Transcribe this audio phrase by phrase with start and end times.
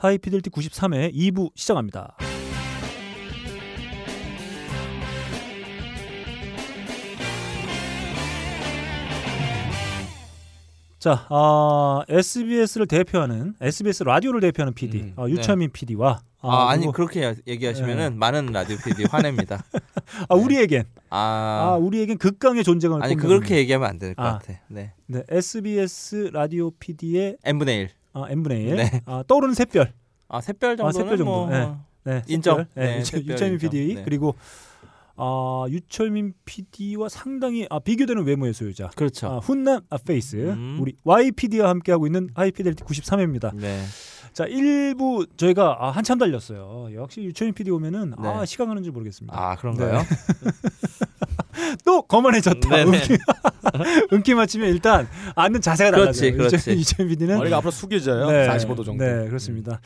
[0.00, 2.16] 하이피델티 93회 2부 시작합니다.
[10.98, 16.92] 자, 아, SBS를 대표하는 SBS 라디오를 대표하는 PD 음, 아, 유철민 PD와 아, 아니 그리고-
[16.92, 19.62] 그렇게 얘기하시면은 많은 라디오 PD 화냅니다.
[20.28, 24.38] 아, 우리에겐 아, 아, 우리에겐 극강의 존재감을 아니 그렇게 얘기하면 안 될것 아.
[24.38, 24.60] 같아.
[24.68, 24.92] 네.
[25.06, 27.99] 네, SBS 라디오 PD의 n 분의 1.
[28.12, 29.00] 아, n분의 1 네.
[29.06, 29.92] 아, 떠오르는 새별
[30.28, 31.30] 아, 샛별 정도는 샛별 정도.
[31.30, 31.72] 뭐 네.
[32.04, 32.56] 네, 인정.
[32.56, 32.68] 샛별.
[32.74, 33.58] 네, 네, 유철, 샛별 유철민.
[33.58, 34.02] PD 네.
[34.04, 34.34] 그리고
[35.16, 39.26] 아, 유철민 PD와 상당히 아, 비교되는 외모의 소유자 그렇죠.
[39.28, 40.78] 아, 훈남 아, face 음.
[40.80, 43.54] 우리 YPD와 함께 하고 있는 하이피델리티 93회입니다.
[43.54, 43.82] 네.
[44.32, 46.88] 자 1부 저희가 아, 한참 달렸어요.
[46.94, 48.46] 역시 유철민 PD 오면은 아 네.
[48.46, 49.36] 시간 가는 줄 모르겠습니다.
[49.36, 50.02] 아, 그런가요?
[51.84, 52.76] 또 거만해졌다.
[52.76, 53.18] 은기,
[54.12, 56.48] 은기 맞추면 일단 앉는 자세가 그렇지, 달라져요.
[56.48, 56.70] 그렇지.
[56.70, 58.30] 유철민 PD는 머리가 앞으로 숙여져요.
[58.30, 58.48] 네.
[58.48, 59.04] 45도 정도.
[59.04, 59.80] 네, 그렇습니다.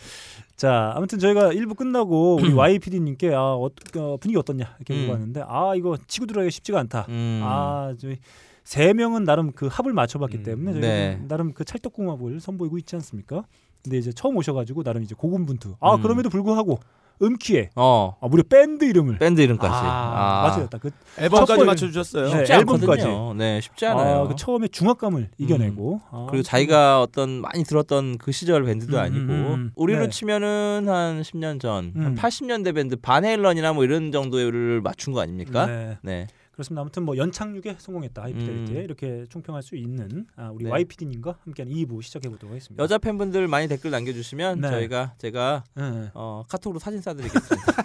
[0.56, 5.00] 자, 아무튼 저희가 1부 끝나고 우리 YPD님께 아, 어, 어, 분위기 어떻냐 이렇게 음.
[5.00, 7.06] 물어봤는데 아 이거 치고 들어가기 쉽지가 않다.
[7.08, 7.40] 음.
[7.42, 8.18] 아 저희
[8.62, 11.16] 세 명은 나름 그 합을 맞춰봤기 음, 때문에 저희가 네.
[11.18, 13.44] 좀 나름 그 찰떡궁합을 선보이고 있지 않습니까?
[13.84, 15.76] 근데 이제 처음 오셔가지고 나름 이제 고군분투.
[15.78, 16.02] 아 음.
[16.02, 16.80] 그럼에도 불구하고
[17.22, 18.16] 음키에 어.
[18.20, 19.72] 아, 무려 밴드 이름을 밴드 이름까지.
[19.72, 20.68] 아, 맞아요.
[20.80, 22.24] 그 앨범까지 첫 맞춰 주셨어요.
[22.24, 22.30] 네.
[22.30, 23.04] 쉽지 앨범까지.
[23.36, 24.22] 네, 쉽지 않아요.
[24.22, 29.00] 아, 그 처음에 중압감을 이겨내고 아, 그리고 자기가 어떤 많이 들었던 그 시절 밴드도 음,
[29.00, 29.70] 아니고 음, 음.
[29.76, 30.08] 우리로 네.
[30.08, 32.04] 치면은 한 10년 전, 음.
[32.04, 35.66] 한 80년대 밴드 반헤일런이나 뭐 이런 정도를 맞춘 거 아닙니까?
[35.66, 35.98] 네.
[36.02, 36.26] 네.
[36.54, 36.80] 그렇습니다.
[36.82, 38.84] 아무튼 뭐 연착륙에 성공했다 하이피델리티에 음.
[38.84, 40.70] 이렇게 총평할 수 있는 아, 우리 네.
[40.70, 42.82] YPD님과 함께하는 2부 시작해 보도록 하겠습니다.
[42.82, 44.68] 여자 팬분들 많이 댓글 남겨주시면 네.
[44.70, 46.10] 저희가 제가 예, 예.
[46.14, 47.84] 어, 카톡으로 사진 쏴드리겠습니다.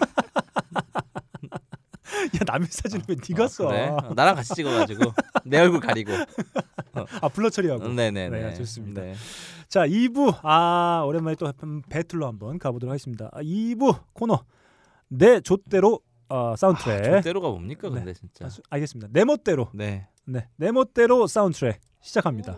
[2.36, 3.66] 야 남의 사진을 왜 네가 어, 써?
[3.68, 3.88] 그래?
[3.88, 5.12] 어, 나랑 같이 찍어가지고
[5.44, 6.12] 내 얼굴 가리고.
[7.20, 7.88] 아 블러 처리하고.
[7.88, 8.28] 네네네.
[8.28, 9.02] 네, 좋습니다.
[9.02, 9.14] 네.
[9.68, 13.30] 자 2부 아 오랜만에 또 한- 배틀로 한번 가보도록 하겠습니다.
[13.32, 14.44] 아, 2부 코너
[15.08, 16.00] 내 좆대로
[16.30, 17.00] 어, 사운드트랙.
[17.00, 17.94] 아, 절대로가 뭡니까 네.
[17.96, 18.46] 근데 진짜.
[18.46, 19.08] 아, 수- 알겠습니다.
[19.12, 20.06] 내 멋대로 네.
[20.24, 22.56] 네, 내 멋대로 사운드트랙 시작합니다.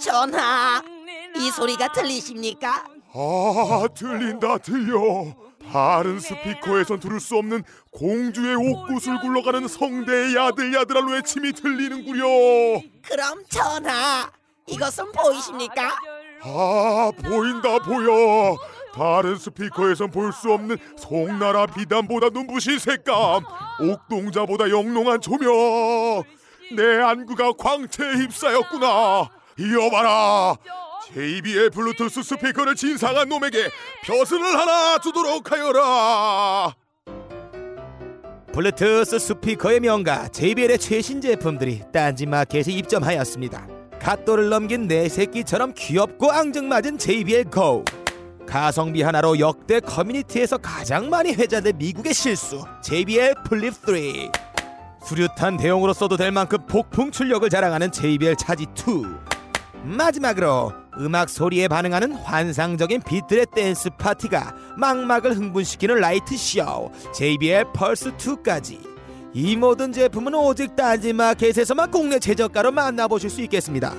[0.00, 0.82] 전하,
[1.36, 2.84] 이 소리가 들리십니까?
[3.12, 5.34] 아 들린다 들려
[5.70, 12.24] 다른 스피커에선 들을 수 없는 공주의 옥구슬 굴러가는 성대의 야들야들한 외침이 들리는구려
[13.02, 14.30] 그럼 전하,
[14.66, 15.90] 이것은 보이십니까?
[16.42, 18.56] 아 보인다 보여
[18.94, 23.42] 다른 스피커에선 볼 수 없는 송나라 비단보다 눈부신 색감
[23.80, 26.22] 옥동자보다 영롱한 조명
[26.76, 29.28] 내 안구가 광채에 휩싸였구나
[29.58, 30.54] 여봐라
[31.12, 33.68] JBL 블루투스 스피커를 진상한 놈에게
[34.04, 36.74] 벼슬을 하나 주도록 하여라
[38.52, 43.66] 블루투스 스피커의 명가 JBL의 최신 제품들이 딴지마켓에 입점하였습니다.
[44.00, 47.84] 갓 돌을 넘긴 내 새끼처럼 귀엽고 앙증맞은 JBL Go.
[48.50, 53.94] 가성비 하나로 역대 커뮤니티에서 가장 많이 회자된 미국의 실수 JBL 플립 3.
[55.04, 59.04] 수류탄 대용으로 써도 될 만큼 폭풍 출력을 자랑하는 JBL 차지 2.
[59.84, 68.80] 마지막으로 음악 소리에 반응하는 환상적인 빛들의 댄스 파티가 망막을 흥분시키는 라이트 쇼 JBL 펄스 2까지
[69.32, 73.94] 이 모든 제품은 오직 딴지 마켓에서만 국내 최저가로 만나보실 수 있겠습니다.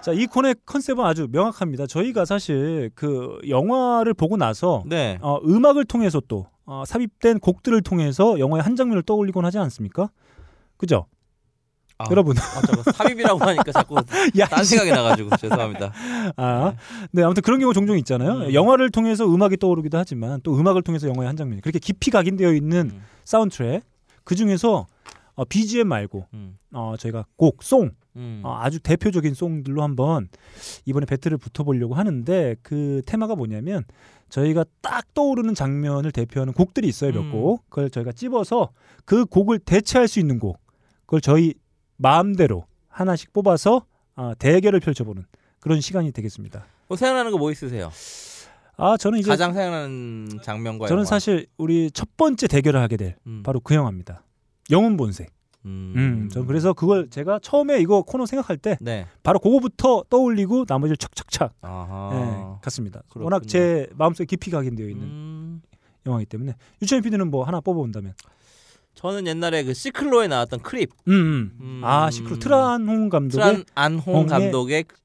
[0.00, 1.86] 자, 이 코너의 컨셉은 아주 명확합니다.
[1.86, 5.18] 저희가 사실 그 영화를 보고 나서 네.
[5.20, 10.10] 어, 음악을 통해서 또 어, 삽입된 곡들을 통해서 영화의 한 장면을 떠올리곤 하지 않습니까?
[10.76, 11.06] 그죠?
[11.98, 12.36] 아, 여러분.
[12.38, 13.96] 아, 잠깐 삽입이라고 하니까 자꾸
[14.38, 15.92] 야, 딴 생각이 나가지고 죄송합니다.
[16.36, 16.74] 아,
[17.10, 18.46] 네 아무튼 그런 경우 종종 있잖아요.
[18.46, 18.54] 음.
[18.54, 22.90] 영화를 통해서 음악이 떠오르기도 하지만 또 음악을 통해서 영화의 한 장면이 그렇게 깊이 각인되어 있는
[22.94, 23.82] 음, 사운드트랙
[24.22, 24.86] 그 중에서
[25.34, 28.40] 어, BGM 말고 음, 어, 저희가 곡, 송 음.
[28.44, 30.28] 어, 아주 대표적인 송들로 한번
[30.86, 33.84] 이번에 배틀을 붙어보려고 하는데 그 테마가 뭐냐면
[34.28, 37.32] 저희가 딱 떠오르는 장면을 대표하는 곡들이 있어요 몇 음.
[37.32, 37.68] 곡.
[37.70, 38.70] 그걸 저희가 찝어서
[39.04, 40.58] 그 곡을 대체할 수 있는 곡
[41.06, 41.54] 그걸 저희
[41.96, 43.84] 마음대로 하나씩 뽑아서
[44.16, 45.24] 아, 대결을 펼쳐보는
[45.60, 46.64] 그런 시간이 되겠습니다.
[46.88, 47.90] 뭐 생각나는 거 뭐 있으세요?
[48.76, 51.04] 아 저는 이제 가장 생각나는 장면과 저는 영화.
[51.08, 53.42] 사실 우리 첫 번째 대결을 하게 될 음.
[53.42, 54.22] 바로 그 영화입니다.
[54.70, 55.30] 영혼 본색.
[55.68, 55.92] 음.
[55.96, 59.06] 음, 전 그래서 그걸 제가 처음에 이거 코너 생각할 때 네.
[59.22, 60.96] 바로 그거부터 떠올리고 나머지를
[61.62, 62.10] 아하.
[62.14, 63.00] 예, 갔습니다.
[63.08, 63.24] 그렇군요.
[63.24, 65.62] 워낙 제 마음속에 깊이 각인되어 있는 음.
[66.06, 68.14] 영화이기 때문에 유철민 PD는 뭐 하나 뽑아본다면
[68.94, 71.52] 저는 옛날에 그 시클로에 나왔던 Creep 음, 음.
[71.60, 71.80] 음.
[71.84, 74.96] 아 시클로 트란홍 감독의 트란 안홍 홍의- 감독의 그-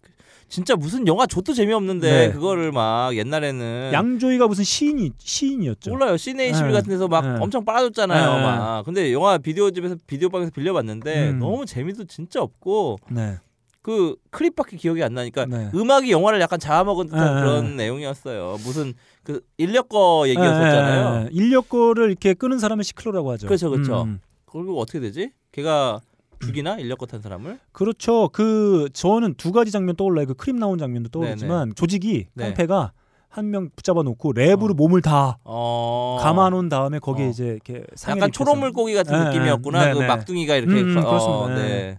[0.54, 2.32] 진짜 무슨 영화 좆도 재미없는데 네.
[2.32, 5.90] 그거를 막 옛날에는 양조위가 무슨 시인이 시인이었죠.
[5.90, 6.52] 몰라요 시빌 네.
[6.52, 7.40] 같은 데서 막 네.
[7.42, 8.44] 엄청 빨아줬잖아요 네.
[8.44, 11.40] 막 근데 영화 비디오 집에서 비디오 방에서 빌려봤는데 음.
[11.40, 13.38] 너무 재미도 진짜 없고 네.
[13.82, 15.72] 그 Creep밖에 기억이 안 나니까 네.
[15.74, 18.58] 음악이 영화를 약간 잡아먹은 듯한 네, 그런 내용이었어요.
[18.64, 21.16] 무슨 그 인력 거 얘기였었잖아요.
[21.16, 21.30] 예, 예, 예.
[21.32, 23.48] 인력 거를 이렇게 끄는 사람을 시클로라고 하죠.
[23.48, 24.04] 그렇죠, 그렇죠.
[24.04, 24.20] 음.
[24.46, 25.32] 그리고 어떻게 되지?
[25.52, 26.00] 걔가
[26.46, 27.60] 죽이나 인력 거 탄 사람을?
[27.72, 28.30] 그렇죠.
[28.30, 30.26] 그 저는 두 가지 장면 떠올라요.
[30.28, 32.46] 그 크림 나온 장면도 떠오르지만 조직이 네.
[32.46, 32.92] 깡패가
[33.30, 34.74] 한 명 붙잡아 놓고 랩으로 어.
[34.76, 36.20] 몸을 다 어.
[36.22, 37.30] 감아 놓은 다음에 거기에 어.
[37.30, 38.32] 이제 이렇게 약간.
[38.32, 39.86] 초록 물고기 같은 네, 느낌이었구나.
[39.88, 40.08] 네, 그 네.
[40.08, 41.56] 막둥이가 이렇게 음, 어, 그렇습니다.
[41.56, 41.98] 네.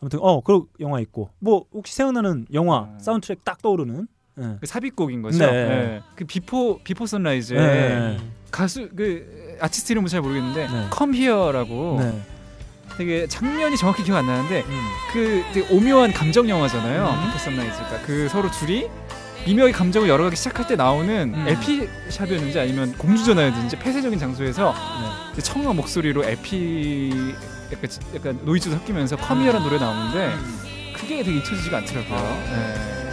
[0.00, 2.98] 아무튼 어그 영화 있고 뭐 혹시 생각나는 영화 음.
[2.98, 4.08] 사운드트랙 딱 떠오르는
[4.38, 4.56] 예.
[4.60, 5.38] 그 삽입곡인 거죠.
[5.38, 5.52] 네.
[5.52, 6.00] 네.
[6.16, 8.18] 그 Before Before Sunrise에 네.
[8.50, 10.86] 가수 그 아티스트 이름은 잘 모르겠는데 네.
[10.90, 12.22] Come Here라고 네.
[12.96, 14.88] 되게 장면이 정확히 기억 안 나는데 음.
[15.12, 17.04] 그 되게 오묘한 감정 영화잖아요.
[17.08, 17.26] 음.
[17.26, 18.88] Before Sunrise가 그 서로 둘이
[19.46, 21.44] 미묘하게 감정을 열어가기 시작할 때 나오는 음.
[21.46, 24.74] LP shop이었는지 아니면 공중전화였는지 폐쇄적인 장소에서
[25.36, 25.42] 네.
[25.42, 27.34] 청아 목소리로 LP
[27.72, 30.58] 약간, 지- 약간 노이즈 도 섞이면서 Come Here라는 노래 나오는데 음.
[30.96, 32.16] 그게 되게 잊혀지지가 않더라고요.
[32.50, 32.56] 네.
[32.56, 33.05] Well,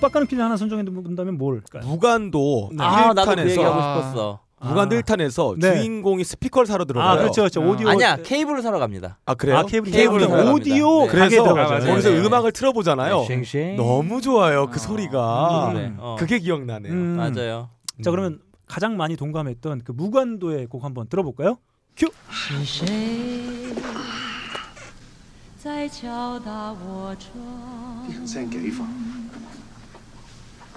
[0.00, 1.82] 빡가는 필 하나 선정해 본다면 뭘까요?
[1.86, 3.96] 무간도 아, 나도 그 1탄에서 얘기하고 아.
[4.02, 4.40] 싶었어.
[4.60, 5.00] 무간도 아.
[5.00, 5.76] 1탄에서 네.
[5.76, 7.10] 주인공이 스피커를 사러 들어가요.
[7.10, 7.66] 아 그렇죠 그렇죠 아.
[7.66, 9.18] 오디오 아니야, 케이블을 사러 갑니다.
[9.26, 9.58] 아, 그래요?
[9.58, 11.12] 아 케이블 케이블을 케이블 사러 오디오 갑니다.
[11.12, 11.18] 네.
[11.20, 11.70] 가게 그래서 들어가죠.
[11.74, 11.86] 맞아요.
[11.92, 12.26] 거기서 네, 네.
[12.26, 13.24] 음악을 틀어보잖아요.
[13.26, 13.76] 쉥쉥.
[13.76, 14.66] 너무 좋아요.
[14.66, 14.78] 그 아.
[14.78, 15.72] 소리가.
[15.74, 16.16] 네, 어.
[16.18, 16.92] 그게 기억나네요.
[16.92, 17.16] 음.
[17.16, 17.70] 맞아요.
[18.02, 21.56] 자 그러면 가장 많이 동감했던 그 무관도의 곡 한번 들어볼까요?
[21.96, 22.08] 큐.
[22.30, 23.74] 是谁
[25.58, 28.26] 在敲打我窗？
[28.26, 28.84] 聲幾煩，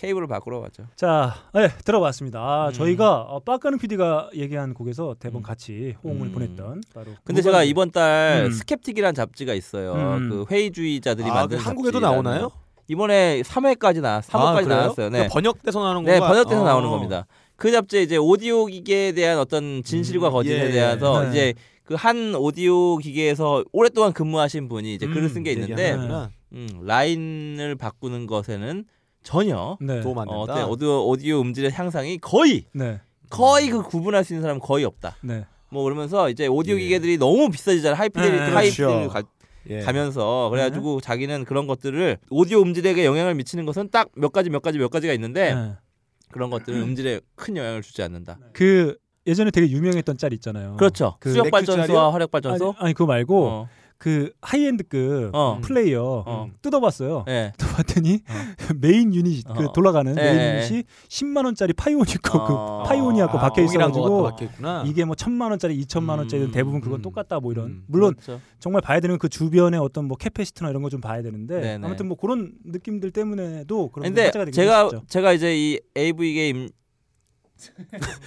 [0.00, 0.84] 케이블을 바꾸러 가죠.
[0.96, 2.40] 자, 네, 들어봤습니다.
[2.40, 2.72] 아, 음.
[2.72, 5.42] 저희가 어, 빠까는 PD가 얘기한 곡에서 대본 음.
[5.42, 6.32] 같이 호응을 음.
[6.32, 7.12] 보냈던 바로.
[7.22, 7.42] 근데.
[7.42, 8.50] 제가 이번 달 음.
[8.50, 9.92] 스캡틱이라는 잡지가 있어요.
[9.92, 10.28] 음.
[10.30, 12.00] 그 회의주의자들이 아, 만든 그 한국에도.
[12.00, 12.50] 나오나요?
[12.88, 14.68] 이번에 3회까지 나 3회까지 아?
[14.68, 15.10] 나왔어요.
[15.10, 15.28] 네.
[15.28, 16.28] 그러니까 번역돼서 나오는 네, 건가?
[16.28, 16.64] 번역돼서 어.
[16.64, 17.26] 나오는 겁니다.
[17.56, 20.70] 그 잡지에 이제 오디오 기계에 대한 어떤 진실과 음, 거짓에 예, 예.
[20.70, 21.30] 대해서 네.
[21.30, 21.54] 이제
[21.84, 25.94] 그 한 오디오 기계에서 오랫동안 근무하신 분이 이제 글을 쓴 게 있는데.
[26.52, 28.84] 음, 라인을 바꾸는 것에는
[29.22, 30.00] 전혀 네.
[30.00, 30.62] 도움 안 어, 된다.
[30.64, 33.00] 어때 오디오 오디오 음질의 향상이 거의 네.
[33.28, 35.16] 거의 그 구분할 수 있는 사람은 거의 없다.
[35.22, 35.44] 네.
[35.70, 36.80] 뭐 그러면서 이제 오디오 예.
[36.80, 37.96] 기계들이 너무 비싸지잖아요.
[37.98, 39.08] 하이피델리티 네, 하이피델 그렇죠.
[39.08, 39.22] 가,
[39.68, 39.80] 예.
[39.80, 44.78] 가면서 그래가지고 자기는 그런 것들을 오디오 음질에게 영향을 미치는 것은 딱 몇 가지 몇 가지
[44.78, 45.72] 몇 가지가 있는데 네.
[46.32, 48.38] 그런 것들은 음질에 큰 영향을 주지 않는다.
[48.52, 48.96] 그
[49.26, 50.76] 예전에 되게 유명했던 짤 있잖아요.
[50.76, 51.16] 그렇죠.
[51.20, 51.50] 그 수력?
[51.50, 52.68] 발전소와 화력 발전소.
[52.78, 53.68] 아니, 아니 그거 말고 어.
[54.00, 55.58] 그 high-end급 어.
[55.62, 56.48] 플레이어 어.
[56.62, 57.26] 뜯어봤어요.
[57.28, 57.52] 예.
[57.58, 58.20] 뜯어봤더니
[58.80, 59.72] 메인 유닛 그 어.
[59.74, 60.56] 돌아가는 예, 메인 예.
[60.64, 62.82] 유닛이 10만 원짜리 파이오닉 거 어.
[62.82, 64.84] 그 파이오니아 거 아, 박혀 동일한 거가 또 있어가지고 박혀 있구나.
[64.86, 67.84] 이게 뭐 천만 원짜리, 이천만 원짜리 음, 대부분 그건 음, 똑같다 뭐 이런 음.
[67.88, 68.40] 물론 그렇죠.
[68.58, 71.86] 정말 봐야 되는 그 주변의 어떤 뭐 capacity나 이런 거 좀 봐야 되는데 네네.
[71.86, 75.04] 아무튼 뭐 그런 느낌들 때문에도 그런 근데 제가 했었죠.
[75.08, 76.68] 제가 이제 이 AV 게임 음.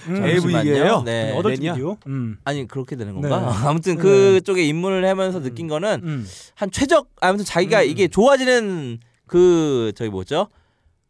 [0.08, 0.70] AV 잠시만요.
[0.70, 1.02] 예요?
[1.04, 1.32] 네.
[1.32, 1.74] adult 매니아?
[1.74, 1.96] 비디오.
[2.06, 2.36] 음.
[2.44, 3.28] 아니 그렇게 되는 네.
[3.28, 3.52] 건가?
[3.68, 4.00] 아무튼 네.
[4.02, 6.26] 그쪽에 입문을 하면서 느낀 거는 음.
[6.54, 7.88] 한 최적 아무튼 자기가 음.
[7.88, 10.48] 이게 좋아지는 그 저기 뭐죠?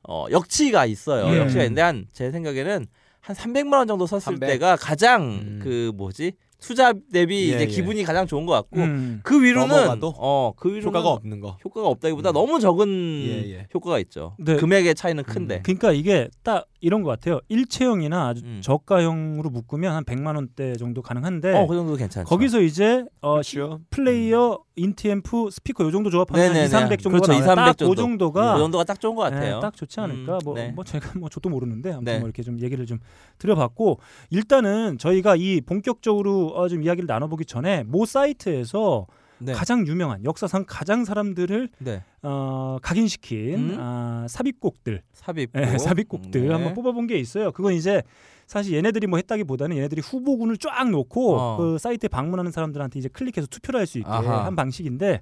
[0.07, 1.33] 어 역치가 있어요.
[1.35, 1.39] 예.
[1.39, 2.87] 역치가 있는데 한 제 생각에는
[3.21, 4.49] 한 300만 원 정도 썼을 300?
[4.51, 5.61] 때가 가장 음.
[5.63, 6.33] 그 뭐지?
[6.65, 7.67] 투자 대비 예, 이제 예.
[7.67, 9.21] 기분이 가장 좋은 것 같고 음.
[9.23, 11.59] 그 위로는 어그 위로는 효과가 없는 거.
[11.63, 12.33] 효과가 없다기보다 음.
[12.33, 13.67] 너무 적은 예, 예.
[13.75, 14.35] 효과가 있죠.
[14.39, 14.57] 네.
[14.57, 15.61] 금액의 차이는 큰데.
[15.61, 17.41] 그러니까 이게 딱 이런 것 같아요.
[17.49, 18.61] 일체형이나 아주 음.
[18.63, 22.29] 저가형으로 묶으면 한 100만 원대 정도 가능한데 어, 그 정도 괜찮죠.
[22.29, 23.81] 거기서 이제 어, 그렇죠.
[23.91, 26.67] 플레이어, 인티앰프, 스피커 요 정도 조합하면 네네네.
[26.67, 27.33] 2, 300 정도가 그렇죠.
[27.33, 27.57] 2, 나와요.
[27.57, 27.95] 300 딱그 정도.
[27.95, 29.55] 정도가 그 정도가 딱 좋은 것 같아요.
[29.57, 30.35] 네, 딱 좋지 않을까.
[30.35, 30.73] 음, 뭐, 네.
[30.73, 32.19] 뭐 제가 뭐 저도 모르는데 아무튼 네.
[32.19, 32.99] 뭐 이렇게 좀 얘기를 좀
[33.39, 39.07] 드려봤고 일단은 저희가 이 본격적으로 어, 좀 이야기를 나눠보기 전에 모 사이트에서
[39.39, 39.53] 네.
[39.53, 42.03] 가장 유명한 역사상 가장 사람들을 네.
[42.23, 43.77] 어, 각인시킨 음.
[43.79, 45.51] 아, 삽입곡들, 삽입.
[45.57, 46.53] 예, 삽입곡들 네.
[46.53, 47.51] 한번 뽑아본 게 있어요.
[47.53, 48.03] 그건 이제
[48.47, 51.57] 사실 얘네들이 뭐 했다기보다는 얘네들이 후보군을 쫙 놓고 어.
[51.57, 54.45] 그 사이트에 방문하는 사람들한테 이제 클릭해서 투표를 할 수 있게 아하.
[54.47, 55.21] 한 방식인데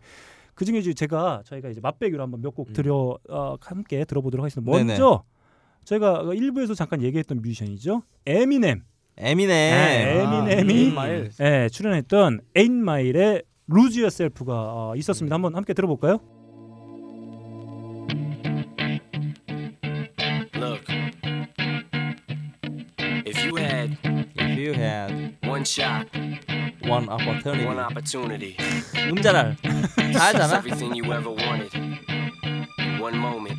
[0.54, 4.70] 그 중에 이제 제가 저희가 이제 맛배기로 한번 몇 곡 들여 어, 함께 들어보도록 하겠습니다.
[4.70, 4.76] 음.
[4.76, 4.86] 네네.
[4.92, 5.24] 먼저
[5.84, 8.02] 저희가 일부에서 잠깐 얘기했던 뮤지션이죠.
[8.26, 8.82] 에미넴.
[9.18, 9.48] 에미넴.
[9.48, 11.30] 네, 에미넴이 마일.
[11.40, 15.34] 예, 출연했던 에인 마일의 루즈 유어셀프가 어, 있었습니다.
[15.34, 16.18] 한번 함께 들어볼까요?
[20.54, 20.84] Look,
[23.26, 23.96] if you had
[24.34, 26.06] If you had one shot,
[26.86, 27.64] one opportunity.
[27.66, 28.56] one opportunity,
[29.10, 29.56] 음자랄.
[30.12, 30.58] 다 하잖아.
[30.58, 31.70] everything you ever wanted
[33.00, 33.58] one moment,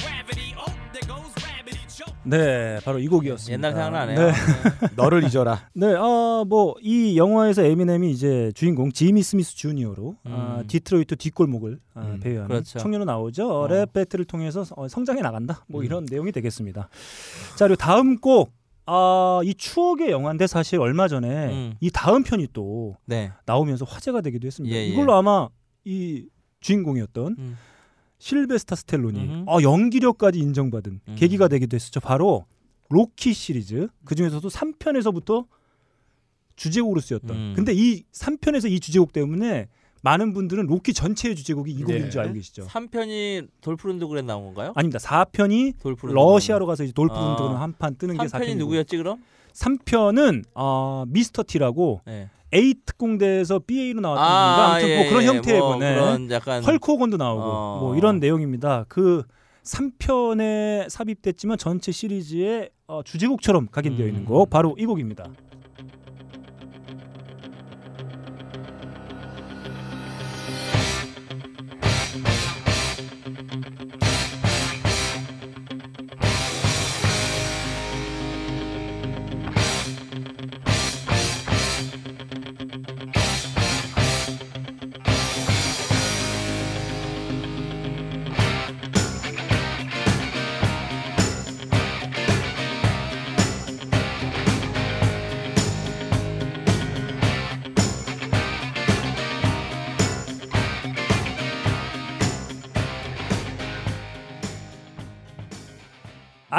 [2.23, 3.53] 네, 바로 이 곡이었습니다.
[3.53, 4.27] 옛날 생각나네요.
[4.27, 4.33] 네.
[4.95, 5.69] 너를 잊어라.
[5.73, 10.67] 네, 아, 뭐, 이 영화에서 에미넴이 이제 주인공 지미 스미스 주니어로 아, 음.
[10.67, 12.79] 디트로이트 뒷골목을 아, 음, 배회하는 그렇죠.
[12.79, 13.49] 청년으로 나오죠.
[13.49, 13.67] 어.
[13.67, 15.65] 랩 battle을 통해서 어, 성장해 나간다.
[15.67, 15.85] 뭐 음.
[15.85, 16.89] 이런 내용이 되겠습니다.
[17.55, 18.51] 자, 그리고 다음 곡.
[18.87, 21.73] 아, 이 추억의 영화인데 사실 얼마 전에 음.
[21.79, 23.31] 이 다음 편이 또 네.
[23.45, 24.75] 나오면서 화제가 되기도 했습니다.
[24.75, 24.85] 예, 예.
[24.87, 25.47] 이걸로 아마
[25.85, 26.25] 이
[26.61, 27.57] 주인공이었던 음.
[28.21, 29.43] 실베스타 스텔론이 음흠.
[29.47, 31.15] 어, 연기력까지 인정받은 음.
[31.17, 31.99] 계기가 되기도 했었죠.
[31.99, 32.45] 바로
[32.89, 35.47] 로키 시리즈 그 중에서도 3편에서부터
[36.55, 37.35] 주제곡으로 쓰였던.
[37.35, 37.53] 음.
[37.55, 39.69] 근데 이 3편에서 이 주제곡 때문에
[40.03, 42.09] 많은 분들은 로키 전체의 주제곡이 이 곡인 네.
[42.11, 42.67] 줄 알고 계시죠.
[42.67, 44.73] 3편이 돌프 룬드그렌 나온 건가요?
[44.75, 44.99] 아닙니다.
[44.99, 46.15] 4편이 돌프룬드.
[46.15, 47.61] 러시아로 가서 이제 돌프룬드로 아.
[47.61, 49.23] 한판 뜨는 게 3편이 4편이고 누구였지 그럼?
[49.53, 52.29] 3편은 어, 미스터 T라고 네.
[52.53, 55.27] A 특공대에서 BA로 나왔던 분인가 아무튼 뭐 예, 그런 예.
[55.27, 57.79] 형태의 뭐 분에 그런 약간 헐크 호건도 나오고 어.
[57.79, 58.85] 뭐 이런 내용입니다.
[58.87, 59.23] 그
[59.63, 64.25] 3편에 삽입됐지만 전체 시리즈의 어, 주제곡처럼 각인되어 있는 음.
[64.25, 65.25] 곡 바로 이 곡입니다.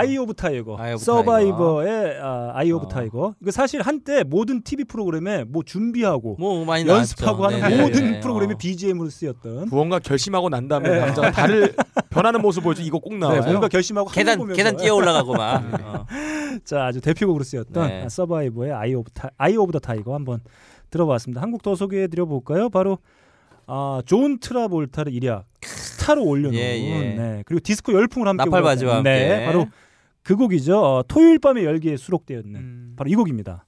[0.03, 2.89] Eye of Tiger, Eye of 서바이버의 아, Eye of 어.
[2.89, 3.35] Tiger.
[3.41, 7.65] 이거 사실 한때 모든 TV 프로그램에 뭐 준비하고 뭐 많이 연습하고 나왔죠.
[7.65, 7.83] 하는 네네.
[7.89, 8.21] 모든 네.
[8.21, 8.57] 프로그램에 어.
[8.59, 10.99] BGM으로 쓰였던 무언가 결심하고 난 다음에 네.
[10.99, 11.75] 남자가 달을
[12.11, 13.43] 변하는 모습 보여줘 이거 꼭 네, 나와요.
[13.43, 15.63] 뭔가 결심하고 계단 보면서 계단 뛰어 올라가고 막.
[15.85, 16.07] 어.
[16.65, 18.03] 자 아주 대표곡으로 쓰였던 네.
[18.05, 20.41] 아, 서바이버의 Eye of 타 Eye of the Tiger 한번
[20.91, 21.41] 들어봤습니다.
[21.41, 22.69] 한곡더 소개해 드려 볼까요?
[22.69, 22.99] 바로
[23.67, 27.15] 아, 존 트라볼타를 일약 스타로 올려놓은 예, 예.
[27.15, 27.43] 네.
[27.47, 29.47] 그리고 디스코 열풍을 함께 나팔바지와 불었던, 네, 함께.
[29.47, 29.67] 바로
[30.23, 30.79] 그 곡이죠.
[30.79, 32.95] 어, 토요일 밤의 열기에 수록되어 있는 음.
[32.97, 33.67] 바로 이 곡입니다.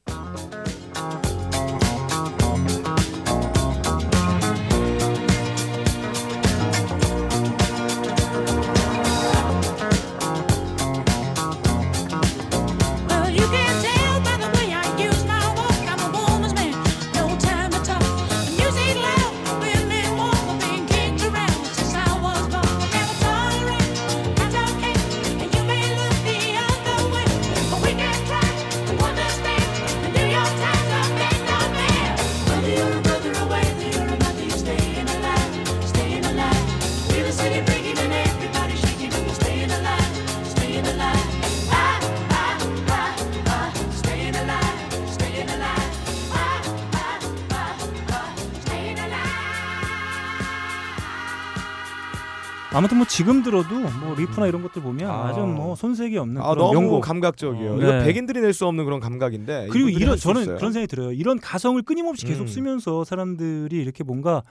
[52.74, 55.28] 아무튼 뭐 지금 들어도 뭐 리프나 이런 것들 보면 아.
[55.28, 55.32] 아.
[55.32, 57.00] 주뭐 손색이 없는 아, 그런 너무.
[57.00, 57.76] 감각적이에요.
[57.76, 57.82] 네.
[57.82, 60.56] 이거 백인들이 낼 수 없는 그런 감각인데 그리고 이런 저는 있어요.
[60.56, 61.12] 그런 생각이 들어요.
[61.12, 62.46] 이런 가성을 끊임없이 계속 음.
[62.46, 64.42] 쓰면서 사람들이 이렇게 뭔가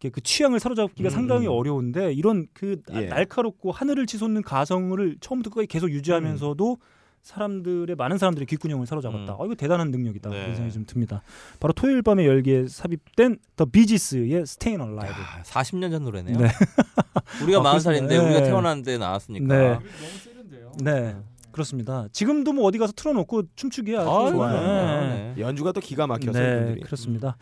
[0.00, 1.52] 이렇게 그 취향을 사로잡기가 음, 상당히 음.
[1.52, 3.06] 어려운데 이런 그 나- 예.
[3.06, 6.76] 날카롭고 하늘을 치솟는 가성을 처음부터 끝까지 계속 유지하면서도
[7.26, 9.32] 사람들의 많은 사람들의 귓구녕을 사로잡았다.
[9.32, 9.40] 음.
[9.40, 10.30] 어, 이거 대단한 능력이다.
[10.30, 10.42] 네.
[10.42, 11.22] 그런 생각이 좀 듭니다.
[11.58, 15.10] 바로 토요일 밤의 열기에 삽입된 더 비지스의 Stayin' Alive.
[15.10, 16.38] 야, 40년 전 노래네요.
[16.38, 16.46] 네.
[17.42, 17.80] 우리가 아, 마흔 그렇습니다.
[17.80, 18.24] 살인데 네.
[18.24, 19.44] 우리가 태어났는데 나왔으니까.
[19.56, 19.68] 네.
[19.72, 19.80] 너무
[20.22, 20.72] 세련돼요.
[20.84, 21.16] 네.
[21.50, 22.06] 그렇습니다.
[22.12, 24.60] 지금도 뭐 어디 가서 틀어놓고 춤추기 아주 아, 좋아요.
[24.60, 25.34] 네.
[25.34, 25.42] 네.
[25.42, 26.76] 연주가 또 기가 막혀서 네.
[26.84, 27.36] 그렇습니다.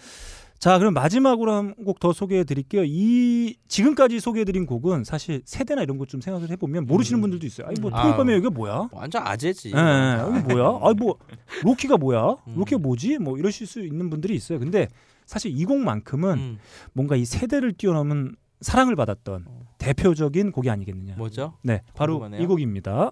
[0.59, 2.83] 자, 그럼 마지막으로 한 곡 더 소개해 드릴게요.
[2.87, 7.23] 이 지금까지 소개해 드린 곡은 사실 세대나 이런 것 좀 생각을 해 보면 모르시는 음.
[7.23, 7.67] 분들도 있어요.
[7.67, 8.03] 아니 뭐 아.
[8.03, 8.89] 토요일 밤에 이게 뭐야?
[8.93, 9.73] 완전 아재지.
[9.75, 10.79] 예, 예, 이게 뭐야?
[10.83, 11.19] 아니 뭐
[11.65, 12.37] 로키가 뭐야?
[12.47, 12.55] 음.
[12.57, 13.19] 로키가 뭐지?
[13.19, 14.59] 뭐 이러실 수 있는 분들이 있어요.
[14.59, 14.89] 근데
[15.27, 16.59] 사실 이 곡만큼은 음,
[16.93, 19.47] 뭔가 이 세대를 뛰어넘은 사랑을 받았던
[19.79, 21.17] 대표적인 곡이 아니겠느냐.
[21.17, 21.59] 뭐죠?
[21.63, 22.43] 네, 바로 궁금하네요.
[22.43, 23.11] 이 곡입니다.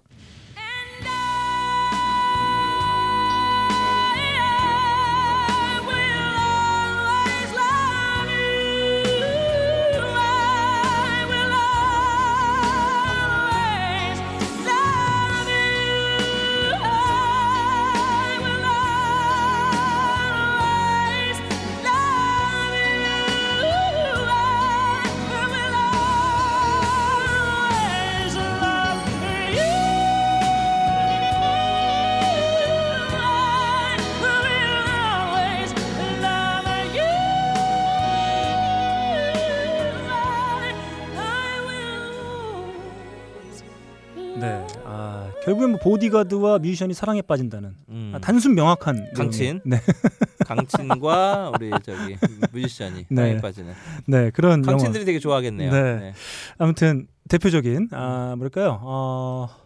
[46.03, 48.11] 보디가드와 뮤지션이 사랑에 빠진다는 음.
[48.15, 49.61] 아, 단순 명확한 강친.
[49.65, 49.77] 네,
[50.45, 52.17] 강친과 우리 저기
[52.51, 53.15] 뮤지션이 네.
[53.15, 53.73] 사랑에 빠지는.
[54.07, 54.71] 네 그런 영화.
[54.71, 55.71] 강친들이 되게 좋아하겠네요.
[55.71, 55.95] 네.
[55.99, 56.13] 네.
[56.57, 58.79] 아무튼 대표적인 아 뭐랄까요?
[58.83, 59.63] 어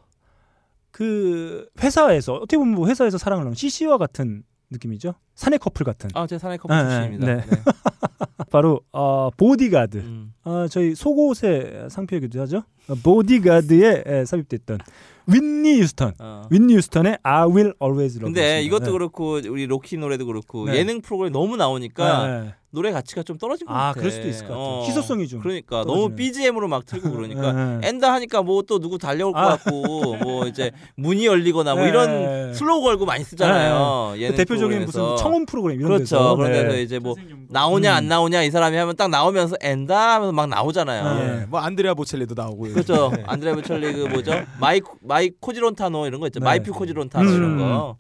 [0.97, 4.41] 그 회사에서 어떻게 보면 뭐 회사에서 사랑을 나눈 CC와 같은
[4.71, 5.13] 느낌이죠.
[5.35, 6.09] 사내 커플 같은.
[6.15, 7.25] 아, 제 사나이 커플 네, 출신입니다.
[7.27, 7.35] 네.
[7.35, 7.61] 네.
[8.49, 9.97] 바로 어 보디가드.
[9.97, 10.33] 음.
[10.43, 12.63] 아 저희 속옷의 상표이기도 하죠.
[12.87, 14.79] 어, 보디가드에 에, 삽입됐던
[15.27, 16.13] 휘트니 휴스턴.
[16.19, 16.43] 어.
[16.49, 18.33] 휘트니 휴스턴의 I Will Always Love.
[18.33, 18.61] 근데.
[18.63, 20.77] 이것도 그렇고 우리 로키 노래도 그렇고 네.
[20.77, 22.55] 예능 프로그램 너무 나오니까 네, 네.
[22.69, 23.93] 노래 가치가 좀 떨어진 것 아 같아.
[23.99, 24.65] 그럴 수도 있을 것 같아요.
[24.67, 24.83] 어.
[24.85, 25.39] 희소성이 좀.
[25.39, 25.95] 그러니까 떨어지는.
[26.01, 27.87] 너무 BGM으로 막 틀고 그러니까 네, 네.
[27.87, 29.55] And I 하니까 뭐 또 누구 달려올 것 아.
[29.55, 31.89] 같고 뭐 이제 문이 열리거나 뭐 네.
[31.89, 34.15] 이런 slow 걸고 많이 쓰잖아요.
[34.17, 35.11] 그 대표적인 프로그램에서.
[35.11, 36.03] 무슨 청혼 프로그램 이런 그렇죠.
[36.03, 36.35] 데서.
[36.35, 36.81] 그런 데서 네.
[36.81, 37.15] 이제 뭐
[37.49, 38.07] 나오냐 안 음.
[38.09, 41.13] 나오냐 이 사람이 하면 딱 나오면서 And I 하면서 막 나오잖아요.
[41.19, 41.41] 네.
[41.41, 43.11] 예, 뭐 안드레아 보첼리도 나오고 그렇죠.
[43.15, 43.23] 네.
[43.25, 44.33] 안드레 보첼리 그 뭐죠?
[44.59, 46.39] 마이 마이 코지론타노 이런 거 있죠.
[46.41, 46.43] 네.
[46.45, 47.35] Mai più così lontano 음.
[47.35, 47.95] 이런 거.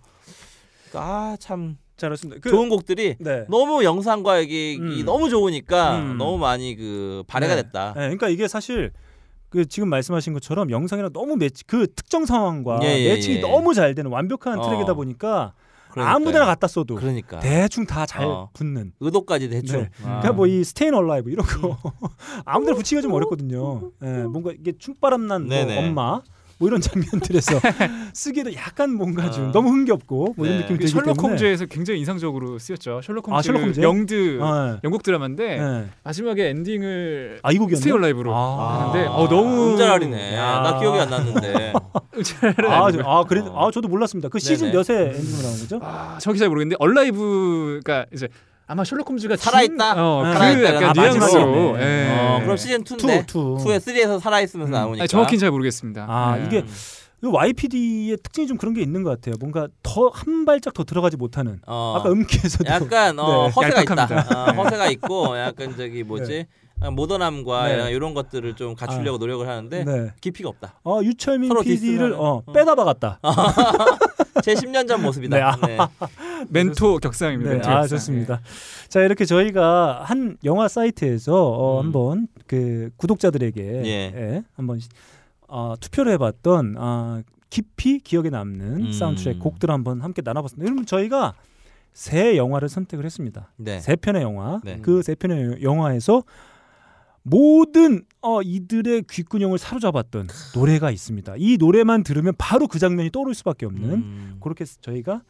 [0.93, 2.39] 아 참 자 그렇습니다.
[2.41, 3.45] 그, 좋은 곡들이 네.
[3.49, 5.03] 너무 영상과 이게 음.
[5.03, 6.17] 너무 좋으니까 음.
[6.17, 7.63] 너무 많이 그 발해가 네.
[7.63, 7.93] 됐다.
[7.95, 8.91] 네, 그러니까 이게 사실
[9.49, 13.41] 그 지금 말씀하신 것처럼 영상이랑 너무 매치 그 특정 상황과 예, 예, matching이 예.
[13.41, 14.61] 너무 잘 되는 완벽한 어.
[14.61, 15.53] 트랙이다 보니까
[15.89, 16.15] 그러니까요.
[16.15, 18.49] 아무데나 갖다 써도 그러니까 대충 다잘 어.
[18.53, 18.91] 붙는.
[18.99, 19.81] 의도까지 대충.
[19.81, 19.89] 네.
[20.03, 20.19] 아.
[20.21, 21.77] 그러니까 뭐 이 Stayin' Alive 이런 거
[22.45, 23.89] 아무데나 붙이기가 좀 어렵거든요.
[24.03, 25.77] 예, 뭔가 이게 춤바람 난 뭐.
[25.79, 26.21] 엄마
[26.59, 27.59] 뭐 이런 장면들에서
[28.13, 29.51] 쓰기에도 약간 뭔가 좀 어.
[29.51, 30.63] 너무 흥겹고 뭐 이런 네.
[30.63, 33.01] 느낌이 그 들기 셜록 때문에 홈즈에서 굉장히 인상적으로 쓰였죠.
[33.03, 33.81] 셜록 홈즈, 아, 셜록 홈즈?
[33.81, 35.85] 영드 아, 영국 드라마인데 예.
[36.03, 37.81] 마지막에 ending을 아, 이 곡이었나요?
[37.81, 38.89] Stayin' Alive로 아.
[38.89, 40.35] 하는데 어 너무 음자랄이네.
[40.35, 40.61] 야.
[40.61, 41.73] 나 기억이 안 났는데.
[42.69, 42.91] 아.
[42.91, 43.67] 저, 아 그래 어.
[43.67, 44.29] 아 저도 몰랐습니다.
[44.29, 44.71] 그 시즌.
[44.71, 45.79] 몇에 ending으로 나온 거죠?
[45.83, 48.27] 아, 정확히 잘 모르겠는데 Alive가 이제
[48.67, 49.93] 아마 셜록 홈즈가 살아있다?
[49.93, 51.45] 진- 어, 아, 그 살아있다가 약간 아, 뉘앙스로.
[51.71, 51.83] 마지막이네.
[51.85, 52.19] 예.
[52.19, 53.69] 어, 그럼 시즌 2인데 two, two.
[53.69, 54.73] 2에 3에서 살아 있으면서 음.
[54.73, 55.03] 나오니까.
[55.03, 56.05] 아니, 정확히는 잘 모르겠습니다.
[56.09, 56.45] 아, 예.
[56.45, 56.65] 이게
[57.21, 59.35] 그 YPD의 특징이 좀 그런 게 있는 것 같아요.
[59.39, 61.59] 뭔가 더 한 발짝 더 들어가지 못하는.
[61.65, 63.91] 어, 아까 음키에서도 약간 어, 네, 허세가 있다.
[64.03, 64.39] 얄팍합니다.
[64.51, 66.45] 어, 허세가 있고 약간 저기 뭐지?
[66.79, 67.91] 아, 모던함과 네.
[67.91, 70.11] 이런 것들을 좀 갖추려고 노력을 하는데 네.
[70.21, 70.75] 깊이가 없다.
[70.83, 72.43] 어 유철민 PD를 어.
[72.53, 73.19] 빼다 박았다.
[74.41, 75.37] 제 10년 전 모습이다.
[75.37, 75.55] 네, 아.
[75.65, 75.77] 네.
[76.49, 77.49] 멘토 격상입니다.
[77.49, 77.97] 네, 멘토 아 격상.
[77.97, 78.41] 좋습니다.
[78.87, 81.85] 자 이렇게 저희가 한 영화 사이트에서 어, 음.
[81.85, 83.89] 한번 그 구독자들에게 예.
[83.89, 84.79] 예, 한번
[85.47, 88.91] 어, 투표를 해봤던 아, 깊이 기억에 남는 음.
[88.91, 90.65] 사운드트랙 곡들 을 한번 함께 나눠봤습니다.
[90.65, 91.33] 여러분 저희가
[91.93, 93.51] 세 영화를 선택을 했습니다.
[93.55, 93.79] 네.
[93.79, 94.61] 세 편의 영화.
[94.63, 94.77] 네.
[94.81, 96.23] 그세 편의 영화에서
[97.29, 101.35] 모든 어, 이들의 귓구녕을 사로잡았던 노래가 있습니다.
[101.37, 104.37] 이 노래만 들으면 바로 그 장면이 떠오를 수밖에 없는 음.
[104.41, 105.21] 그렇게 스- 저희가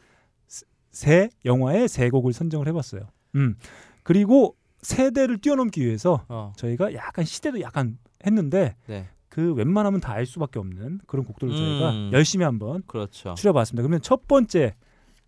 [0.46, 3.02] 스- 세 영화의 세 곡을 선정을 해봤어요.
[3.34, 3.56] 음
[4.04, 6.52] 그리고 세대를 뛰어넘기 위해서 어.
[6.56, 9.08] 저희가 약간 시대도 약간 했는데 네.
[9.28, 12.10] 그 웬만하면 다 알 수밖에 없는 그런 곡들을 저희가 음.
[12.12, 13.34] 열심히 한번 그렇죠.
[13.34, 13.82] 추려봤습니다.
[13.82, 14.74] 그러면 첫 번째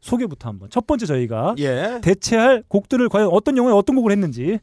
[0.01, 2.01] 소개부터 한번 첫 번째 저희가 예.
[2.03, 4.61] 대체할 곡들을 과연 어떤 영화에 어떤 곡을 했는지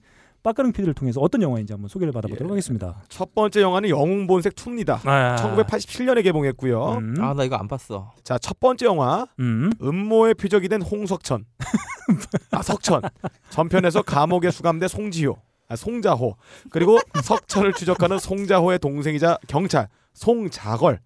[0.48, 2.52] 빠까릉 PD를 통해서 어떤 영화인지 한번 소개를 받아보도록 예.
[2.52, 3.04] 하겠습니다.
[3.10, 5.06] 첫 번째 영화는 영웅본색 2입니다.
[5.06, 6.94] 아, 1987년에 개봉했고요.
[7.00, 8.14] 음, 아, 나 이거 안 봤어.
[8.24, 9.70] 자, 첫 번째 영화 음.
[9.82, 11.44] 음모의 표적이 된 홍석천.
[12.52, 13.02] 아, 석천.
[13.50, 15.36] 전편에서 감옥에 수감된 송지효.
[15.68, 16.38] 아, 송자호.
[16.70, 21.02] 그리고 석천을 추적하는 송자호의 동생이자 경찰 송자걸.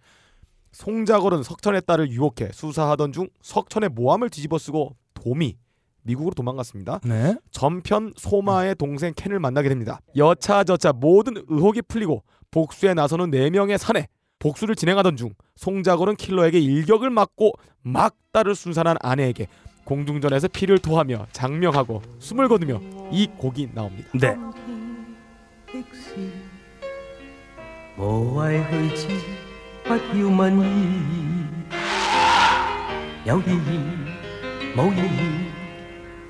[0.72, 5.58] 송자걸은 석천의 딸을 유혹해 수사하던 중 석천의 모함을 뒤집어쓰고 도미
[6.04, 7.00] 미국으로 도망갔습니다.
[7.04, 7.36] 네.
[7.52, 10.00] 전편 소마의 동생 켄을 만나게 됩니다.
[10.16, 14.08] 여차저차 모든 의혹이 풀리고 복수에 나서는 네 명의 사내.
[14.40, 19.48] 복수를 진행하던 중 송자걸은 킬러에게 일격을 맞고 막 딸을 순산한 아내에게
[19.86, 24.10] 공중전에서 피를 토하며 장명하고 숨을 거두며 이 곡이 나옵니다.
[24.14, 24.36] 네.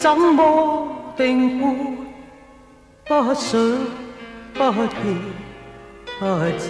[0.01, 1.63] 怎麼定会？
[3.05, 3.61] 不想，
[4.55, 5.21] 不聽，
[6.19, 6.25] 不
[6.57, 6.63] 知。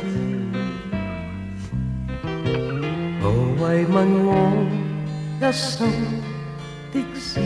[3.23, 3.25] 無
[3.57, 4.29] 謂問我
[5.39, 5.87] 一生
[6.91, 7.39] 的事，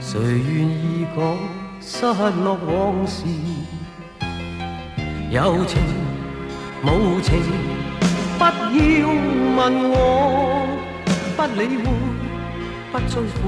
[0.00, 1.38] 誰願意講
[1.80, 3.24] 失落往事？
[5.30, 5.80] 有情
[6.82, 7.40] 無情，
[8.36, 9.06] 不要
[9.54, 10.66] 問我，
[11.36, 11.84] 不理會，
[12.90, 13.38] 不追悔，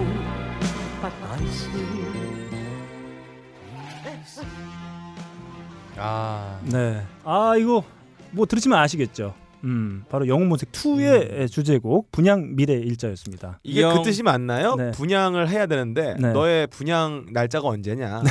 [5.97, 6.61] 아.
[6.65, 7.03] 네.
[7.25, 7.85] 아 이거
[8.31, 9.35] 뭐 들으시면 아시겠죠.
[9.65, 13.61] 음, 바로 영웅 모색 2의 주제곡 분양 미래 일자였습니다.
[13.63, 14.75] 이게 영- 그 뜻이 맞나요?
[14.75, 14.91] 네.
[14.91, 16.33] 분양을 해야 되는데 네.
[16.33, 18.23] 너의 분양 날짜가 언제냐?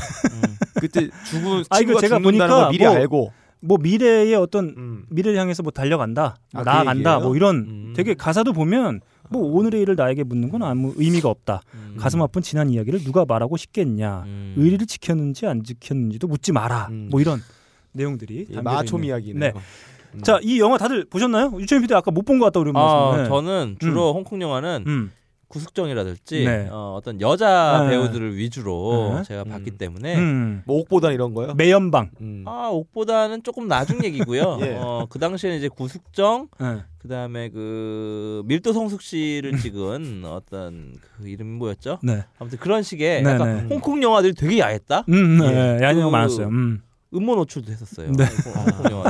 [0.76, 4.74] 그때 죽은 아, 이거 친구가 제가 죽는다는 보니까 걸 미리 뭐 알고 뭐 미래의 어떤
[4.76, 5.06] 음.
[5.10, 7.20] 미래를 향해서 뭐 달려간다, 뭐 아, 그 나아간다, 얘기예요?
[7.22, 7.94] 뭐 이런 음.
[7.96, 9.00] 되게 가사도 보면
[9.32, 11.62] 뭐 오늘의 일을 나에게 묻는 건 아무 의미가 없다.
[11.74, 11.96] 음.
[11.98, 14.24] 가슴 아픈 지난 이야기를 누가 말하고 싶겠냐.
[14.26, 14.54] 음.
[14.58, 16.88] 의리를 지켰는지 안 지켰는지도 묻지 마라.
[16.92, 17.08] 음.
[17.10, 17.42] 뭐 이런
[17.94, 18.48] 내용들이
[19.02, 19.06] 있는.
[19.06, 19.40] 이야기네.
[19.54, 20.22] 네.
[20.24, 21.54] 자, 이 영화 다들 보셨나요?
[21.58, 23.24] 유채민 PD 아까 못 본 것 같다 그러면 아.
[23.26, 25.12] 저는 주로 홍콩 영화는 음.
[25.52, 26.68] 구숙정이라든지 네.
[26.72, 27.90] 어, 어떤 여자 네.
[27.92, 29.24] 배우들을 위주로 네.
[29.24, 29.78] 제가 봤기 음.
[29.78, 30.64] 때문에 음.
[30.66, 31.54] 뭐 옥보단 이런 거요?
[31.54, 32.10] 매연방.
[32.22, 32.44] 음.
[32.48, 34.60] 아 옥보다는 조금 나중 얘기고요.
[34.62, 34.76] 예.
[34.80, 36.84] 어, 그 당시에는 이제 구숙정 네.
[37.00, 42.00] 그다음에 그 밀도 성숙 씨를 찍은 어떤 그 이름이 뭐였죠?
[42.04, 42.24] 네.
[42.40, 43.74] 아무튼 그런 식의 네, 약간 네.
[43.76, 45.06] 홍콩 영화들이 되게 야했다.
[45.10, 45.48] 음, 네.
[45.80, 45.84] 예.
[45.84, 46.48] 야한 영화 그- 많았어요.
[46.48, 46.82] 음.
[47.14, 48.10] 음모 노출도 했었어요.
[48.14, 48.24] 네.
[48.56, 49.01] 홍콩,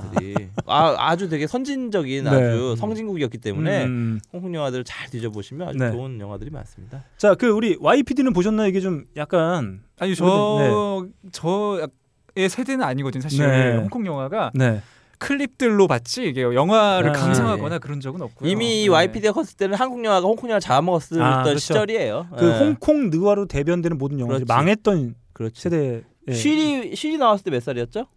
[0.65, 2.30] 아 아주 되게 선진적인 네.
[2.30, 4.20] 아주 성진국이었기 때문에 음.
[4.34, 5.91] 홍콩 영화들을 잘 뒤져보시면 아주 네.
[5.91, 7.04] 좋은 영화들이 많습니다.
[7.17, 8.67] 자, 그 우리 YPD는 보셨나요?
[8.67, 10.15] 이게 좀 약간 아니 네.
[10.15, 13.22] 저 저의 세대는 아니거든요.
[13.22, 13.78] 사실 네.
[13.78, 14.82] 홍콩 영화가 네.
[15.20, 18.50] 클립들로 봤지 이게 영화를 아, 감상하거나 그런 적은 없고요.
[18.50, 18.89] 이미 네.
[18.89, 21.60] YPD가 컸을 때는 한국 영화가 홍콩 영화 잡아먹었을 아, 그렇죠.
[21.60, 22.28] 시절이에요.
[22.39, 22.58] 그 예.
[22.58, 24.52] 홍콩 느와로 대변되는 모든 영화들이 그렇지.
[24.58, 25.62] 망했던 그렇지.
[25.62, 26.34] 세대 예.
[26.34, 28.08] 쉬리 쉬리 나왔을 때 몇 살이었죠?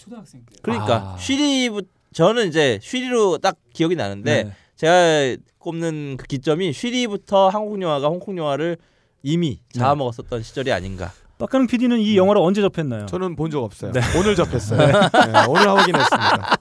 [0.00, 0.56] 초등학생 때.
[0.62, 1.16] 그러니까 아.
[1.18, 1.82] 쉬리부
[2.12, 4.52] 저는 이제 쉬리로 딱 기억이 나는데 네.
[4.76, 8.78] 제가 꼽는 그 기점이 쉬리부터 한국 영화가 홍콩 영화를
[9.22, 9.78] 이미 네.
[9.78, 11.12] 잡아먹었었던 시절이 아닌가.
[11.38, 13.06] 빡가능 PD는 이 영화를 언제 접했나요?
[13.06, 13.92] 저는 본 적 없어요.
[13.92, 14.00] 네.
[14.18, 14.78] 오늘 접했어요.
[14.86, 16.56] 네, 오늘 확인했습니다.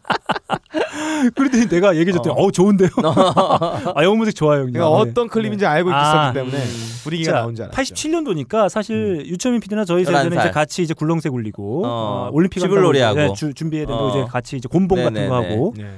[1.36, 2.90] 그랬더니 내가 얘기해 줬더니 어, 좋은데요.
[3.96, 4.62] 아 영웅본색 좋아요.
[4.66, 4.74] 그냥.
[4.74, 6.32] 내가 어떤 클립인지 알고 아.
[6.32, 7.00] 있었기 때문에 음.
[7.04, 7.82] 분위기가 자, 나온 줄 알았죠.
[7.82, 10.40] 87년도니까 사실 유철민 PD나 저희 세대는 11살.
[10.40, 13.20] 이제 같이 이제 굴렁쇠 굴리고 어, 어, 올림픽 집을 한다고 놀이하고.
[13.20, 14.10] 이제, 네, 주, 준비해야 된다고 어.
[14.10, 15.54] 이제 같이 이제 곤봉 같은 거 네네네.
[15.54, 15.92] 하고 네.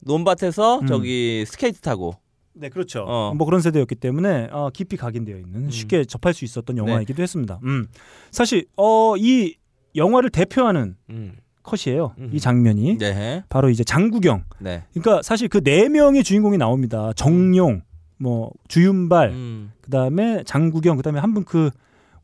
[0.00, 0.86] 논밭에서 음.
[0.86, 2.14] 저기 스케이트 타고.
[2.58, 3.04] 네 그렇죠.
[3.06, 3.34] 어.
[3.36, 7.60] 뭐 그런 세대였기 때문에 어, 깊이 각인되어 있는 쉽게 접할 수 있었던 영화이기도 했습니다.
[7.64, 7.86] 음.
[8.30, 9.54] 사실 어, 이
[9.94, 11.36] 영화를 대표하는 음.
[11.66, 12.14] 컷이에요.
[12.18, 12.30] 음.
[12.32, 13.42] 이 장면이 네.
[13.48, 14.44] 바로 이제 장구경.
[14.60, 14.84] 네.
[14.94, 17.12] 그러니까 사실 그 네 명의 주인공이 나옵니다.
[17.16, 17.82] 정용,
[18.18, 19.72] 뭐 주윤발, 음.
[19.82, 21.70] 그다음에 장구경, 그다음에 한 분 그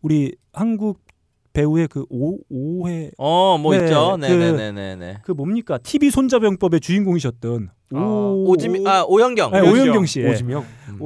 [0.00, 1.00] 우리 한국
[1.52, 4.16] 배우의 그 오, 오해 어, 뭐 네, 있죠.
[4.18, 5.18] 그- 네, 네, 네, 네, 네.
[5.22, 9.52] 그 뭡니까 TV 손자병법의 주인공이셨던 아, 오, 오지미 아, 오영경.
[9.52, 10.24] 네, 오영경 씨.
[10.24, 10.64] 오지명.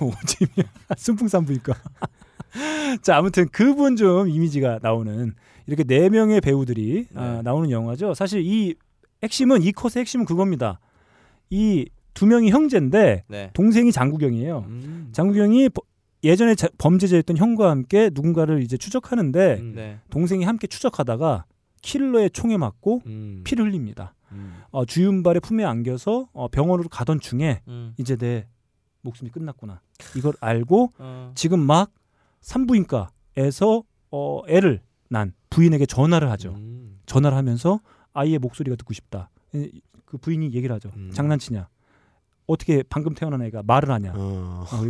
[0.00, 0.66] 오지명
[0.96, 1.74] 순풍산부인과.
[3.02, 5.34] 자 아무튼 그분 좀 이미지가 나오는
[5.66, 7.42] 이렇게 네 명의 배우들이 아, 네.
[7.42, 8.14] 나오는 영화죠.
[8.14, 8.74] 사실 이
[9.22, 10.80] 핵심은 이 컷의 핵심은 그겁니다.
[11.50, 13.50] 이 두 명이 형제인데 네.
[13.54, 14.64] 동생이 장구경이에요.
[14.68, 15.08] 음.
[15.12, 15.80] 장구경이 버-
[16.22, 19.72] 예전에 자- 범죄자였던 형과 함께 누군가를 이제 추적하는데 음.
[19.74, 19.98] 네.
[20.10, 21.46] 동생이 함께 추적하다가
[21.80, 23.40] 킬러의 총에 맞고 음.
[23.44, 24.14] 피를 흘립니다.
[24.32, 24.56] 음.
[24.72, 27.94] 어, 주윤발의 품에 안겨서 어, 병원으로 가던 중에 음.
[27.96, 28.46] 이제 내
[29.00, 29.80] 목숨이 끝났구나.
[30.14, 31.32] 이걸 알고 어.
[31.34, 31.92] 지금 막
[32.42, 36.54] 산부인과에서 어, 애를 난 부인에게 전화를 하죠.
[36.54, 36.98] 음.
[37.06, 37.80] 전화를 하면서
[38.12, 39.30] 아이의 목소리가 듣고 싶다.
[39.54, 39.70] 에,
[40.04, 40.90] 그 부인이 얘기를 하죠.
[40.96, 41.10] 음.
[41.12, 41.68] 장난치냐?
[42.46, 44.12] 어떻게 방금 태어난 애가 말을 하냐?
[44.14, 44.66] 어.
[44.70, 44.80] 어.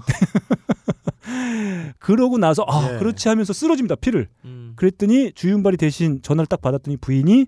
[1.98, 2.98] 그러고 나서 아 예.
[2.98, 4.28] 그렇지 하면서 쓰러집니다 피를.
[4.44, 4.72] 음.
[4.76, 7.46] 그랬더니 주윤발이 대신 전화를 딱 받았더니 부인이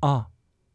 [0.00, 0.26] 아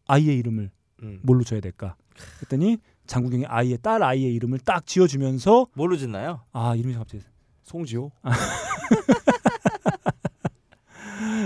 [0.07, 0.71] 아이의 이름을
[1.03, 1.19] 음.
[1.23, 1.95] 뭘로 줘야 될까?
[2.37, 6.41] 그랬더니 장국영이 아이의 딸 아이의 이름을 딱 지어주면서 뭘로 짓나요?
[6.51, 7.23] 아 이름이 갑자기
[7.63, 8.11] 송지호.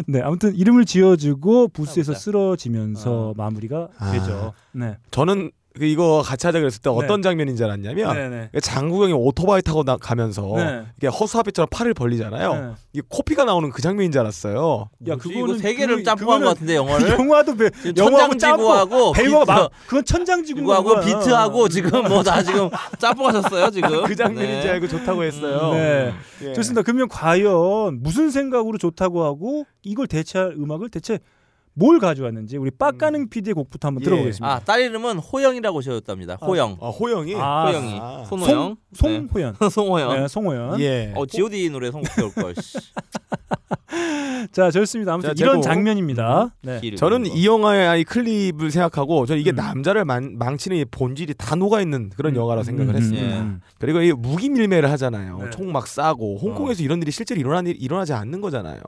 [0.08, 2.20] 네 아무튼 이름을 지어주고 부스에서 해보자.
[2.20, 3.34] 쓰러지면서 어.
[3.36, 4.12] 마무리가 아.
[4.12, 4.54] 되죠.
[4.74, 4.98] 네.
[5.12, 7.28] 저는 그 이거 같이 하자 그랬을 때 어떤 네.
[7.30, 8.50] 장면인 줄 알았냐면 네네.
[8.62, 10.84] 장국영이 오토바이 타고 나, 가면서 네.
[10.98, 12.54] 이게 허수아비처럼 팔을 벌리잖아요.
[12.54, 12.72] 네.
[12.94, 14.90] 이게 코피가 나오는 그 장면인 줄 알았어요.
[15.08, 15.30] 야 뭐지?
[15.30, 20.06] 그거는 세 개를 그- 짬뽕한 것 같은데 영화를 영화도 배, 영화하고 천장지구하고 배우가 막 그건
[20.06, 24.04] 천장지구 하고 비트하고 지금 뭐 다 지금 짬뽕하셨어요 지금.
[24.06, 24.62] 그 장면인 네.
[24.62, 25.74] 줄 알고 좋다고 했어요.
[25.74, 26.14] 네.
[26.44, 26.54] 예.
[26.54, 26.84] 좋습니다.
[26.84, 31.18] 그러면 과연 무슨 생각으로 좋다고 하고 이걸 대체할 음악을 대체
[31.76, 34.06] 뭘 가져왔는지 우리 빡가능 PD의 곡부터 한번 예.
[34.06, 34.48] 들어보겠습니다.
[34.56, 36.36] 아 딸 이름은 호영이라고 지었답니다.
[36.36, 36.78] 호영.
[36.82, 38.00] 아, 호영이 아, 호영이.
[38.02, 38.24] 아.
[38.28, 38.76] 손호영.
[38.94, 39.56] 송호연.
[39.60, 39.70] 네.
[39.70, 40.20] 송호영.
[40.22, 40.80] 네, 송호연.
[40.82, 41.14] 예.
[41.16, 42.54] 어 G.O.D 노래 선곡 배울 걸.
[42.62, 42.78] 씨.
[44.52, 45.14] 자, 좋습니다.
[45.14, 45.62] 아무튼 자, 이런.
[45.62, 46.54] 장면입니다.
[46.62, 46.80] 네.
[46.82, 47.26] 길 저는.
[47.28, 49.56] 이 영화의 이 클립을 생각하고 저는 이게 음.
[49.56, 53.26] 남자를 망, 망치는 이 본질이 다 녹아 있는 그런 음, 영화라고 생각을 음, 했습니다.
[53.26, 53.40] 예.
[53.40, 53.62] 음.
[53.80, 55.38] 그리고 이 무기 밀매를 하잖아요.
[55.44, 55.50] 네.
[55.52, 58.80] 총막 쏴고 홍콩에서 이런 일이 실제로 일어나 일어나지 않는 거잖아요.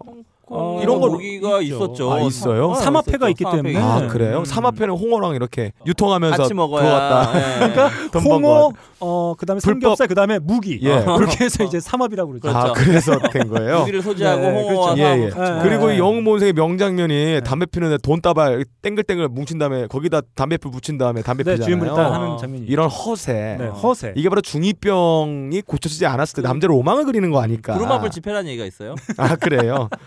[0.48, 1.76] 어, 이런 거 무기가 있죠.
[1.76, 2.12] 있었죠.
[2.14, 2.70] 아, 있어요?
[2.70, 3.30] 어, 삼합회가 있었죠.
[3.30, 3.74] 있기 때문에.
[3.74, 4.08] 삼합회가 아 네.
[4.08, 4.40] 그래요?
[4.40, 4.46] 음.
[4.46, 7.32] 삼합회는 홍어랑 이렇게 유통하면서 같이 먹어야.
[7.36, 7.58] 예.
[7.74, 8.74] 그러니까 돈번 홍어, 거.
[9.00, 9.82] 어 그다음에 불법.
[9.98, 10.80] 삼겹살, 그다음에 무기.
[10.84, 10.94] 예.
[10.94, 12.50] 어, 그렇게 해서 이제 삼합이라고 그러죠.
[12.50, 12.74] 아 그렇죠.
[12.84, 13.80] 그래서 된 거예요.
[13.80, 15.02] 무기를 소지하고 네, 홍어와 그렇죠.
[15.02, 15.30] 예, 예.
[15.64, 15.96] 그리고 네.
[15.96, 21.54] 이 영웅본색의 명장면이 담배 피는데 돈다발 땡글땡글 뭉친 다음에 거기다 담배불 붙인 다음에 담배 네,
[21.54, 21.66] 피잖아요.
[21.66, 22.14] 주인분이 딱 어.
[22.14, 22.66] 하는 장면이.
[22.68, 23.58] 이런 허세.
[23.60, 24.14] 네, 허세.
[24.16, 27.74] 이게 바로 중이병이 고쳐지지 않았을 때 남자를 오망을 그리는 거 아닐까.
[27.74, 28.96] 구름압을 집회라는 얘기가 있어요.
[29.18, 29.90] 아 그래요.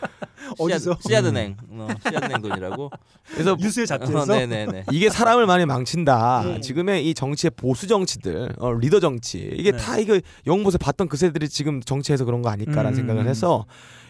[0.59, 0.98] 어디서?
[1.01, 2.90] 씨앗은행, 어, 씨앗은행 돈이라고.
[3.33, 4.20] 그래서 뉴스의 잡지에서.
[4.22, 4.85] 어, 네네네.
[4.92, 6.42] 이게 사람을 많이 망친다.
[6.42, 6.61] 음.
[6.61, 9.79] 지금의 이 정치의 보수 정치들, 어, 리더 정치 이게 네.
[9.79, 12.94] 다 이거 영웅보세 봤던 그새들이 지금 정치에서 그런 거 아닐까라는 음.
[12.94, 13.66] 생각을 해서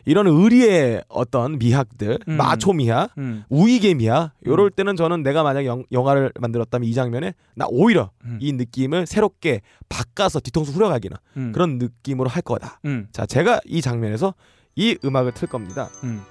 [0.09, 2.37] 이런 의리의 어떤 미학들, 음.
[2.39, 3.45] 마초 미학, 음.
[3.51, 8.39] 우익의 미학, 요럴 때는 저는 내가 만약 영, 영화를 만들었다면 이 장면에 나 오히려 음.
[8.41, 9.61] 이 느낌을 새롭게
[9.91, 11.53] 바꿔서 뒤통수 후려가기는 음.
[11.53, 12.81] 그런 느낌으로 할 거다.
[12.87, 13.09] 음.
[13.13, 14.33] 자, 제가 이 장면에서
[14.79, 15.91] 이 음악을 틀 겁니다.
[16.05, 16.23] 음.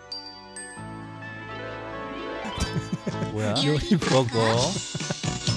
[3.34, 3.54] 뭐야?
[4.00, 4.30] 버거.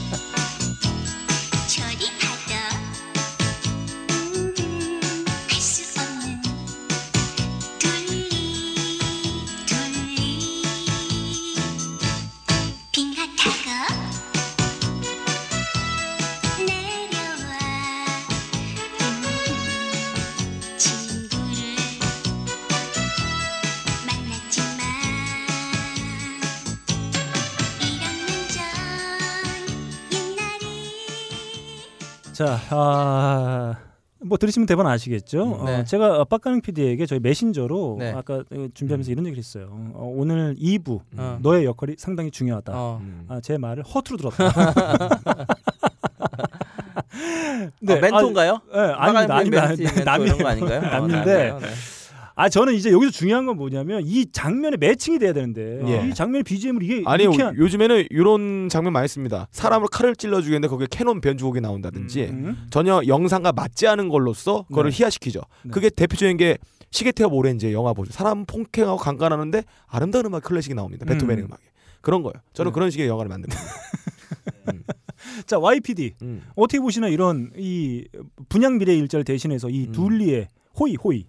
[32.41, 33.77] 자, 아,
[34.25, 35.63] 뭐 들으시면 대본 아시겠죠?
[35.67, 35.77] 네.
[35.81, 38.13] 어, 제가 빡가능 PD에게 저희 메신저로 네.
[38.13, 39.69] 아까 어, 준비하면서 이런 얘기를 했어요.
[39.93, 41.39] 어, 오늘 2부 어.
[41.43, 42.73] 너의 역할이 상당히 중요하다.
[42.75, 42.99] 어.
[43.03, 43.27] 음.
[43.29, 44.55] 아, 제 말을 허투루 들었다.
[47.83, 48.61] 네, 아, 멘토인가요?
[48.73, 49.37] 아, 네, 아닙니다.
[49.37, 49.67] 아닙니다.
[49.67, 50.79] 멘티, 멘토 남이 이런 거 아닌가요?
[50.81, 51.59] 어, 남인데 남이에요?
[51.59, 51.67] 네.
[52.41, 56.09] 아 저는 이제 여기서 중요한 건 뭐냐면 이 장면에 매칭이 돼야 되는데 예.
[56.09, 59.47] 이 장면의 BGM을 이게 아니 이렇게 한- 요즘에는 이런 장면 많이 씁니다.
[59.53, 62.67] 사람을 칼을 찔러 주겠는데 거기에 캐논 변주곡이 나온다든지 음.
[62.71, 64.97] 전혀 영상과 맞지 않은 걸로써 그거를 네.
[64.97, 65.43] 희화시키죠.
[65.65, 65.71] 네.
[65.71, 66.57] 그게 대표적인 게
[66.91, 68.11] 시계태엽 오렌지 영화 보죠.
[68.11, 71.05] 사람 폭행하고 강간하는데 아름다운 음악 클래식이 나옵니다.
[71.05, 71.49] 베토벤의 음.
[71.49, 71.53] 음.
[71.53, 71.63] 악에
[72.01, 72.33] 그런 거예요.
[72.55, 72.75] 저는 네.
[72.75, 73.63] 그런 식의 영화를 만듭니다.
[75.47, 76.41] 자 YPD 음.
[76.57, 78.07] 어떻게 보시나 이런 이
[78.49, 79.93] 분양 미래 일자를 대신해서 이 음.
[79.93, 80.49] 둘리의
[80.79, 81.27] 호의 호의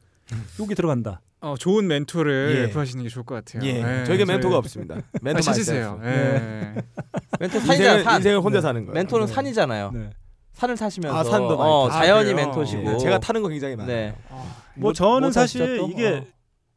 [0.60, 1.22] 여기 들어간다.
[1.42, 2.72] 어, 좋은 멘토를 예.
[2.72, 3.64] 구하시는 게 좋을 것 같아요.
[3.68, 4.96] 예, 예, 저에게 저희- 멘토가 없습니다.
[5.22, 6.00] 멘토 아, 찾으세요.
[6.04, 6.76] 예.
[7.40, 7.74] 멘토 산이잖아.
[7.74, 8.16] 인생을, 산.
[8.18, 8.62] 인생을 혼자 네.
[8.62, 8.94] 사는 거예요.
[8.94, 9.34] 멘토는 네.
[9.34, 9.92] 산이잖아요.
[9.92, 10.10] 네.
[10.54, 11.90] 산을 타시면서 아, 산도 많이 어.
[11.90, 12.36] 자연이 아?
[12.36, 12.94] 멘토시고.
[12.94, 13.96] 예, 제가 타는 거 굉장히 많아요.
[13.96, 14.16] 네.
[14.76, 15.92] 뭐 저는 뭐 사실 타시죠, 또?
[15.92, 16.26] 이게 어.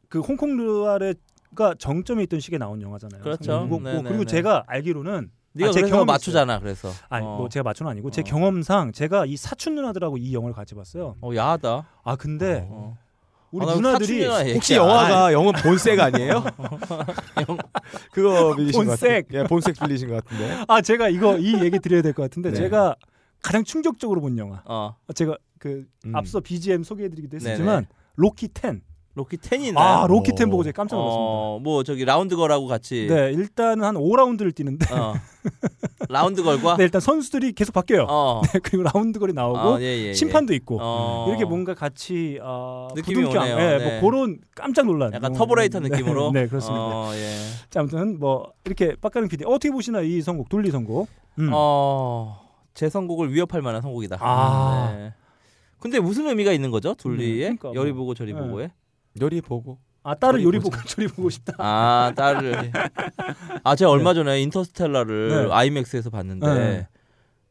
[0.09, 3.21] 그 홍콩 르아레가 정점에 있던 시기에 나온 영화잖아요.
[3.21, 3.59] 그렇죠.
[3.69, 4.25] 그리고, 네, 네, 그리고 네.
[4.25, 6.59] 제가 알기로는 네가 아, 제 경험이 맞추잖아.
[6.59, 6.89] 그래서.
[7.09, 7.37] 아니 어.
[7.37, 8.23] 뭐 제가 맞춰는 아니고 제 어.
[8.23, 11.15] 경험상 제가 이 사촌 누나들하고 이 영화를 같이 봤어요.
[11.21, 11.87] 어 야하다.
[12.03, 12.97] 아 근데 어.
[13.51, 14.25] 우리 아, 나 누나들이.
[14.53, 16.43] 혹시 영화가 영웅 본색 아니에요?
[18.11, 19.27] 그거 빌리신 것 본색.
[19.33, 20.63] 예, 본색 빌리신 것 같은데.
[20.67, 22.55] 아 제가 이거 이 얘기 드려야 될 것 같은데 네.
[22.55, 22.95] 제가
[23.41, 24.61] 가장 충격적으로 본 영화.
[24.65, 24.95] 어.
[25.13, 26.15] 제가 그 음.
[26.15, 27.37] 앞서 BGM 소개해드리기도.
[27.37, 28.81] 했었지만 로키 10.
[29.15, 29.77] 로키 10이나.
[29.77, 30.51] 아 로키 10 오.
[30.51, 31.23] 보고 제가 깜짝 놀랐습니다.
[31.23, 33.07] 어, 뭐 저기 라운드 걸하고 같이.
[33.09, 35.13] 네 일단은 한 5라운드를 뛰는데 어.
[36.09, 36.75] 라운드 걸과.
[36.77, 38.07] 네, 일단 선수들이 계속 바뀌어요.
[38.09, 38.41] 어.
[38.51, 40.13] 네, 그리고 라운드 걸이 나오고 어, 예, 예, 예.
[40.13, 41.25] 심판도 있고 어.
[41.29, 43.57] 이렇게 뭔가 같이 어, 느낌이 부둥켜 오네요.
[43.57, 43.99] 예, 네.
[44.01, 46.31] 뭐 그런 깜짝 놀란 약간 뭐, 터보레이터 네, 느낌으로.
[46.33, 46.83] 네, 그렇습니다.
[46.85, 47.35] 어, 예.
[47.69, 51.07] 자, 아무튼 뭐 이렇게 빡가는 PD 어떻게 보시나 이 선곡 돌리 선곡.
[51.39, 51.51] 음.
[51.53, 52.41] 어.
[52.73, 54.17] 제 선곡을 위협할 만한 선곡이다.
[54.19, 54.93] 아.
[54.93, 55.13] 네.
[55.79, 56.93] 근데 무슨 의미가 있는 거죠?
[56.95, 57.75] 둘리에 네, 그러니까 뭐.
[57.75, 58.39] 열이 보고 저리 네.
[58.39, 58.71] 보고에.
[59.21, 59.79] 요리 보고.
[60.03, 60.59] 아 딸을 요리.
[60.59, 61.53] 보고 저리 보고 싶다.
[61.57, 62.71] 아 딸을.
[63.63, 65.51] 아 제가 얼마 전에 인터스텔라를 네.
[65.53, 66.87] 아이맥스에서 봤는데 네.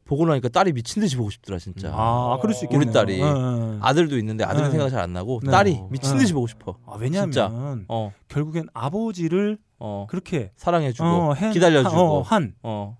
[0.05, 1.89] 보고 나니까 딸이 미친 듯이 보고 싶더라 진짜.
[1.93, 2.87] 아, 그럴 수 있겠네요.
[2.87, 3.79] 우리 딸이 어, 어.
[3.81, 4.71] 아들도 있는데 아들은 네.
[4.71, 5.51] 생각 잘 안 나고 네.
[5.51, 5.87] 딸이 어.
[5.91, 6.19] 미친 네.
[6.21, 6.77] 듯이 보고 싶어.
[6.85, 7.49] 아, 왜냐하면 진짜.
[7.89, 10.05] 어, 결국엔 아버지를 어.
[10.09, 11.97] 그렇게 사랑해주고 어, 한- 기다려주고.
[11.97, 12.97] 어, 한 어.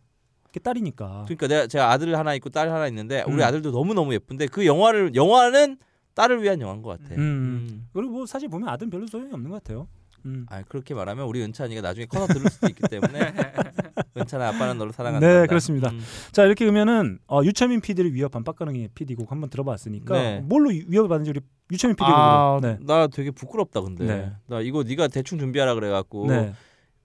[0.51, 1.25] 게 딸이니까.
[1.27, 3.41] 그러니까 내가 제가 아들 하나 있고 딸 하나 있는데 우리 음.
[3.41, 5.77] 아들도 너무 너무 예쁜데 그 영화를 영화는
[6.15, 7.15] 딸을 위한 영화인 것 같아.
[7.15, 7.87] 음.
[7.93, 9.87] 그리고 뭐 사실 보면 아들은 별로 소용이 없는 것 같아요.
[10.25, 10.45] 음.
[10.49, 13.19] 아 그렇게 말하면 우리 은찬이가 나중에 커서 들을 수도 있기 때문에
[14.17, 15.27] 은찬아 아빠는 너를 사랑한다.
[15.27, 15.91] 네, 그렇습니다.
[15.91, 15.99] 음.
[16.31, 20.39] 자 이렇게 그러면은 어, 유철민 PD를 위협한 빡가능의 PD 곡 한번 들어봤으니까 네.
[20.39, 22.73] 뭘로 위- 위협을 받는지 우리 유철민 PD 아, 곡으로.
[22.73, 22.79] 네.
[22.85, 24.31] 나 되게 부끄럽다 근데 네.
[24.47, 26.53] 나 이거 네가 대충 준비하라 그래갖고 네.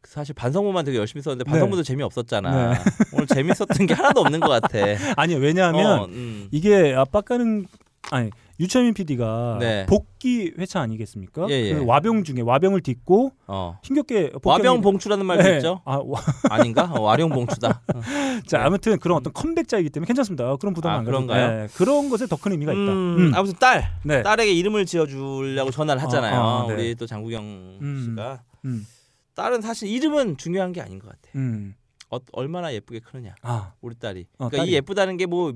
[0.05, 1.51] 사실 반성문만 되게 열심히 썼는데 네.
[1.51, 2.73] 반성문도 재미 없었잖아.
[2.73, 2.79] 네.
[3.13, 4.79] 오늘 재밌었던 게 하나도 없는 것 같아.
[5.21, 6.49] 아니요 왜냐하면 어, 음.
[6.53, 7.67] 이게 아, 빡가능
[8.13, 9.87] 아니 유철민 PD가 네.
[9.87, 11.47] 복귀 회차 아니겠습니까?
[11.49, 11.75] 예, 예.
[11.75, 13.79] 그 와병 중에 와병을 딛고 어.
[13.83, 15.57] 힘겹게 와병 게- 봉추라는 말도 네.
[15.57, 15.81] 있죠.
[15.87, 16.21] 아, 와-
[16.51, 16.85] 아닌가?
[16.93, 17.69] 어, 와룡 봉추다.
[17.95, 18.01] 어.
[18.47, 20.53] 자 아무튼 그런 어떤 컴백자이기 때문에 괜찮습니다.
[20.53, 21.63] 어, 그런 부담 아, 안 그런가요?
[21.63, 22.81] 네, 그런 것에 더 큰 의미가 있다.
[22.83, 23.33] 음, 음.
[23.35, 24.23] 아무튼 딸 네.
[24.23, 26.41] 딸에게 이름을 지어주려고 전화를 하잖아요.
[26.41, 26.75] 어, 어, 네.
[26.75, 28.03] 우리 또 장국영 음.
[28.11, 28.87] 씨가 음.
[29.35, 31.21] 딸은 사실 이름은 중요한 게 아닌 것 같아.
[31.37, 31.75] 음.
[32.11, 33.35] 어, 얼마나 예쁘게 크느냐.
[33.43, 33.73] 아.
[33.81, 34.27] 우리 딸이.
[34.39, 34.71] 어, 그러니까 딸이.
[34.71, 35.53] 이 예쁘다는 게 뭐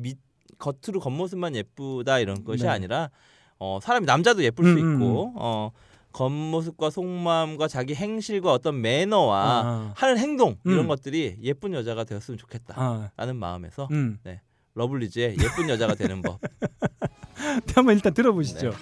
[0.64, 2.68] 겉으로 겉모습만 예쁘다 이런 것이 네.
[2.70, 3.10] 아니라
[3.58, 5.70] 어, 사람이 남자도 예쁠 음, 수 음, 있고 어,
[6.12, 9.92] 겉모습과 속마음과 자기 행실과 어떤 매너와 아.
[9.96, 10.70] 하는 행동 음.
[10.70, 12.74] 이런 것들이 예쁜 여자가 되었으면 좋겠다.
[12.76, 13.10] 아.
[13.16, 14.18] 라는 마음에서 음.
[14.22, 14.40] 네.
[14.74, 16.40] 러블리즈의 예쁜 여자가 되는 법.
[17.66, 18.70] 네, 한번 일단 들어보시죠.
[18.70, 18.76] 네.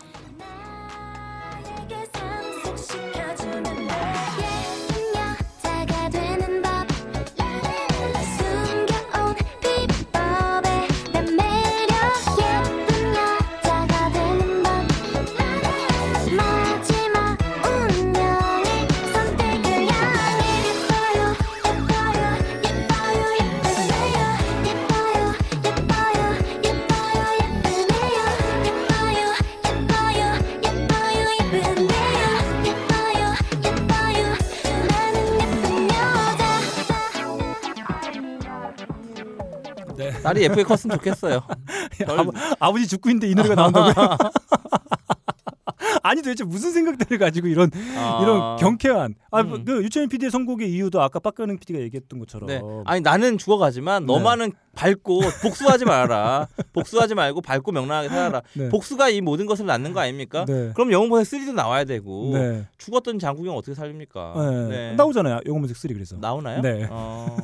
[40.32, 40.40] 네.
[40.40, 41.42] 딸이 예쁘게 컸으면 좋겠어요.
[42.08, 44.16] 아버, 아버 지 죽고 있는데 이 노래가 나온다고요?
[46.12, 48.20] 아니 도대체 무슨 생각들을 가지고 이런 아.
[48.22, 49.64] 이런 경쾌한 아, 음.
[49.64, 52.61] 그 유채민 PD의 선곡의 이유도 아까 빡가능 PD가 얘기했던 것처럼 네.
[52.85, 56.48] 아니 나는 죽어가지만 너만은 밝고 복수하지 말아라.
[56.72, 58.42] 복수하지 말고 밝고 명랑하게 살아라.
[58.57, 58.68] 네.
[58.68, 60.44] 복수가 이 모든 것을 낳는 거 아닙니까?
[60.46, 60.72] 네.
[60.75, 62.66] 그럼 영웅본색 3도 나와야 되고 네.
[62.79, 64.35] 죽었던 장국영 어떻게 살립니까?
[64.37, 64.68] 네.
[64.68, 64.94] 네.
[64.96, 65.40] 나오잖아요.
[65.46, 66.16] 영문색 3 그래서.
[66.16, 66.61] 나오나요?
[66.62, 66.87] 네.
[66.90, 67.37] 어,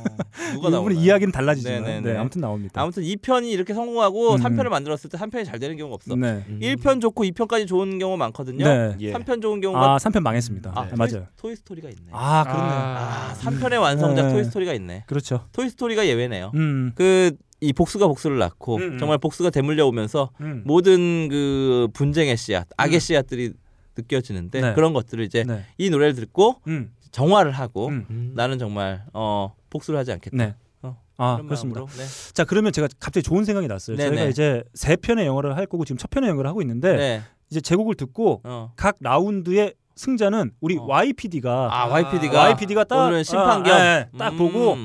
[0.53, 0.99] 누가 나오나요?
[0.99, 2.03] 이야기는 달라지지만.
[2.03, 2.81] 네, 아무튼 나옵니다.
[2.81, 4.37] 아무튼 2편이 이렇게 성공하고 음.
[4.37, 6.15] 3편을 만들었을 때 3편이 잘 되는 경우가 없어.
[6.15, 6.43] 네.
[6.61, 8.58] 1편 좋고 2편까지 좋은 경우 많거든요.
[8.63, 9.13] 네.
[9.13, 10.71] 3편 좋은 경우가 아, 3편 망했습니다.
[10.75, 11.27] 아, 네, 토이, 맞아요.
[11.37, 12.09] 토이 스토리가 있네.
[12.11, 12.71] 아, 그렇네요.
[12.71, 14.33] 아, 3편의 완성작 네.
[14.33, 15.03] 토이 스토리가 있네.
[15.07, 15.45] 그렇죠.
[15.51, 16.51] 토이 스토리가 예외네요.
[16.55, 16.91] 음.
[16.95, 18.97] 그이 복수가 복수를 낳고 음, 음.
[18.97, 20.63] 정말 복수가 되물려 오면서 음.
[20.65, 22.99] 모든 그 분쟁의 씨앗, 악의 음.
[22.99, 23.53] 씨앗들이
[23.97, 24.73] 느껴지는데 네.
[24.73, 25.65] 그런 것들을 이제 네.
[25.77, 26.91] 이 노래를 듣고 음.
[27.11, 28.33] 정화를 하고 음.
[28.35, 30.37] 나는 정말 어 복수를 하지 않겠다.
[30.37, 30.55] 네.
[30.81, 31.81] 어, 아, 그렇습니다.
[31.85, 32.05] 네.
[32.33, 33.97] 자, 그러면 제가 갑자기 좋은 생각이 났어요.
[33.97, 34.09] 네네.
[34.15, 37.21] 저희가 이제 세 편의 영어를 할 거고 지금 첫 편의 영어를 하고 있는데 네.
[37.49, 38.71] 이제 제곡을 듣고 어.
[38.75, 44.33] 각 라운드의 승자는 우리 YPD가 아, YPD가 YPD가 딱 오늘은 심판 겸 아, 네, 딱
[44.33, 44.37] 음.
[44.37, 44.77] 보고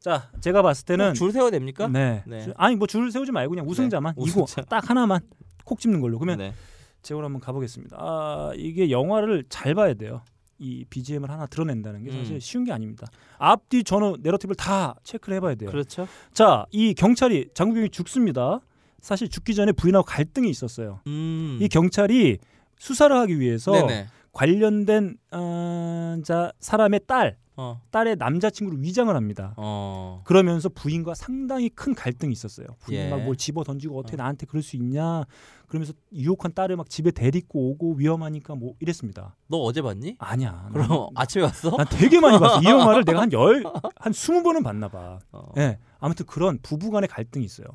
[0.00, 1.86] 자, 제가 봤을 때는 꼭줄 세워야 됩니까?
[1.88, 2.22] 네.
[2.26, 2.40] 네.
[2.42, 4.62] 줄- 아니 뭐 줄 세우지 말고 그냥 우승자만 네, 이거 우승자.
[4.68, 5.20] 딱 하나만
[5.64, 6.18] 콕 집는 걸로.
[6.18, 6.54] 그러면 네.
[7.02, 7.96] 제가 한번 가보겠습니다.
[7.98, 10.22] 아, 이게 영화를 잘 봐야 돼요.
[10.58, 12.40] 이 BGM을 하나 드러낸다는 게 사실 음.
[12.40, 13.06] 쉬운 게 아닙니다.
[13.38, 15.70] 앞뒤 전후 내러티브를 다 체크를 해봐야 돼요.
[15.70, 16.06] 그렇죠.
[16.34, 18.60] 자, 이 경찰이 장국영이 죽습니다.
[19.00, 21.00] 사실 죽기 전에 부인하고 갈등이 있었어요.
[21.06, 21.58] 음.
[21.60, 22.38] 이 경찰이
[22.78, 24.06] 수사를 하기 위해서 네네.
[24.32, 27.80] 관련된 어, 자 사람의 딸, 어.
[27.90, 29.54] 딸의 남자친구를 위장을 합니다.
[29.56, 30.22] 어.
[30.24, 32.66] 그러면서 부인과 상당히 큰 갈등이 있었어요.
[32.80, 33.10] 부인이 예.
[33.10, 34.18] 막뭘 집어 던지고 어떻게 어.
[34.18, 35.24] 나한테 그럴 수 있냐?
[35.66, 39.36] 그러면서 유혹한 딸을 막 집에 데리고 오고 위험하니까 뭐 이랬습니다.
[39.48, 40.16] 너 어제 봤니?
[40.18, 40.68] 아니야.
[40.72, 41.76] 난- 그럼 아침에 봤어?
[41.76, 42.60] 난 되게 많이 봤어.
[42.60, 43.62] 이 영화를 내가 한 열,
[43.96, 45.18] 한 스무 번은 봤나 봐.
[45.32, 45.52] 어.
[45.58, 45.78] 예.
[45.98, 47.66] 아무튼 그런 부부 간의 갈등이 있어요.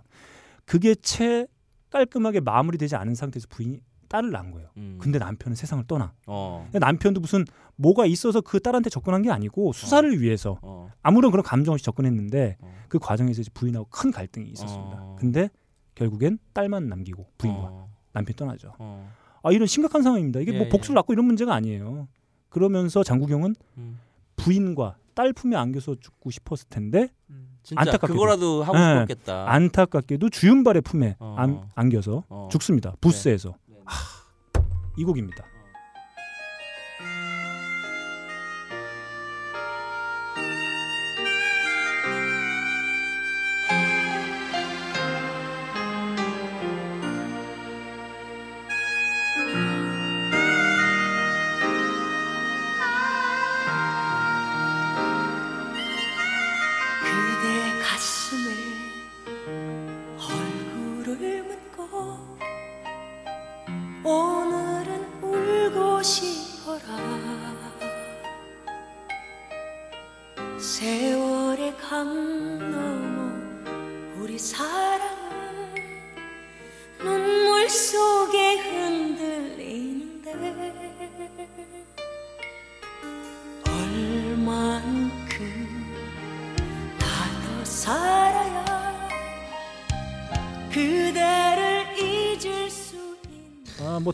[0.66, 1.48] 그게 채
[1.90, 4.70] 깔끔하게 마무리되지 않은 상태에서 부인이 딸을 낳은 거예요.
[4.78, 4.98] 음.
[5.00, 6.14] 근데 남편은 세상을 떠나.
[6.28, 6.70] 어.
[6.74, 10.90] 남편도 무슨 뭐가 있어서 그 딸한테 접근한 게 아니고 수사를 위해서 어.
[11.02, 12.76] 아무런 그런 감정 없이 접근했는데 어.
[12.88, 14.98] 그 과정에서 부인하고 큰 갈등이 있었습니다.
[15.02, 15.16] 어.
[15.20, 15.50] 근데
[15.96, 17.90] 결국엔 딸만 남기고 부인과 어.
[18.14, 18.74] 남편이 떠나죠.
[18.80, 19.12] 어.
[19.44, 20.40] 아 이런 심각한 상황입니다.
[20.40, 22.08] 이게 뭐 예, 복수를 낳고 이런 문제가 아니에요.
[22.50, 24.00] 그러면서 장국영은 음.
[24.36, 28.14] 부인과 딸 품에 안겨서 죽고 싶었을 텐데 진짜 안타깝게도.
[28.14, 28.94] 그거라도 하고 네.
[28.94, 29.52] 싶었겠다.
[29.52, 31.36] 안타깝게도 주윤발의 품에 어.
[31.38, 32.50] 안, 안겨서 어.
[32.52, 32.96] 죽습니다.
[33.02, 33.56] 부스에서.
[33.86, 34.62] 하,
[34.98, 35.46] 이 곡입니다.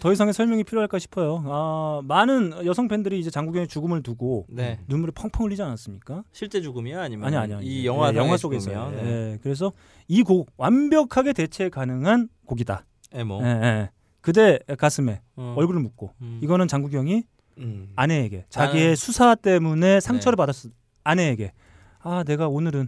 [0.02, 1.44] 더 이상의 설명이 필요할까 싶어요.
[1.46, 4.80] 아, 많은 여성 팬들이 이제 장국영의 죽음을 두고 네.
[4.88, 6.24] 눈물이 펑펑 흘리지 않았습니까?
[6.32, 7.60] 실제 죽음이야 아니면 아니 아니요.
[7.62, 8.74] 이 영화 네, 영화 속에서.
[8.74, 9.72] 요 예, 그래서
[10.08, 12.84] 이 곡 완벽하게 대체 가능한 곡이다.
[13.14, 13.42] 에모.
[13.44, 13.90] 예, 예.
[14.22, 15.54] 그대 가슴에 어.
[15.56, 16.40] 얼굴을 묻고 음.
[16.42, 17.24] 이거는 장국영이
[17.60, 17.92] 음.
[17.96, 20.38] 아내에게 자기의 나는- 수사 때문에 상처를 네.
[20.38, 20.72] 받았을
[21.04, 21.54] 아내에게
[22.00, 22.88] 아 내가 오늘은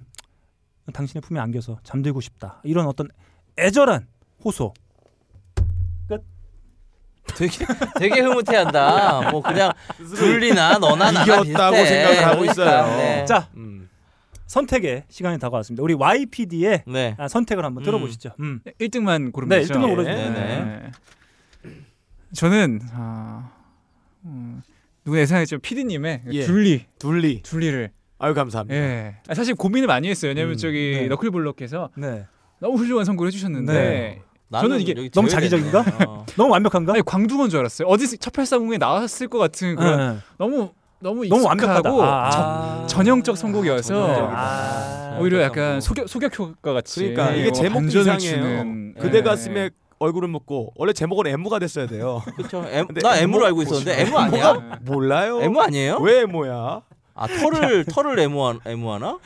[0.91, 3.07] 당신의 품에 안겨서 잠들고 싶다 이런 어떤
[3.59, 4.07] 애절한
[4.43, 4.73] 호소
[7.35, 7.65] 되게
[7.99, 9.31] 되게 흐뭇해한다.
[9.31, 9.71] 뭐 그냥
[10.15, 11.85] 둘리나 너나 나나 이겼다고 비슷해.
[11.85, 12.97] 생각을 하고 그러니까, 있어요.
[12.97, 13.25] 네.
[13.25, 13.89] 자 음.
[14.45, 17.15] 선택의 시간이 다가왔습니다 우리 YPD의 네.
[17.17, 17.85] 아, 선택을 한번 음.
[17.85, 18.59] 들어보시죠 음.
[18.79, 19.73] 1등만 고르면 네, 되죠?
[19.73, 20.09] 1등만 고르죠.
[20.09, 20.31] 네, 네.
[20.33, 20.91] 네.
[22.33, 23.51] 저는 아,
[24.25, 24.61] 음,
[25.05, 25.59] 누구 예상했죠?
[25.59, 26.43] PD님의 예.
[26.45, 27.41] 둘리 둘리.
[27.41, 28.75] 둘리를 아유 감사합니다.
[28.75, 29.15] 예.
[29.27, 30.29] 아, 사실 고민을 많이 했어요.
[30.29, 31.07] 왜냐면 음, 저기 네.
[31.07, 32.25] 너클블럭께서 네
[32.59, 34.21] 너무 훌륭한 선곡을 해주셨는데 네.
[34.61, 35.29] 저는 이게 여기 너무.
[35.29, 35.83] 자기적인가?
[36.07, 36.25] 어.
[36.37, 36.93] 너무 완벽한가?
[36.93, 37.87] 아니 광둥어인 줄 알았어요.
[37.87, 40.17] 어디 1840에 나왔을 것 같은 그런 네, 네.
[40.37, 42.85] 너무 너무 너무 완벽하다 익숙하고 아, 전- 아.
[42.87, 44.33] 전형적 선곡이어서 전형적이다.
[44.35, 45.17] 아.
[45.19, 45.81] 오히려 그 약간.
[45.81, 48.41] 소격 소격 효과 같이 그러니까 이게 제목도 반전을 이상해요.
[48.41, 49.21] 주는, 그대 예.
[49.21, 52.21] 가슴에 얼굴을 묻고 원래 제목은 M가 됐어야 돼요.
[52.49, 54.79] 근데 나 M 알고 있었는데 M 아니야?
[54.81, 55.41] 몰라요?
[55.41, 55.97] M 아니에요?
[55.97, 56.81] 왜 M이야?
[57.15, 59.19] 아 털을 털을 M 하 M 하나?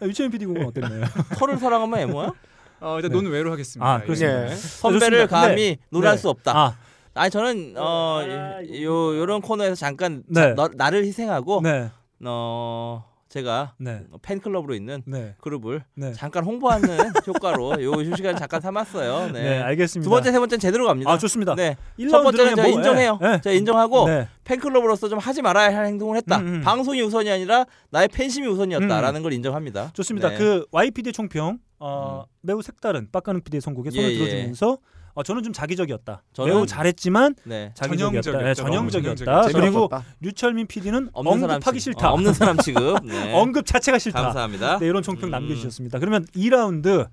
[0.00, 1.04] 아, 유채민 PD 곡은 어땠나요?
[1.36, 2.32] 털을 사랑하면 M야?
[2.80, 3.20] 어, 일단 네.
[3.20, 3.90] 논외로 하겠습니다.
[3.90, 4.50] 아, 그렇습니다.
[4.50, 4.54] 예.
[4.54, 5.26] 선배를 좋습니다.
[5.26, 6.00] 감히 네.
[6.00, 6.16] 네.
[6.16, 6.56] 수 없다.
[6.56, 6.76] 아,
[7.16, 10.40] 아니 저는 어요 요런 코너에서 잠깐 네.
[10.40, 11.90] 자, 너, 나를 희생하고 네,
[12.24, 16.12] 어 제가 네, 팬클럽으로 있는 네, 그룹을 네.
[16.12, 16.88] 잠깐 홍보하는
[17.26, 19.32] 효과로 요 시간 잠깐 삼았어요.
[19.32, 19.42] 네.
[19.42, 20.04] 네, 알겠습니다.
[20.04, 21.10] 두 번째 세 번째는 제대로 갑니다.
[21.10, 21.54] 아 좋습니다.
[21.54, 21.76] 네.
[21.98, 23.18] 1라운드는 첫 번째는 제가 뭐, 인정해요.
[23.22, 23.40] 예, 예.
[23.42, 24.28] 제가 인정하고 네.
[24.44, 26.38] 팬클럽으로서 좀 하지 말아야 할 행동을 했다.
[26.38, 26.60] 음, 음.
[26.60, 29.90] 방송이 우선이 아니라 나의 팬심이 우선이었다라는 걸 인정합니다.
[29.94, 30.30] 좋습니다.
[30.30, 30.38] 네.
[30.38, 34.18] 그 YPD의 총평 어, 매우 색다른 빡가능 PD의 선곡에 손을 예, 예.
[34.18, 34.78] 들어주면서
[35.14, 36.22] 어, 저는 좀 작위적이었다.
[36.34, 37.72] 저는- 매우 잘했지만 네.
[37.74, 38.48] 작위적이었다.
[38.50, 39.24] 예, 전형적이었다.
[39.24, 39.58] 전형적이었죠.
[39.58, 39.88] 그리고.
[40.20, 41.80] 류철민 PD는 언급하기.
[41.80, 42.10] 싫다.
[42.10, 42.98] 어, 없는 사람 취급.
[43.04, 43.32] 네.
[43.34, 44.20] 언급 자체가 싫다.
[44.22, 44.78] 감사합니다.
[44.78, 45.30] 네, 이런 총평 음.
[45.30, 45.98] 남겨주셨습니다.
[46.00, 47.08] 그러면 2라운드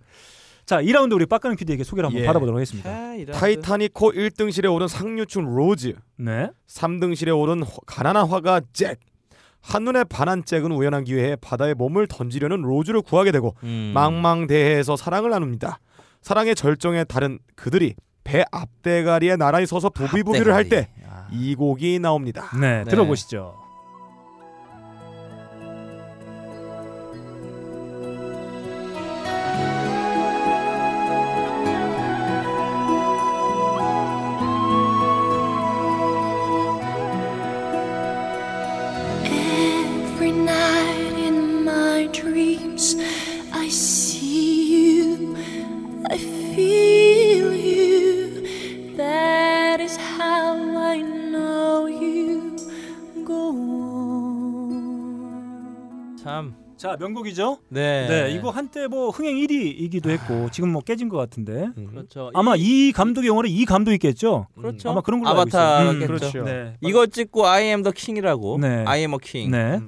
[0.66, 2.26] 자 2라운드 우리 빡가능 PD에게 소개를 한번 예.
[2.26, 2.90] 받아보도록 하겠습니다.
[2.90, 6.50] 아, 타이타닉호 1등실에 오른 상류층 로즈, 네.
[6.68, 9.00] 3등실에 오른 화- 가난한 화가 잭.
[9.64, 13.92] 한눈에 반한 잭은 우연한 기회에 바다에 몸을 던지려는 로즈를 구하게 되고 음.
[13.96, 15.80] 망망대해에서 사랑을 나눕니다.
[16.22, 21.28] 사랑의 절정에 다른 그들이 배 앞대가리에 나란히 서서 부비부비를 할 때이 아.
[21.58, 22.50] 곡이 나옵니다.
[22.60, 22.90] 네, 네.
[22.90, 23.63] 들어보시죠.
[42.84, 42.98] Dreams,
[43.54, 45.36] I see you,
[46.10, 48.44] I feel you.
[48.98, 52.56] That is how I know you
[53.26, 53.50] go
[54.70, 54.98] on.
[56.22, 56.56] 참.
[56.76, 57.60] 자 명곡이죠.
[57.70, 58.08] 네.
[58.10, 62.30] 네, 이거 한때 뭐 흥행 1위이기도 했고 지금 뭐 깨진 것 같은데 그렇죠.
[62.34, 64.48] 아마 이 감독의 영화를 이 감독이겠죠.
[64.54, 64.90] 그렇죠.
[64.90, 65.64] 아마 그런 걸로 알고 있어요.
[65.64, 66.08] 아바타겠죠.
[66.08, 66.44] 그렇죠.
[66.44, 66.74] 네.
[66.82, 68.58] 이거 찍고 I am the king이라고.
[68.60, 68.84] 네.
[68.86, 69.50] I am a king.
[69.50, 69.80] 네.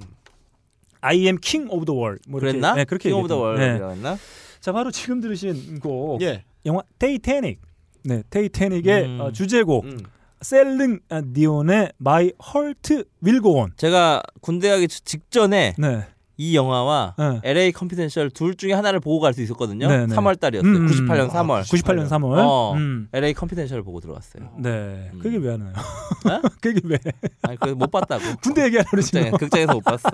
[1.08, 2.22] I am king of the world.
[2.28, 2.74] 뭐 이렇게, 그랬나?
[2.76, 3.96] 네, 그렇게 king of the world이라고 네.
[3.96, 4.18] 했나?
[4.60, 6.44] 자, 바로 지금 들으신 곡 예.
[6.66, 7.62] 영화 타이타닉.
[8.06, 9.22] 네, 타이타닉의 음.
[9.22, 10.00] 어, 주제곡 음.
[10.42, 11.00] 셀린
[11.34, 13.72] 디온의 My Heart Will Go On.
[13.78, 16.08] 제가 군대 가기 직- 직전에 네.
[16.38, 17.40] 이 영화와 네.
[17.44, 19.88] LA Confidential 둘 중에 하나를 보고 갈 수 있었거든요.
[19.88, 20.16] 네, 네.
[20.16, 20.70] 3월 달이었어요.
[20.72, 20.88] 음, 음.
[20.88, 21.62] 98년 아, 3월.
[21.64, 22.38] 98년 3월.
[22.40, 22.74] 어.
[22.76, 23.08] 음.
[23.14, 24.52] LA 컨피덴셜을 보고 들어갔어요.
[24.60, 25.10] 네.
[25.14, 25.20] 음.
[25.22, 25.72] 그게 왜 하나요?
[25.72, 26.42] 어?
[26.62, 26.98] 그게 왜?
[27.44, 28.24] 아니 그못 봤다고.
[28.44, 29.38] 군대 얘기하는 극장에, 그러시죠?
[29.38, 30.10] 극장에서 못 봤어.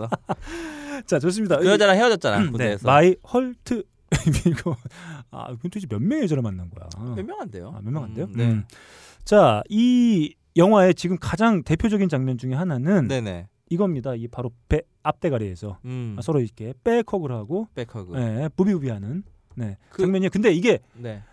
[1.08, 1.58] 자, 좋습니다.
[1.58, 2.50] 그 여자랑 헤어졌잖아 네.
[2.50, 2.88] 군대에서.
[2.90, 3.84] My Heart
[4.46, 4.76] 이거
[5.32, 6.88] 아, 도대체 몇 명의 여자를 만난 거야?
[7.16, 7.74] 몇 명 안 돼요.
[7.76, 8.26] 아, 몇명 안 돼요?
[8.26, 8.44] 음, 네.
[8.46, 8.64] 음.
[9.24, 13.48] 자, 이 영화의 지금 가장 대표적인 장면 중에 하나는 네네.
[13.70, 14.14] 이겁니다.
[14.16, 16.18] 이 바로 배 앞대가리에서 음.
[16.22, 18.16] 서로 이렇게 백허그를 하고 백허그.
[18.18, 19.24] 네, 부비부비하는
[19.56, 20.30] 네, 그- 장면이에요.
[20.32, 21.24] 근데 이게 네.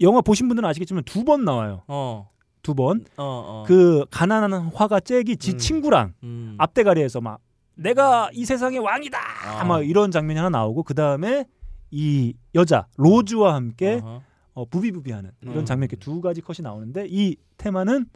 [0.00, 1.82] 영화 보신 분들은 아시겠지만 두 번 나와요.
[1.88, 2.30] 어.
[2.62, 3.04] 두 번.
[3.16, 3.24] 어.
[3.24, 3.64] 어.
[3.66, 5.58] 그 가난한 화가 잭이 지 음.
[5.58, 6.54] 친구랑 음.
[6.58, 7.40] 앞대가리에서 막
[7.74, 9.18] 내가 이 세상의 왕이다.
[9.60, 9.64] 아.
[9.64, 11.46] 막 이런 장면이 하나 나오고 그 다음에
[11.90, 14.22] 이 여자 로즈와 함께 어허.
[14.52, 15.64] 어, 부비부비하는 이런 음.
[15.64, 18.06] 장면 이렇게 두 가지 컷이 나오는데 이 테마는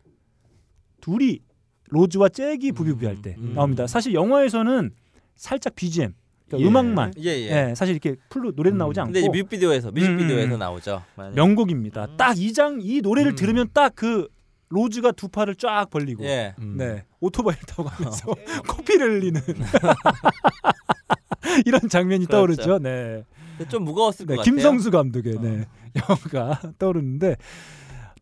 [1.01, 1.41] 둘이
[1.91, 3.53] 로즈와 잭이 부비부비할 때 음.
[3.55, 3.87] 나옵니다.
[3.87, 4.91] 사실 영화에서는
[5.37, 6.13] 살짝 BGM,
[6.49, 6.69] 그러니까 예.
[6.71, 7.13] 음악만.
[7.19, 7.69] 예, 예.
[7.71, 10.59] 예, 사실 이렇게 풀로 노래는 나오지 않고 근데 뮤직비디오에서 뮤직비디오에서 음.
[10.59, 11.03] 나오죠.
[11.17, 11.33] 맞아요.
[11.35, 12.17] 명곡입니다.
[12.17, 13.37] 딱 이 장 이 노래를 음.
[13.37, 14.29] 들으면 딱 그
[14.71, 16.55] 로즈가 두 팔을 쫙 벌리고 예.
[16.59, 16.77] 음.
[16.79, 18.35] 네 오토바이를 타고 가면서
[18.69, 19.41] 코피를 흘리는
[21.67, 22.63] 이런 장면이 그렇죠.
[22.63, 22.79] 떠오르죠.
[22.79, 23.25] 네.
[23.69, 24.53] 좀 무거웠을 네, 것 같아요.
[24.55, 25.65] 김성수 감독의 네,
[25.97, 27.37] 영화가 떠오르는데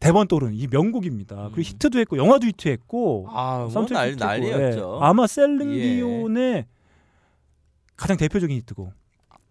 [0.03, 1.37] 대번 떠오르는 이 명곡입니다.
[1.37, 1.63] 그리고 음.
[1.63, 4.99] 히트도 했고 영화도 히트했고 아, 난리 난리였죠.
[5.01, 5.05] 예.
[5.05, 5.81] 아마 셀린 예.
[5.81, 6.67] 디온의
[7.97, 8.93] 가장 대표적인 히트곡.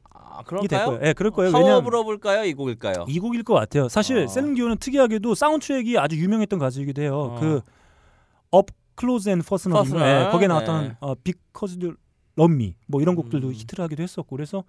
[0.09, 0.99] 아, 그럴까요?
[1.03, 1.53] 예, 그럴 거예요.
[1.53, 2.43] Power of Love일까요?
[2.43, 3.05] 이 곡일까요?
[3.07, 3.87] 이 곡일 것 같아요.
[3.87, 4.27] 사실 어.
[4.27, 7.17] 셀린 디온은 특이하게도 사운드트랙이 아주 유명했던 가수이기도 해요.
[7.17, 7.39] 어.
[7.39, 8.65] 그 Up
[8.95, 10.47] Close and Personal 거기에 네.
[10.47, 11.95] 나왔던 어, Because You
[12.37, 13.53] Love Me 뭐 이런 곡들도 음.
[13.53, 14.65] 히트를 하기도 했었고 그래서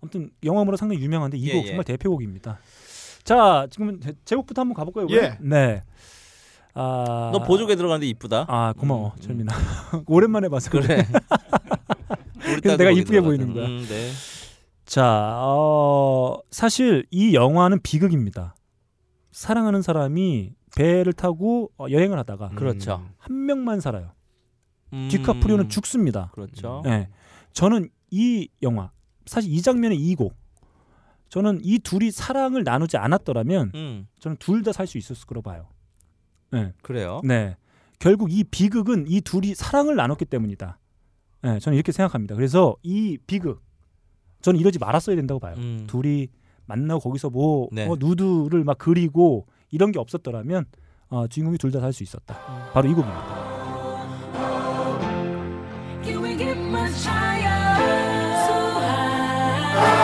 [0.00, 1.66] 아무튼 영화음으로 상당히 유명한데 이 예, 곡 예.
[1.66, 2.60] 정말 대표곡입니다.
[3.24, 5.06] 자, 지금은 제- 제곡부터 한번 가볼까요?
[5.10, 5.38] 예.
[5.40, 5.82] 네.
[6.74, 8.46] 아, 너 보조개 들어가는데 이쁘다.
[8.48, 9.52] 아 고마워 음, 철민아.
[10.06, 11.06] 오랜만에 봐서 그래.
[12.60, 12.76] 그래.
[12.76, 13.20] 내가 이쁘게.
[13.20, 13.66] 보이는 거야.
[13.66, 14.10] 음, 네.
[14.84, 18.54] 자, 어, 사실 이 영화는 비극입니다.
[19.30, 23.06] 사랑하는 사람이 배를 타고 어, 여행을 하다가 그렇죠.
[23.18, 24.10] 한 명만 살아요.
[24.92, 26.30] 음, 디카프리오는 죽습니다.
[26.34, 26.82] 그렇죠.
[26.84, 27.08] 네.
[27.52, 28.90] 저는 이 영화
[29.26, 30.34] 사실 이 장면의 이곡
[31.28, 35.68] 저는 이 둘이 사랑을 나누지 않았더라면 음, 저는 둘 다 살 수 있었을 거라고 봐요.
[36.52, 36.72] 네.
[36.82, 37.20] 그래요.
[37.24, 37.56] 네.
[37.98, 40.78] 결국 이 비극은 이 둘이 사랑을 나눴기 때문이다.
[41.42, 42.34] 네, 저는 이렇게 생각합니다.
[42.34, 43.62] 그래서 이 비극
[44.42, 45.54] 저는 이러지 말았어야 된다고 봐요.
[45.58, 45.84] 음.
[45.86, 46.28] 둘이
[46.66, 47.86] 만나고 거기서 뭐, 네.
[47.86, 50.66] 뭐 누드를 막 그리고 이런 게 없었더라면
[51.08, 52.70] 어, 주인공이 둘 다 살 수 있었다.
[52.72, 53.54] 바로 이 곡입니다.
[56.04, 57.50] Can we get much higher?
[58.46, 60.03] So high.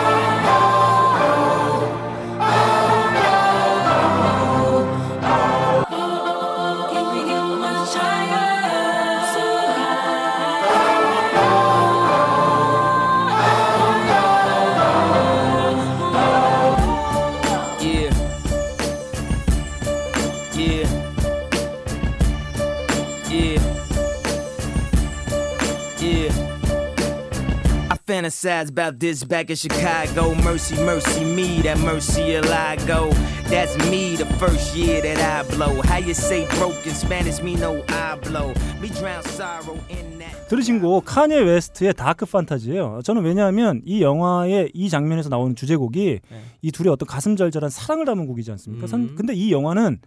[28.31, 30.33] Fantasized about this back in Chicago.
[30.43, 33.09] Mercy, mercy me, that Murcielago.
[33.49, 35.81] That's me the first year that I blow.
[35.83, 38.53] How you say broke in Spanish me no hablo.
[38.81, 40.47] Me drown sorrow in that.
[40.49, 43.01] 들으신 곡 카니에 웨스트의 Dark Fantasy예요.
[43.03, 46.41] 저는 왜냐하면 이 영화의 이 장면에서 나오는 주제곡이 네.
[46.61, 48.85] 이 둘의 어떤 가슴절절한 사랑을 담은 곡이지 않습니까?
[48.85, 48.87] 음.
[48.87, 49.99] 선- 근데 이 영화는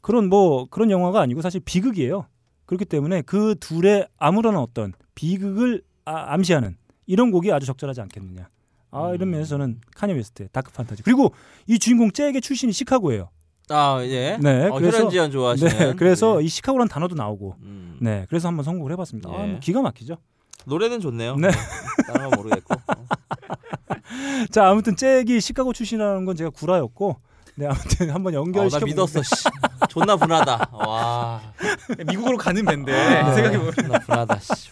[0.00, 2.26] 그런 뭐 그런 영화가 아니고 사실 비극이에요.
[2.66, 6.76] 그렇기 때문에 그 둘의 아무런 어떤 비극을 아- 암시하는
[7.06, 8.48] 이런 곡이 아주 적절하지 않겠느냐.
[8.90, 9.30] 아 이런 음.
[9.32, 11.02] 면에서 저는 카니예 웨스트의 Dark Fantasy.
[11.02, 11.32] 그리고
[11.66, 13.30] 이 주인공 잭의 출신이 시카고예요.
[13.70, 14.36] 아, 예.
[14.40, 15.78] 네, 어, 그래서- 혈연지연 좋아하시는.
[15.78, 16.44] 네, 그래서 네.
[16.44, 17.96] 이 시카고라는 단어도 나오고, 음.
[18.02, 19.30] 네, 그래서 한번 선곡을 해봤습니다.
[19.30, 19.46] 아, 예.
[19.52, 20.16] 뭐 기가 막히죠.
[20.66, 21.36] 노래는 좋네요.
[21.36, 21.48] 네.
[22.06, 22.74] 다른 건 모르겠고.
[22.74, 23.06] 어.
[24.50, 27.18] 자 아무튼 잭이 시카고 출신이라는 건 제가 구라였고
[27.54, 29.22] 네 아무튼 한번 어, 연결시켜 나 믿었어.
[29.22, 29.32] 씨.
[29.88, 30.68] 존나 분하다.
[30.72, 31.40] 와.
[32.06, 33.34] 미국으로 가는 밴데 네.
[33.34, 34.38] 생각해 보면 존나 분하다.
[34.40, 34.70] 씨.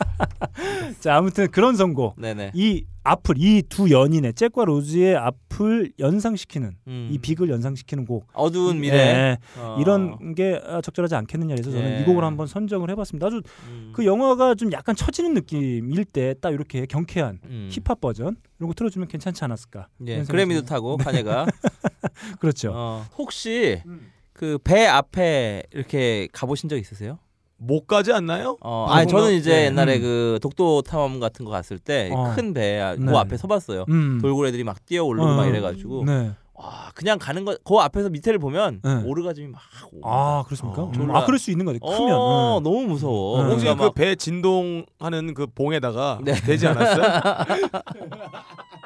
[1.00, 2.52] 자 아무튼 그런 선곡 네네.
[2.54, 7.08] 이 앞을 이 두 연인의 잭과 로즈의 앞을 연상시키는 음.
[7.10, 8.96] 이 비극을 연상시키는 곡 어두운 미래.
[8.96, 9.78] 네, 어.
[9.80, 12.00] 이런 게 아, 적절하지 않겠느냐 해서 저는 예.
[12.00, 13.26] 이 곡을 한번 선정을 해봤습니다.
[13.26, 13.92] 아주 음.
[13.94, 17.68] 그 영화가 좀 약간 처지는 느낌일 때 딱 이렇게 경쾌한 음.
[17.72, 19.88] 힙합 버전 이런 거 틀어주면 괜찮지 않았을까?
[20.06, 20.22] 예.
[20.24, 20.62] 그래미도.
[20.66, 21.46] 타고 카네가.
[22.40, 22.72] 그렇죠.
[22.74, 23.06] 어.
[23.16, 24.10] 혹시 음.
[24.34, 27.18] 그배 앞에 이렇게 가보신 적 있으세요?
[27.62, 28.56] 못 가지 않나요?
[28.62, 29.06] 어, 아, 아니?
[29.06, 29.64] 저는 이제 네.
[29.66, 30.00] 옛날에 음.
[30.02, 32.32] 그 독도 탐험 같은 거 갔을 때 어.
[32.34, 33.16] 큰배그 네.
[33.18, 33.84] 앞에 서봤어요.
[33.90, 34.18] 음.
[34.22, 35.34] 돌고래들이 막 뛰어 오르고 어.
[35.36, 36.30] 막 이래가지고 네.
[36.54, 39.02] 와 그냥 가는 거 그 앞에서 밑에를 보면 네.
[39.04, 39.60] 오르가즘이 막.
[40.04, 40.82] 아 그렇습니까?
[40.82, 41.78] 어, 음, 졸라- 아 그럴 수 있는 거죠.
[41.80, 42.12] 크면.
[42.18, 42.70] 어, 네.
[42.70, 43.42] 너무 무서워.
[43.44, 43.50] 네.
[43.50, 46.32] 혹시 뭔가 그막배 진동하는 그 봉에다가 네.
[46.34, 47.02] 되지 않았어요?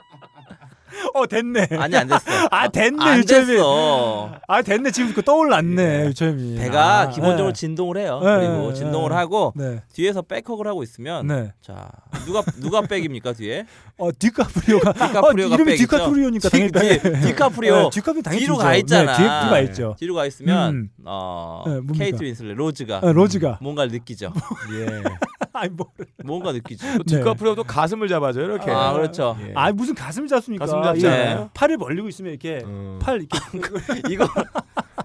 [1.14, 1.68] 어 됐네.
[1.78, 2.20] 아니 안 됐어.
[2.50, 3.46] 아 됐네 안 유철이.
[3.46, 4.32] 됐어.
[4.48, 6.56] 아 됐네 지금 그 떠올랐네 유철이.
[6.58, 7.52] 배가 아, 기본적으로 네.
[7.52, 8.20] 진동을 해요.
[8.22, 9.16] 네, 그리고 네, 진동을 네.
[9.16, 9.82] 하고 네.
[9.92, 11.52] 뒤에서 백허그를 하고 있으면 네.
[11.62, 11.88] 자
[12.26, 13.66] 누가 누가 백입니까 뒤에?
[13.96, 15.76] 어 디카프리오가 디카프리오가 어, 이름이.
[15.76, 18.56] 디카프리오니까 디- 당연히 디- 디카프리오 네, 디카프리오 당연히 뒤로.
[18.56, 19.12] 가 있잖아.
[19.12, 19.96] 네, 뒤에 뒤로 가 있죠.
[19.98, 20.88] 뒤로 가 있으면 음.
[21.04, 21.80] 어 네?
[21.96, 24.32] 케이트 윈슬렛 로즈가 아, 로즈가 뭔가를 느끼죠.
[24.74, 24.86] 예.
[25.52, 25.86] 아니 뭐.
[26.24, 26.84] 뭔가 느끼죠.
[26.84, 26.98] 네.
[27.06, 28.68] 디카프리오도 가슴을 잡아줘 이렇게.
[28.72, 29.36] 아 그렇죠.
[29.46, 29.52] 예.
[29.54, 30.66] 아 무슨 가슴 잡습니까?
[30.66, 31.48] 가슴 잡지 예.
[31.54, 32.98] 팔을 벌리고 있으면 이렇게 음.
[33.00, 33.38] 팔 이렇게
[34.10, 34.26] 이거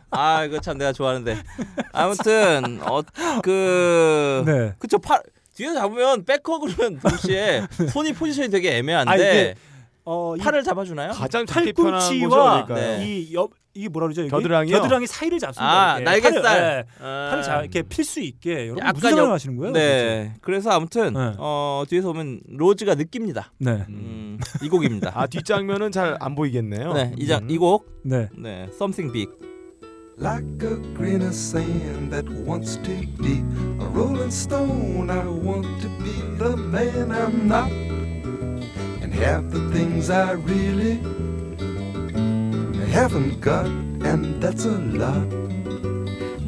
[0.09, 1.37] 아 이거 참 내가 좋아하는데
[1.91, 4.73] 아무튼 어그 네.
[4.79, 5.21] 그쵸 팔
[5.59, 9.55] 뒤에서 잡으면 백허그는 동시에 손이 포지션이 되게 애매한데 아, 이게
[10.05, 11.11] 어, 이 팔을 잡아주나요?
[11.11, 12.65] 가장 팔꿈치와?
[12.69, 13.05] 네.
[13.05, 14.21] 이옆 이게 뭐라 그러죠?
[14.21, 14.29] 이게?
[14.29, 14.75] 겨드랑이요?
[14.77, 15.93] 겨드랑이 사이를 잡습니다.
[15.93, 16.05] 아 이렇게.
[16.05, 16.41] 날개살.
[16.43, 17.27] 팔을, 예, 아.
[17.29, 19.73] 팔을 자, 이렇게 필 수 있게 여러분 무슨 생각을 역- 하시는 거예요?
[19.73, 20.33] 네.
[20.41, 21.33] 그래서 아무튼 네.
[21.37, 23.51] 어, 뒤에서 보면 로즈가 느낍니다.
[23.59, 23.85] 네.
[23.89, 25.11] 음, 이 곡입니다.
[25.13, 26.93] 아 뒷장면은 잘 안 보이겠네요.
[26.93, 27.49] 네, 이장 음.
[27.51, 28.29] 이곡 네.
[28.37, 29.31] 네, Something Big.
[30.19, 33.39] Like a grain of sand that wants to be
[33.81, 37.71] a rolling stone, I want to be the man I'm not
[39.01, 40.95] and have the things I really
[42.91, 45.29] haven't got, and that's a lot.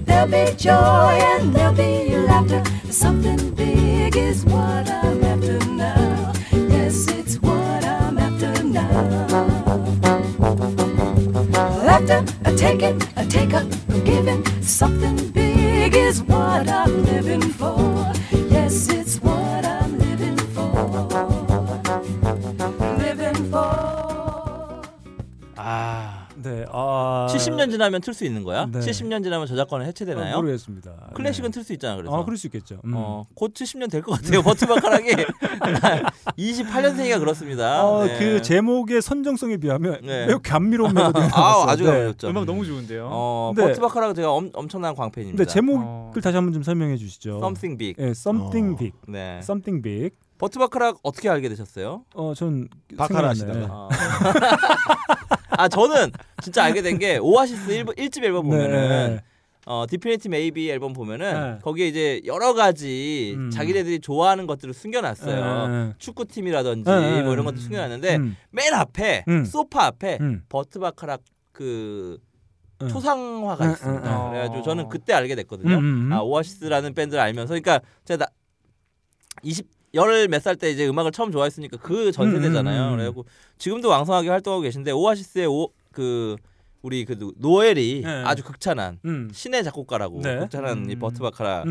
[0.06, 2.64] There'll be joy and there'll be laughter.
[2.92, 6.34] Something big is what I'm after now.
[6.52, 9.62] Yes, it's what I'm after now.
[11.88, 14.44] After a taking, a take up, a giving.
[14.62, 17.91] Something big is what I'm living for.
[27.46, 28.66] 70년 지나면 틀 수 있는 거야?
[28.66, 28.80] 네.
[28.80, 30.36] 70년 지나면 저작권은 해체되나요?
[30.36, 30.92] 아, 모르겠습니다.
[31.14, 31.54] 클래식은 네.
[31.54, 32.16] 틀수 있잖아 그래서.
[32.16, 32.80] 아, 그럴 수 있겠죠.
[32.84, 32.94] 음.
[32.96, 34.42] 어, 곧 70년 될 것 같아요.
[34.42, 35.10] 버트바카락이
[36.38, 37.86] 28년생이가 그렇습니다.
[37.88, 38.18] 어, 네.
[38.20, 40.28] 그 제목의 선정성에 비하면 네.
[40.28, 41.66] 매우 감미로운 멜로디가 아.
[41.68, 41.92] 아주 네.
[41.92, 42.28] 감미롭죠.
[42.30, 43.08] 음악 너무 좋은데요.
[43.12, 43.64] 어, 네.
[43.68, 45.38] 버트바카락 제가 엄, 엄청난 광팬입니다.
[45.38, 46.12] 근데 제목을 어.
[46.22, 47.38] 다시 한번 좀 설명해 주시죠.
[47.38, 47.96] Something Big.
[48.04, 48.78] 예, Something 어.
[48.78, 48.98] Big.
[49.08, 49.38] 네.
[49.44, 50.12] Something Big.
[50.38, 52.04] 버트바카락 어떻게 알게 되셨어요?
[52.16, 52.68] 어, 전
[52.98, 53.30] 바카락.
[53.30, 53.90] 하시다가.
[55.52, 55.64] 아.
[55.64, 59.22] 아 저는 진짜 알게 된 게 오아시스 1, 집 앨범 보면은 네.
[59.66, 61.60] 어 Definitely Maybe 앨범 보면은 네.
[61.62, 63.50] 거기에 이제 여러 가지 음.
[63.52, 65.68] 자기네들이 좋아하는 것들을 숨겨놨어요.
[65.68, 65.94] 네.
[66.00, 67.22] 축구팀이라든지 네.
[67.22, 68.36] 뭐 이런 것도 숨겨놨는데 음.
[68.50, 69.46] 맨 앞에 음.
[69.46, 70.44] 소파 앞에 음.
[70.50, 71.22] 버트 바카락
[71.52, 72.18] 그
[72.82, 72.88] 음.
[72.88, 74.30] 초상화가 음, 있습니다.
[74.32, 76.14] 그래가지고 저는 그때 알게 됐거든요.
[76.16, 78.32] 아 오아시스라는 밴드를 알면서 그러니까 제가 나
[79.44, 82.84] 20, 열 몇 살 때 이제 음악을 처음 좋아했으니까 그전 음, 세대잖아요.
[82.88, 82.98] 음, 음.
[82.98, 83.26] 그래갖고
[83.58, 86.36] 지금도 왕성하게 활동하고 계신데 오아시스의 오, 그
[86.82, 88.24] 우리 그 누- 노엘이 네.
[88.26, 89.30] 아주 극찬한 음.
[89.34, 90.40] 신의 작곡가라고 네.
[90.40, 91.00] 극찬한 이 음.
[91.00, 91.68] 버트 바카락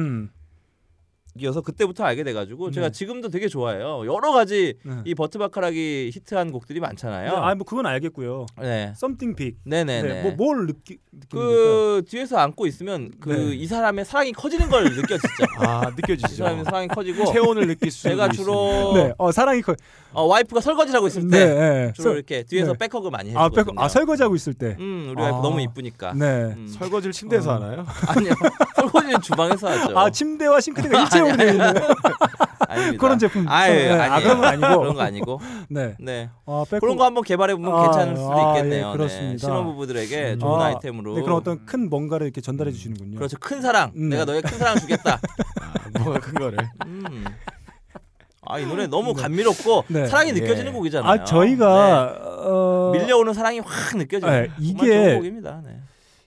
[1.39, 1.63] 이어서 음.
[1.63, 2.93] 그때부터 알게 돼가지고 제가 네.
[2.93, 4.03] 지금도 되게 좋아해요.
[4.07, 4.95] 여러 가지 네.
[5.05, 7.33] 이 버트 바카락이 히트한 곡들이 많잖아요.
[7.37, 8.47] 아, 뭐 그건 알겠고요.
[8.61, 8.93] 네.
[8.97, 9.57] Something Big.
[9.65, 10.03] 네네네.
[10.09, 10.23] 네.
[10.23, 13.55] 뭐뭘 느끼 느끼는 그 뒤에서 안고 있으면 그 네.
[13.55, 15.47] 이 사람의 사랑이 커지는 걸 느껴 진짜.
[15.59, 16.35] 아이 느껴지죠.
[16.37, 18.29] 사람의 사랑이 커지고 체온을 느낄 수 제가.
[18.31, 19.13] 주로 네.
[19.19, 19.75] 어, 사랑이 커.
[20.13, 21.39] 어, 와이프가 설거지를 하고 있을 네.
[21.39, 21.93] 때 네.
[21.95, 22.79] 주로 설- 이렇게 뒤에서 네.
[22.79, 23.75] 백허그 많이 아, 해주거든요.
[23.77, 24.77] 백, 아 설거지 하고 있을 때.
[24.81, 25.43] 음, 우리 와이프 아.
[25.43, 26.15] 너무 이쁘니까.
[26.15, 26.27] 네.
[26.57, 26.67] 음.
[26.67, 27.55] 설거지를 침대에서 어.
[27.55, 27.87] 하나요?
[28.09, 28.33] 아니요.
[28.75, 29.99] 설거지는 주방에서 하죠.
[29.99, 31.61] 아, 침대와 싱크대가 일체 있는
[32.69, 32.99] 아닙니다.
[33.01, 33.49] 그런 제품.
[33.49, 33.91] 아유, 네.
[33.91, 34.13] 아니에요.
[34.13, 34.79] 아, 그런 건 아니고.
[34.81, 35.41] 그런 거 아니고.
[35.69, 35.97] 네.
[35.99, 36.31] 네.
[36.47, 38.89] 아, 그런 거 한번 개발해 보면 아, 괜찮을 수도 아, 있겠네요.
[38.89, 39.31] 예, 그렇습니다.
[39.33, 39.39] 네.
[39.39, 41.15] 신혼부부들에게 좋은 아, 아이템으로.
[41.17, 43.17] 네, 그런 어떤 큰 뭔가를 이렇게 전달해 주시는군요.
[43.17, 43.37] 그렇죠.
[43.41, 43.93] 큰 사랑.
[43.97, 44.33] 음, 내가 네.
[44.33, 45.21] 너의 큰 사랑 주겠다.
[46.05, 46.59] 뭐가 큰 거를.
[46.87, 47.25] 음.
[48.47, 50.07] 아, 이 노래 너무 감미롭고 네.
[50.07, 50.33] 사랑이 예.
[50.33, 51.11] 느껴지는 곡이잖아요.
[51.11, 53.01] 아, 저희가 어 네.
[53.01, 53.97] 밀려오는 사랑이 확.
[53.97, 55.63] 네, 정말 이게- 좋은 곡입니다.
[55.65, 55.77] 네.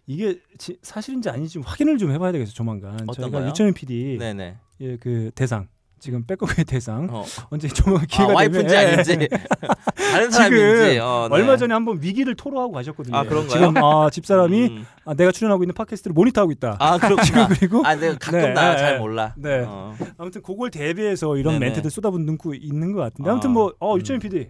[0.06, 2.96] 이게 지, 사실인지 아닌지 좀 확인을 좀 해봐야 되겠어요 조만간.
[3.08, 3.48] 어떤 저희가?
[3.48, 4.58] 유천현 PD 네, 네.
[4.84, 7.24] 예, 그 대상 지금 백업의 대상 어.
[7.50, 8.94] 언제 조만간 아, 기회가 와이프인지 되면 예.
[8.94, 9.30] 아닌지
[9.96, 11.36] 다른 사람인지 어, 네.
[11.36, 13.16] 얼마 전에 한번 위기를 토로하고 가셨거든요.
[13.16, 13.48] 아, 그런가요?
[13.48, 14.86] 지금 아, 집사람이 음.
[15.06, 16.76] 아, 내가 출연하고 있는 팟캐스트를 모니터하고 있다.
[16.80, 17.24] 아 그렇구나.
[17.24, 19.00] 지금 그리고 아 내가 가끔 네, 나 네, 잘 네.
[19.00, 19.34] 몰라.
[19.38, 19.64] 네.
[19.66, 19.96] 어.
[20.18, 21.68] 아무튼 그걸 대비해서 이런 네네.
[21.68, 24.00] 멘트들 쏟아붓는 있는 것 같은데 아무튼 아, 뭐 어, 음.
[24.00, 24.50] 유천현 PD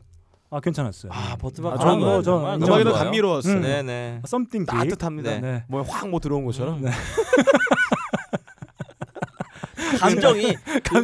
[0.50, 1.12] 아 괜찮았어요.
[1.12, 2.92] 아 버트박 아, 저는 뭐, 저 음악이 인정합니다.
[2.92, 3.56] 더 감미로웠어요.
[3.56, 3.62] 음.
[3.62, 4.22] 네네.
[4.26, 4.68] 썸띵 빅.
[4.68, 5.40] 따뜻합니다.
[5.40, 5.66] 네.
[5.68, 6.82] 뭐확뭐 들어온 것처럼.
[6.82, 6.90] 네.
[9.98, 10.46] 감정이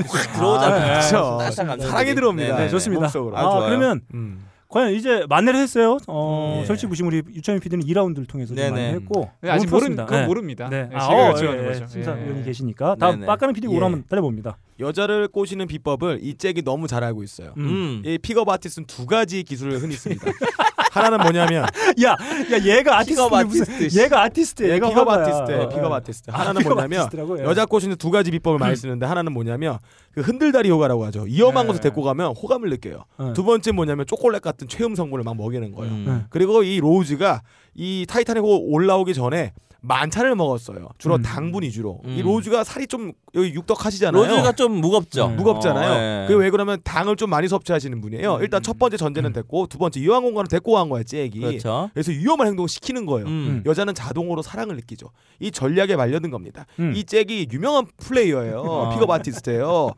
[0.08, 0.94] 확 들어오잖아요.
[0.94, 1.38] 아, 그렇죠.
[1.40, 1.90] 따뜻한 감정.
[1.90, 2.58] 사랑이 들어옵니다.
[2.58, 3.02] 네, 좋습니다.
[3.02, 3.38] 몸속으로.
[3.38, 3.66] 아, 아.
[3.68, 4.46] 그러면 음.
[4.70, 5.98] 과연 이제 만회를 했어요.
[6.08, 6.66] 어, 예.
[6.66, 8.64] 솔직히 보시면 우리 유천현 PD는 2라운드를 통해서 좀.
[8.64, 10.06] 만회를 했고 네, 아직 좋습니다.
[10.06, 10.28] 그건 네.
[10.28, 10.70] 모릅니다.
[10.70, 10.84] 네.
[10.84, 11.28] 네, 아, 제가 어,
[11.58, 11.88] 예, 거죠.
[11.88, 12.44] 심사위원이 예.
[12.44, 13.76] 계시니까 다음 PD가 예.
[13.76, 14.58] 오라 한번 달려봅니다.
[14.80, 17.54] 여자를 꼬시는 비법을 이 잭이 너무 잘 알고 있어요.
[17.58, 18.04] 음.
[18.06, 20.32] 이 픽업 아티스트는 두 가지 기술을 흔히 씁니다.
[20.92, 21.66] 하나는 뭐냐면
[22.04, 24.02] 야, 야 얘가 픽업 아티스트인데 무슨 아티스트.
[24.02, 24.74] 얘가 아티스트야.
[24.76, 25.26] 얘가 픽업 화가야.
[25.26, 25.62] 아티스트예요.
[25.62, 25.96] 어, 픽업 예.
[25.96, 26.32] 아티스트.
[26.32, 27.10] 아, 하나는 뭐냐면?
[27.40, 29.78] 여자 꼬시는 두 가지 비법을 많이 쓰는데 하나는 뭐냐면
[30.12, 31.22] 그 흔들다리 효과라고 하죠.
[31.24, 31.68] 위험한 네.
[31.68, 33.06] 곳을 데리고 가면 호감을 느껴요.
[33.20, 33.34] 네.
[33.34, 35.92] 두 번째 뭐냐면 초콜릿 같은 최음 성분을 막 먹이는 거예요.
[35.92, 36.06] 음.
[36.08, 36.26] 네.
[36.30, 37.42] 그리고 이 로즈가
[37.76, 40.90] 이 타이타닉 올라오기 전에 만찬을 먹었어요.
[40.98, 41.22] 주로 음.
[41.22, 42.02] 당분 위주로.
[42.06, 42.26] 이 음.
[42.26, 44.22] 로즈가 살이 좀 여기 육덕하시잖아요.
[44.22, 45.28] 로즈가 좀 무겁죠.
[45.30, 45.36] 네.
[45.36, 45.92] 무겁잖아요.
[45.92, 46.28] 어, 예.
[46.28, 48.36] 그게 왜 그러면 당을 좀 많이 섭취하시는 분이에요.
[48.36, 48.42] 음.
[48.42, 51.30] 일단 첫 번째 전제는 됐고 두 번째 이왕 공간을 데리고 간 거야, 잭이.
[51.40, 51.90] 그렇죠.
[51.94, 53.28] 그래서 위험한 행동을 시키는 거예요.
[53.28, 53.64] 음.
[53.66, 55.08] 여자는 자동으로 사랑을 느끼죠.
[55.40, 56.66] 이 전략에 말려든 겁니다.
[56.80, 56.94] 음.
[56.96, 58.64] 이 잭이 유명한 플레이어예요.
[58.64, 58.90] 아.
[58.90, 59.92] 픽업 아티스트예요.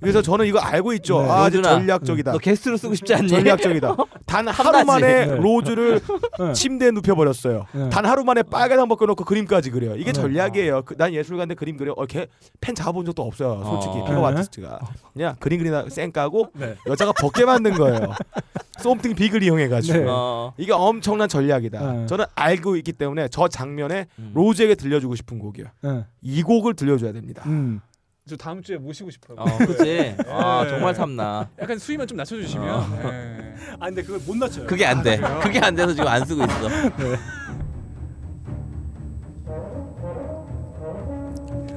[0.00, 1.22] 그래서 저는 이거 알고 있죠.
[1.22, 1.30] 네.
[1.30, 2.32] 아, 아주 로즈나, 전략적이다.
[2.32, 3.28] 너 게스트로 쓰고 싶지 않니?
[3.28, 3.96] 전략적이다.
[4.26, 4.82] 단 하루.
[4.84, 5.36] 만에 네.
[5.36, 6.00] 로즈를
[6.38, 6.52] 네.
[6.52, 7.66] 침대에 눕혀버렸어요.
[7.72, 7.88] 네.
[7.90, 9.94] 단 하루 만에 빨간 바꿔 놓고 그림까지 그려요.
[9.96, 10.12] 이게 네.
[10.12, 10.82] 전략이에요.
[10.82, 11.92] 그, 난 예술가인데 그림 그려.
[11.92, 13.62] 어, 걔펜 잡아본 적도 없어요.
[13.64, 14.04] 솔직히 어.
[14.04, 14.26] 픽업 네.
[14.26, 14.80] 아티스트가.
[15.12, 16.76] 그냥 그림 그리다 쌩 까고 네.
[16.86, 18.12] 여자가 벗게 만든 거예요.
[18.80, 20.04] 솜띵 빅을 이용해가지고 네.
[20.08, 20.54] 어.
[20.56, 21.92] 이게 엄청난 전략이다.
[21.92, 22.06] 네.
[22.06, 24.32] 저는 알고 있기 때문에 저 장면에 음.
[24.34, 25.68] 로즈에게 들려주고 싶은 곡이에요.
[25.82, 26.04] 네.
[26.20, 27.42] 이 곡을 들려줘야 됩니다.
[27.46, 27.80] 음.
[28.28, 29.36] 저 다음 주에 모시고 싶어요.
[29.36, 30.14] 어, 그치?
[30.28, 30.70] 아, 네.
[30.70, 31.48] 정말 탐나.
[31.60, 32.68] 약간 수위만 좀 낮춰주시면.
[32.68, 32.86] 어.
[33.10, 33.54] 네.
[33.80, 34.66] 아 근데 그걸 못 낮춰요.
[34.66, 35.16] 그게 안 돼.
[35.16, 35.40] 그래요?
[35.42, 36.68] 그게 안 돼서 지금 안 쓰고 있어.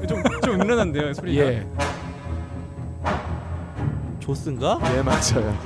[0.07, 1.43] 좀, 좀 음란한데요 소리가.
[1.43, 1.67] 예,
[4.19, 4.79] 조스인가?
[4.97, 5.57] 예 맞아요.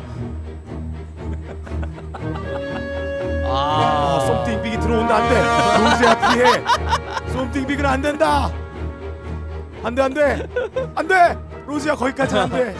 [3.51, 5.35] 아, 아, 솜띵 빅이 들어온다 안 돼.
[5.83, 7.31] 로즈야 피해.
[7.33, 8.51] 솜띵 빅은 안 된다.
[9.83, 10.47] 안 돼, 안 돼.
[10.95, 11.37] 안 돼.
[11.65, 12.75] 로즈야 거기까지 안 돼.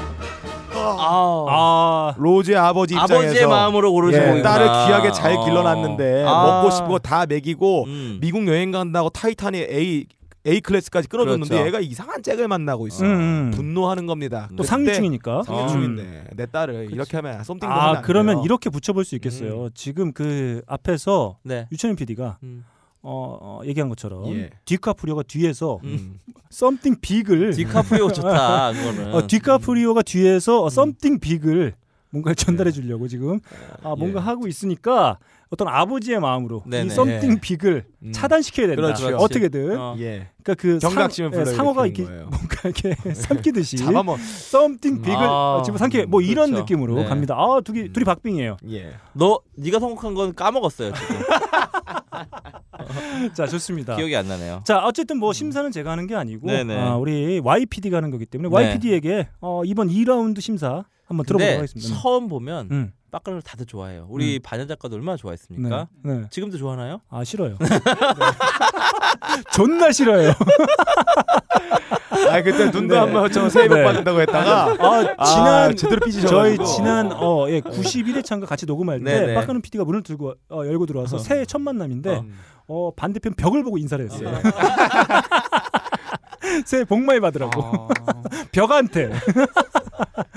[0.72, 4.42] 아, 아, 아 로즈의 아버지 입장에서 아버지의 마음으로 고르신 예.
[4.42, 5.44] 딸을 귀하게 잘 어.
[5.44, 6.44] 길러놨는데 아.
[6.44, 8.18] 먹고 싶은 거 다 먹이고 음.
[8.22, 10.06] 미국 여행 간다고 타이타닉 A
[10.48, 11.68] A 클래스까지 끌어줬는데 그렇죠.
[11.68, 13.04] 얘가 이상한 잭을 만나고 있어.
[13.04, 13.52] 음, 음.
[13.54, 14.50] 분노하는 겁니다.
[14.56, 15.44] 또 상류층이니까.
[15.44, 19.66] 상류층인데 내 딸을 이렇게 하면 something 아 그러면 이렇게 붙여볼 수 있겠어요.
[19.66, 19.70] 음.
[19.74, 21.68] 지금 그 앞에서 네.
[21.72, 22.64] 유천민 PD가 음.
[23.02, 24.50] 어, 어, 얘기한 것처럼 예.
[24.66, 26.20] 디카프리오가 뒤에서 음.
[26.50, 28.72] Something Big을 디카프리오 좋다.
[28.74, 29.14] 그거는.
[29.14, 30.66] 어, 디카프리오가 뒤에서 음.
[30.66, 31.74] 어, Something Big을
[32.12, 33.40] 뭔가 전달해 주려고 지금
[33.84, 34.24] 아, 뭔가 예.
[34.24, 35.20] 하고 있으니까
[35.52, 36.90] 어떤 아버지의 마음으로 이 네네.
[36.90, 38.12] Something Big을 음.
[38.12, 38.82] 차단시켜야 된다.
[38.82, 39.16] 그렇죠.
[39.18, 39.80] 어떻게든.
[39.80, 39.96] 어.
[40.00, 40.30] 예.
[40.44, 42.28] 그러니까 그 경각심을 상, 예, 상어가 이렇게 거예요.
[42.30, 44.20] 뭔가 이렇게 삼키듯이 잡아먹.
[44.20, 46.64] Something Big을 아, 어, 집어 삼키 뭐 이런 그렇죠.
[46.64, 47.06] 느낌으로 네.
[47.06, 47.36] 갑니다.
[47.36, 48.58] 아, 둘이 둘이 박빙이에요.
[48.70, 48.94] 예.
[49.14, 51.16] 너 네가 선곡한 건 까먹었어요 지금.
[53.34, 53.96] 자, 좋습니다.
[53.96, 54.62] 기억이 안 나네요.
[54.66, 56.50] 자, 어쨌든 뭐 심사는 제가 하는 게 아니고.
[56.52, 58.56] 아, 우리 YPD가 하는 거기 때문에 네.
[58.56, 62.02] YPD에게 어, 이번 2라운드 심사 한번 들어보도록 하겠습니다.
[62.02, 62.92] 처음 보면 음.
[63.12, 64.06] 빠까를 다들 좋아해요.
[64.10, 65.88] 우리 반야 작가도 얼마나 좋아했습니까?
[66.04, 66.14] 네.
[66.14, 66.24] 네.
[66.30, 67.02] 지금도 좋아하나요?
[67.10, 67.58] 아 싫어요.
[67.60, 67.66] 네.
[69.52, 70.32] 존나 싫어요.
[72.30, 73.00] 아 그때 눈도 네.
[73.00, 73.84] 한번 저 새해 복 네.
[73.84, 79.34] 받는다고 했다가 아, 아, 지난 제대로 삐지셔 저희 지난 어, 예, 91회차인가 같이 녹음할 때.
[79.34, 82.22] 빡가는 PD가 문을 들고 어, 열고 들어와서 새해 첫 만남인데
[82.68, 84.30] 어, 반대편 벽을 보고 인사를 했어요.
[86.66, 87.88] 새해 복 많이 받으라고 아,
[88.52, 89.10] 벽한테.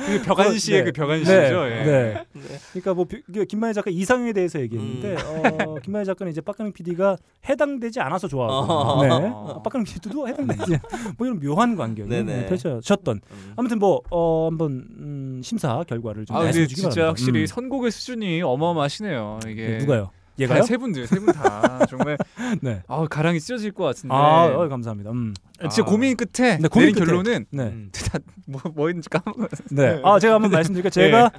[0.07, 0.85] 그 벽한 씨의 네.
[0.85, 1.25] 그 벽한 네.
[1.25, 1.67] 씨죠.
[1.69, 1.85] 예.
[1.85, 2.25] 네.
[2.73, 3.07] 그러니까 뭐
[3.49, 7.17] 김만희 작가 이상형에 대해서 얘기했는데 어, 김만희 작가는 이제 빡가는 PD가
[7.49, 9.03] 해당되지 않아서 좋아하고 어.
[9.03, 9.11] 네.
[9.11, 10.79] 어, 빡가는 PD도 해당되지
[11.19, 12.37] 뭐 이런 묘한 관계를 네네.
[12.43, 13.53] 네, 펼쳐졌던 음.
[13.57, 17.09] 아무튼 뭐 어, 한번 음, 심사 결과를 좀 아 말씀해 주기 진짜 바랍니다.
[17.11, 17.47] 확실히 음.
[17.47, 19.41] 선곡의 수준이 어마어마하시네요.
[19.49, 20.11] 이게 네, 누가요?
[20.37, 20.62] 다 얘가요?
[20.62, 22.16] 세 분들 세 분 다 정말
[22.61, 22.83] 네.
[22.89, 24.14] 아 가랑이 찢어질 것 같은데.
[24.14, 25.11] 아, 어, 감사합니다.
[25.11, 25.35] 음.
[25.61, 25.85] 진짜 아.
[25.85, 27.07] 고민 끝에 네, 고민 내린 끝에.
[27.07, 27.62] 결론은 네.
[27.64, 27.91] 음.
[28.51, 29.66] 다뭐 뭐였는지 까먹었어요.
[29.70, 30.01] 네.
[30.05, 30.91] 아, 제가 한번 말씀드릴게요.
[30.91, 31.30] 제가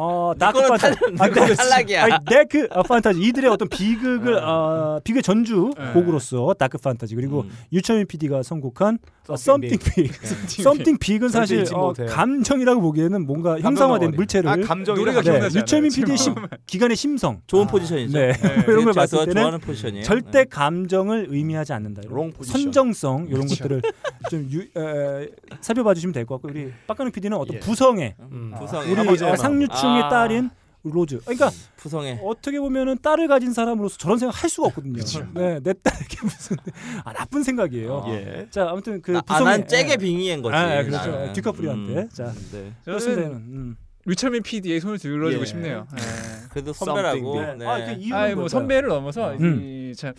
[0.00, 0.96] 어, Dark Fantasy.
[1.16, 2.04] 탈- 네 거는 탈락이야.
[2.04, 5.92] 아니, Dark 어, 판타지 이들의 어떤 비극을 어, 비극 전주 네.
[5.92, 7.50] 곡으로서 Dark Fantasy 그리고 음.
[7.72, 10.62] 유천민 PD가 선곡한 어, Something 썸띵 빅.
[10.62, 11.92] Something Big은 사실 어.
[11.92, 14.12] 감정이라고 보기에는 뭔가 형상화된.
[14.12, 16.34] 물체를 아 감정이 노래가 네, 유천민 PD의 심.
[16.66, 18.16] 기간의 심성 좋은 포지션이죠.
[18.18, 18.32] 네.
[18.32, 18.64] 네.
[18.68, 20.04] 이런 걸 봤을 때는 좋아하는 포지션이에요.
[20.04, 22.02] 절대 감정을 의미하지 않는다.
[22.04, 22.62] 이런 long 포지션.
[22.62, 23.56] 선정성 이런 그렇죠.
[23.64, 23.82] 것들을
[24.30, 25.28] 좀 유, 에,
[25.60, 27.60] 살펴봐 주시면 될 것 같고 우리 박근홍 PD는 어떤 예.
[27.60, 28.90] 부성의 음, 부성애.
[28.90, 29.36] 우리 아버지의 어.
[29.36, 30.08] 상류층 의 아.
[30.08, 30.50] 딸인
[30.84, 31.18] 로즈.
[31.20, 32.18] 그러니까 부성애.
[32.22, 35.02] 어떻게 보면은 딸을 가진 사람으로서 저런 생각 할 수가 없거든요.
[35.34, 36.56] 네, 내 딸에게 무슨
[37.04, 38.04] 아, 나쁜 생각이에요.
[38.06, 38.10] 아.
[38.10, 38.46] 예.
[38.50, 40.56] 자, 아무튼 그 나- 아, 부성의 난 잭에 빙의한 거지.
[40.56, 41.10] 아, 그렇죠.
[41.10, 41.32] 나는.
[41.32, 41.92] 디카프리오한테.
[41.94, 42.72] 음, 자, 네.
[42.84, 43.28] 그렇습니다.
[43.28, 43.76] 음.
[44.06, 45.44] 유천민 PD의 손을 들어주고 예.
[45.44, 45.86] 싶네요.
[45.92, 46.48] 예.
[46.50, 47.42] 그래도 선배라고.
[47.56, 47.66] 네.
[47.66, 48.48] 아, 그 이유는 아이 뭐?
[48.48, 49.90] 선배를 넘어서 음.
[49.92, 50.14] 이참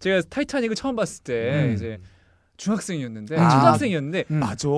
[0.00, 1.74] 제가 타이타닉을 처음 봤을 때 음.
[1.74, 1.98] 이제
[2.56, 3.48] 중학생이었는데 아.
[3.48, 4.40] 초등학생이었는데 음.
[4.40, 4.68] 맞아.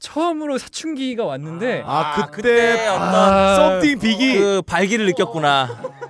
[0.00, 5.82] 처음으로 사춘기가 왔는데 아, 아, 그때 그때 어떤 아, 썸띵 빅이 그 발기를 느꼈구나.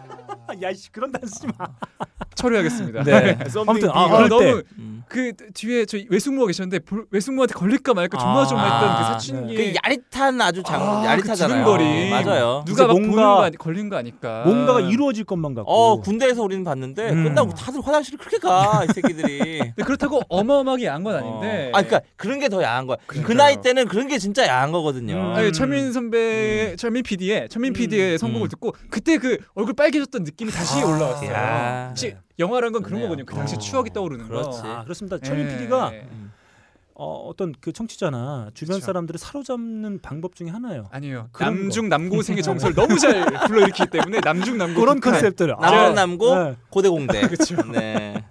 [0.49, 1.67] 아, 야, 씨, 그런 단어 쓰지 마.
[2.35, 3.03] 처리하겠습니다.
[3.05, 3.39] 네.
[3.67, 5.03] 아무튼 아, 빅이 아, 그럴 때 너무 음.
[5.09, 9.07] 그 뒤에 저 외숙모가 계셨는데 볼- 외숙모한테 걸릴까 말까 조마조마했던 아, 그 네.
[9.09, 11.65] 사춘기 그 야릿한 아주 장 아, 야릿하잖아요.
[11.65, 12.11] 그 두근거림.
[12.11, 12.63] 맞아요.
[12.67, 15.71] 누가 막 뭔가- 보는 거 걸린 거 아니까 뭔가가 이루어질 것만 같고.
[15.73, 17.25] 어 군대에서 우리는 봤는데 음.
[17.25, 19.59] 끝나고 다들 화장실을 그렇게 가 이 새끼들이.
[19.61, 22.97] 근데 그렇다고 어마어마하게 야한 건 아닌데 아 그러니까 그런 게 더 야한 거야.
[23.07, 23.39] 그 그러니까요.
[23.39, 25.15] 나이 때는 그런 게 진짜 야한 거거든요.
[25.15, 25.33] 음.
[25.35, 28.49] 아니, 철민 선배, 철민 PD의 철민 PD의 선곡을 음.
[28.51, 31.31] 듣고 그때 그 얼굴 빨개졌던 느낌 이 다시 올라왔어요.
[31.33, 31.87] 야.
[31.89, 33.09] 혹시 영화란 건 그런 그러네요.
[33.09, 33.27] 거거든요.
[33.27, 33.59] 그 당시 어.
[33.59, 34.63] 추억이 떠오르는 그렇지.
[34.63, 34.69] 거.
[34.69, 35.19] 아, 그렇습니다.
[35.19, 35.53] 철민 예.
[35.57, 36.33] PD가 음.
[36.99, 38.87] 어, 어떤 그 청취자나 주변 그쵸.
[38.87, 40.89] 사람들을 사로잡는 방법 중에 하나예요.
[40.91, 41.29] 아니에요.
[41.33, 45.15] 그런 남중 남고생의 정서를 너무 잘 불러일으키기 때문에 남중 남고 그런 극한.
[45.21, 45.55] 컨셉들.
[45.61, 46.57] 남중 남고 네.
[46.71, 47.21] 고대 공대.
[47.29, 47.57] 그렇죠.
[47.71, 48.25] 네.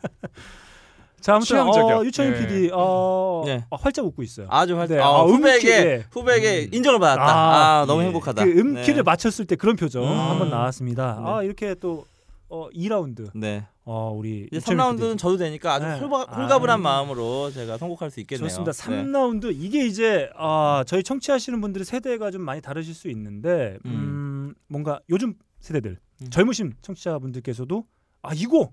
[1.26, 1.95] 자, 아무튼 취향적이요.
[1.97, 2.39] 어, 유창인 네.
[2.39, 3.65] PD 어, 네.
[3.71, 4.45] 어, 활짝 웃고 있어요.
[4.51, 4.88] 아주 활.
[4.88, 4.99] 네.
[4.99, 6.05] 아, 아, 후배에게 음키, 예.
[6.11, 7.82] 후배에게 인정을 받았다.
[7.82, 8.05] 아, 너무 예.
[8.05, 8.45] 행복하다.
[8.45, 9.01] 그 음키를 네.
[9.01, 10.07] 맞췄을 때 그런 표정 음.
[10.07, 11.19] 한번 나왔습니다.
[11.19, 11.28] 네.
[11.28, 12.05] 아 이렇게 또
[12.47, 13.65] 어, 2라운드 네.
[13.86, 15.17] 어, 우리 이제 유창민 3라운드는 PD.
[15.17, 15.99] 져도 되니까 아주 네.
[15.99, 16.78] 홀가, 홀가분한 아.
[16.78, 18.47] 마음으로 제가 선곡할 수 있겠네요.
[18.47, 18.71] 좋습니다.
[18.71, 19.03] 네.
[19.03, 24.55] 3라운드 이게 이제 아, 저희 청취하시는 분들의 세대가 좀 많이 다르실 수 있는데 음, 음.
[24.67, 26.30] 뭔가 요즘 세대들, 음.
[26.30, 27.84] 젊으신 청취자분들께서도
[28.21, 28.69] 아 이거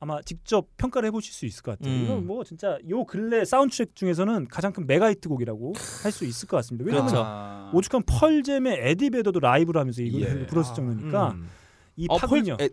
[0.00, 1.92] 아마 직접 평가를 해보실 수 있을 것 같아요.
[1.92, 2.04] 음.
[2.04, 5.72] 이건 뭐 진짜 요 근래 사운드트랙 중에서는 가장 큰 메가히트 곡이라고
[6.04, 6.84] 할 수 있을 것 같습니다.
[6.86, 7.24] 왜냐하면 그렇죠.
[7.26, 7.70] 아.
[7.74, 10.46] 오죽한 펄잼의 에디 베더도 라이브로 하면서 이걸 예.
[10.46, 11.48] 불렀을 정도니까 음.
[11.96, 12.56] 이 어, 팝은요.
[12.58, 12.70] 펄- 에-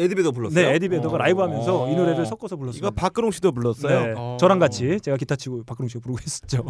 [0.00, 0.64] 에디 베더도 불렀어요?
[0.68, 1.18] 네, 에디 베더가 어.
[1.18, 2.78] 라이브 하면서 이 노래를 섞어서 불렀어요.
[2.78, 4.06] 이거 박근홍 씨도 불렀어요.
[4.06, 4.36] 네, 어.
[4.38, 6.64] 저랑 같이 제가 기타 치고 박근홍 씨가 부르고 있었죠.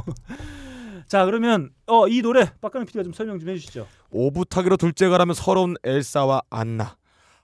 [1.06, 3.86] 자, 그러면 어, 이 노래 박근홍 PD가 좀 설명 좀 해주시죠.
[4.11, 6.96] 오붓하기로 둘째 가라면 서러운 엘사와 안나.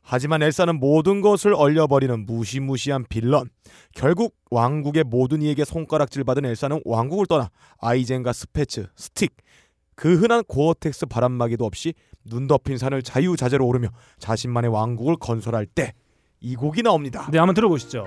[0.04, 3.48] 하지만 엘사는 모든 것을 얼려버리는 무시무시한 빌런.
[3.94, 7.50] 결국 왕국의 모든 이에게 손가락질 받은 엘사는 왕국을 떠나
[7.80, 9.34] 아이젠과 스페츠, 스틱,
[9.96, 11.94] 그 흔한 고어텍스 바람막이도 없이
[12.24, 13.88] 눈 덮인 산을 자유자재로 오르며
[14.18, 15.94] 자신만의 왕국을 건설할 때
[16.44, 17.26] 이 곡이 나옵니다.
[17.32, 18.04] 네, 한번 들어보시죠.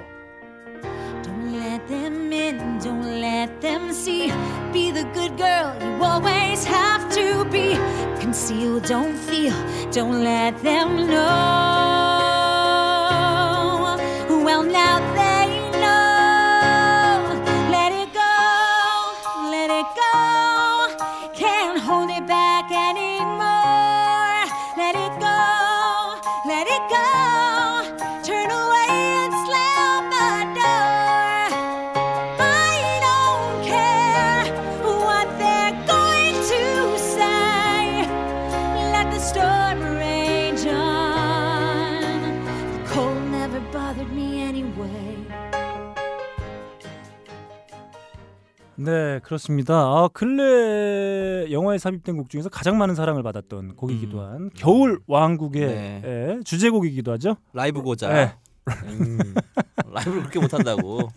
[1.23, 4.31] Don't let them in, don't let them see.
[4.71, 7.73] Be the good girl you always have to be.
[8.27, 9.55] Conceal, don't feel,
[9.93, 12.26] don't let them know.
[48.87, 49.75] 네, 그렇습니다.
[49.75, 55.67] 아, 근래 영화에 삽입된 곡 중에서 가장 많은 사랑을 받았던 곡이기도 한 겨울 왕국의 음.
[55.67, 56.01] 네.
[56.05, 57.35] 예, 주제곡이기도 하죠.
[57.51, 58.13] 라이브 고자.
[58.13, 58.33] 네.
[58.85, 59.33] 음.
[59.91, 61.09] 라이브를 그렇게 못한다고.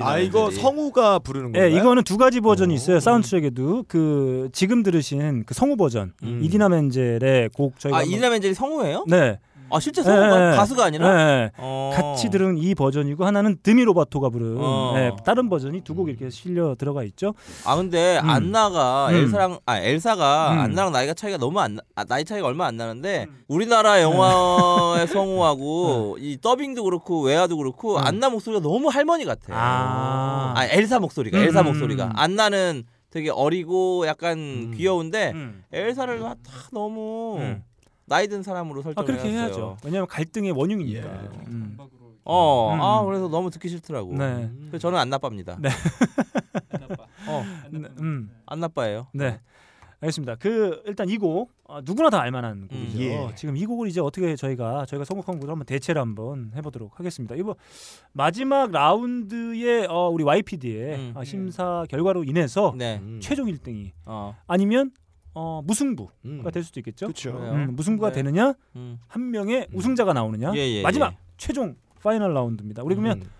[0.00, 1.80] 아 이거 성우가 부르는 예, 건가요?
[1.80, 3.00] 이거는 두 가지 버전이 있어요.
[3.00, 6.40] 사운드 트랙에도 그 지금 들으신 그 성우 버전 음.
[6.42, 9.04] 이디나 멘젤의 곡 저희가 아 이디나 멘젤이 성우예요?
[9.08, 9.38] 네.
[9.70, 10.56] 아 실제 성우가 예, 예.
[10.56, 11.08] 가수가 아니라?
[11.08, 11.50] 예, 예.
[11.58, 11.90] 어.
[11.94, 14.92] 같이 들은 이 버전이고 하나는 데미 로바토가 부른 어.
[14.96, 17.34] 예, 다른 버전이 두 곡 이렇게 실려 들어가 있죠.
[17.64, 18.28] 아 근데 음.
[18.28, 19.14] 안나가 음.
[19.14, 20.58] 엘사랑 아 엘사가 음.
[20.60, 26.18] 안나랑 나이가 차이가 너무 안 나, 아, 나이 차이가 얼마 안 나는데 우리나라 영화의 성우하고
[26.20, 29.52] 이 더빙도 그렇고 외화도 그렇고 안나 목소리가 너무 할머니 같아.
[29.52, 30.52] 아.
[30.56, 32.12] 아 엘사 목소리가 음, 엘사 음, 목소리가 음.
[32.14, 35.62] 안나는 되게 어리고 약간 귀여운데 음.
[35.72, 36.34] 엘사를 다
[36.72, 37.62] 너무 음.
[38.14, 39.46] 나이 든 사람으로 아 설정을 그렇게 해놨어요.
[39.46, 39.76] 해야죠.
[39.84, 41.08] 왜냐하면 갈등의 원흉이니까.
[41.48, 41.76] 음.
[42.24, 42.80] 어, 음.
[42.80, 44.14] 아 그래서 너무 듣기 싫더라고.
[44.14, 44.50] 네.
[44.68, 45.58] 그래서 저는 안 나빠입니다.
[45.60, 45.68] 네.
[47.26, 48.30] 어, 네, 음.
[48.46, 49.08] 안 나빠예요.
[49.12, 49.40] 네.
[50.00, 50.36] 알겠습니다.
[50.36, 53.00] 그 일단 이곡 아, 누구나 다 알만한 곡이죠.
[53.00, 53.28] 예.
[53.34, 57.34] 지금 이 곡을 이제 어떻게 저희가 저희가 선곡한 곡을 한번 대체를 한번 해보도록 하겠습니다.
[57.34, 57.56] 이거
[58.12, 61.24] 마지막 라운드의 어, 우리 YPD의 음.
[61.24, 63.00] 심사 결과로 인해서 네.
[63.02, 63.18] 음.
[63.20, 64.36] 최종 1등이 어.
[64.46, 64.92] 아니면
[65.34, 66.42] 어, 무승부가 음.
[66.52, 67.06] 될 수도 있겠죠.
[67.06, 67.30] 그렇죠.
[67.30, 68.16] 음, 무승부가 네.
[68.16, 68.98] 되느냐, 음.
[69.06, 71.18] 한 명의 우승자가 나오느냐, 예, 예, 마지막 예.
[71.36, 72.82] 최종 파이널 라운드입니다.
[72.82, 73.30] 우리 그러면 음.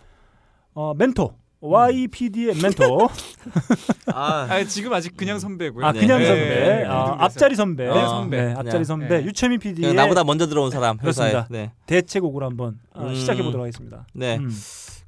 [0.74, 3.08] 어, 멘토 YPD의 멘토
[4.12, 5.86] 아, 아, 지금 아직 그냥 선배고요.
[5.86, 6.00] 아 네.
[6.00, 6.26] 그냥 네.
[6.26, 6.84] 선배 네.
[6.84, 7.24] 아, 네.
[7.24, 8.42] 앞자리 선배 어, 선배.
[8.44, 9.24] 네, 앞자리 선배 네.
[9.24, 11.30] 유채민 PD의 나보다 먼저 들어온 사람 회사에.
[11.32, 11.46] 그렇습니다.
[11.50, 11.72] 네.
[11.86, 13.14] 대체곡으로 한번 어, 음.
[13.14, 14.06] 시작해 보도록 하겠습니다.
[14.12, 14.36] 네.
[14.36, 14.50] 음.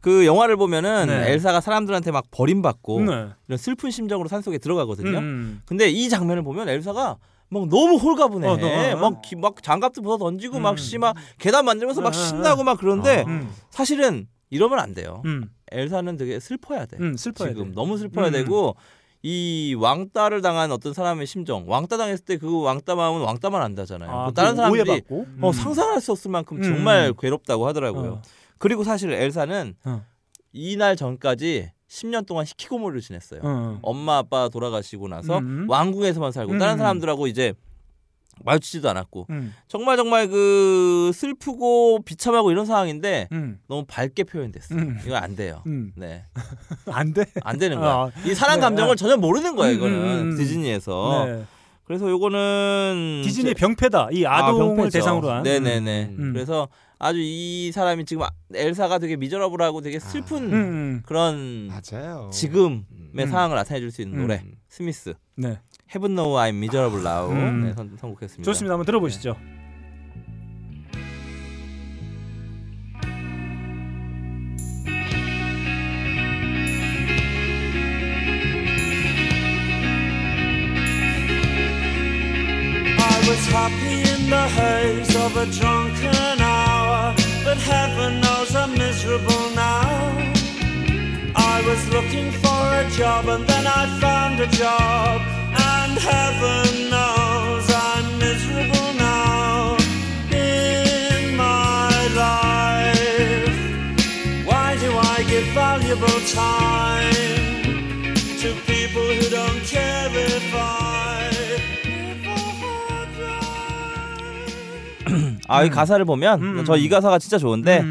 [0.01, 1.33] 그 영화를 보면은 네.
[1.33, 3.27] 엘사가 사람들한테 막 버림받고 네.
[3.49, 5.19] 이런 슬픈 심정으로 산속에 들어가거든요.
[5.19, 5.61] 음.
[5.67, 7.17] 근데 이 장면을 보면 엘사가
[7.49, 8.49] 막 너무 홀가분해.
[8.49, 8.97] 어, 너, 어.
[8.97, 10.63] 막, 기- 막 장갑도 벗어 던지고 음.
[10.63, 13.49] 막씨막 계단 만들면서 막 어, 어, 신나고 막 그런데 음.
[13.71, 15.23] 사실은 이러면 안 돼요.
[15.27, 15.51] 음.
[15.73, 16.97] 엘사는 되게 슬퍼야 돼.
[17.01, 17.75] 음, 슬퍼야 지금 돼.
[17.75, 18.33] 너무 슬퍼야 음.
[18.33, 18.77] 되고
[19.23, 24.11] 이 왕따를 당한 어떤 사람의 심정, 왕따 당했을 때 그 왕따 마음은 왕따만 안다잖아요.
[24.11, 25.03] 아, 그 다른 그 사람들이?
[25.11, 25.53] 어, 음.
[25.53, 26.63] 상상할 수 없을 만큼 음.
[26.63, 28.13] 정말 괴롭다고 하더라고요.
[28.13, 28.23] 어.
[28.59, 30.05] 그리고 사실 엘사는 어.
[30.53, 33.41] 이날 전까지 10년 동안 히키고모리를 지냈어요.
[33.43, 33.79] 어.
[33.83, 35.67] 엄마 아빠 돌아가시고 나서 음.
[35.69, 36.59] 왕궁에서만 살고 음.
[36.59, 37.53] 다른 사람들하고 이제
[38.45, 39.55] 마주치지도 않았고 음.
[39.69, 43.59] 정말 정말 그 슬프고 비참하고 이런 상황인데 음.
[43.69, 44.75] 너무 밝게 표현됐어.
[44.75, 44.99] 요 음.
[45.05, 45.63] 이거 안 돼요.
[45.67, 45.93] 음.
[45.97, 46.25] 네.
[46.93, 47.25] 안 돼.
[47.43, 47.91] 안 되는 거야.
[47.93, 48.95] 아, 이 사랑 네, 감정을 아.
[48.97, 50.37] 전혀 모르는 거야 음, 이거는 음, 음.
[50.37, 51.25] 디즈니에서.
[51.27, 51.45] 네.
[51.85, 54.09] 그래서 요거는 디즈니의 제- 병폐다.
[54.13, 54.91] 이 아, 아동을 병폐죠.
[54.99, 55.43] 대상으로 한.
[55.43, 56.15] 네네네.
[56.19, 56.33] 음.
[56.33, 56.69] 그래서
[56.99, 61.03] 아주 이 사람이 지금 아- 엘사가 되게 미저러블하고 되게 슬픈 음, 음.
[61.07, 62.31] 그런 맞아요.
[62.33, 62.85] 지금의
[63.19, 63.27] 음.
[63.29, 64.23] 상황을 나타내 줄 수 있는 음.
[64.23, 65.59] 노래 스미스 네.
[65.87, 67.65] Heaven Know I'm Miserable Now 음.
[67.65, 68.45] 네, 선, 선곡했습니다.
[68.45, 68.75] 좋습니다.
[68.75, 69.37] 한번 들어보시죠.
[82.99, 87.15] I was happy in the haze of a drunken hour,
[87.45, 90.36] but heaven knows I'm miserable now.
[91.57, 95.21] I was looking for a job and then I found a job.
[95.77, 99.77] And heaven knows I'm miserable now
[100.31, 101.89] in my
[102.25, 103.59] life.
[104.51, 110.77] Why do I give valuable time to people who don't care if I?
[115.49, 117.83] 아, 이 가사를 보면 저 이 가사가 진짜 좋은데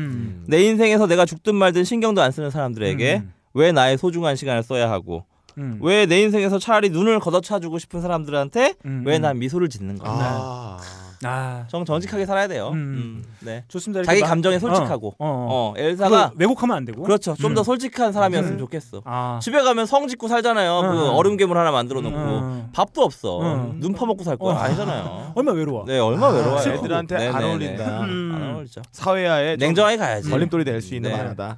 [0.47, 3.31] 내 인생에서 내가 죽든 말든 신경도 안 쓰는 사람들에게 음.
[3.55, 5.23] 왜 나의 소중한 시간을 써야 하고
[5.57, 5.79] 음.
[5.81, 9.21] 왜내 인생에서 차라리 눈을 걷어차주고 싶은 사람들한테 음, 왜 음.
[9.21, 10.13] 난 미소를 짓는 건가?
[10.21, 10.77] 아.
[11.23, 12.69] 아, 정 정직하게 살아야 돼요.
[12.73, 12.75] 음.
[12.75, 13.63] 음, 네.
[13.69, 14.03] 좋습니다.
[14.03, 15.15] 자기 마- 감정에 솔직하고.
[15.17, 17.01] 어, 어, 어, 엘사가 왜곡하면 안 되고.
[17.01, 17.33] 그렇죠.
[17.39, 17.63] 좀더 음.
[17.63, 18.59] 솔직한 사람이었으면 음.
[18.59, 19.01] 좋겠어.
[19.05, 20.81] 아, 집에 가면 성 짓고 살잖아요.
[20.81, 21.13] 그 음.
[21.15, 22.69] 얼음 괴물 하나 만들어 놓고 음.
[22.73, 23.39] 밥도 없어.
[23.41, 23.77] 음.
[23.79, 24.55] 눈 퍼먹고 살 거야.
[24.55, 24.57] 어.
[24.59, 25.31] 아니잖아요.
[25.35, 25.85] 얼마 나 외로워.
[25.87, 26.59] 네, 얼마 나 외로워요.
[26.59, 26.85] 슬프고.
[26.85, 27.43] 애들한테 안.
[27.43, 28.01] 어울린다.
[28.01, 28.31] 음.
[28.35, 28.81] 안 어울리죠.
[28.91, 30.29] 사회화에 좀 냉정하게 가야지.
[30.29, 31.17] 걸림돌이 될 수 있는 네.
[31.17, 31.57] 만화다.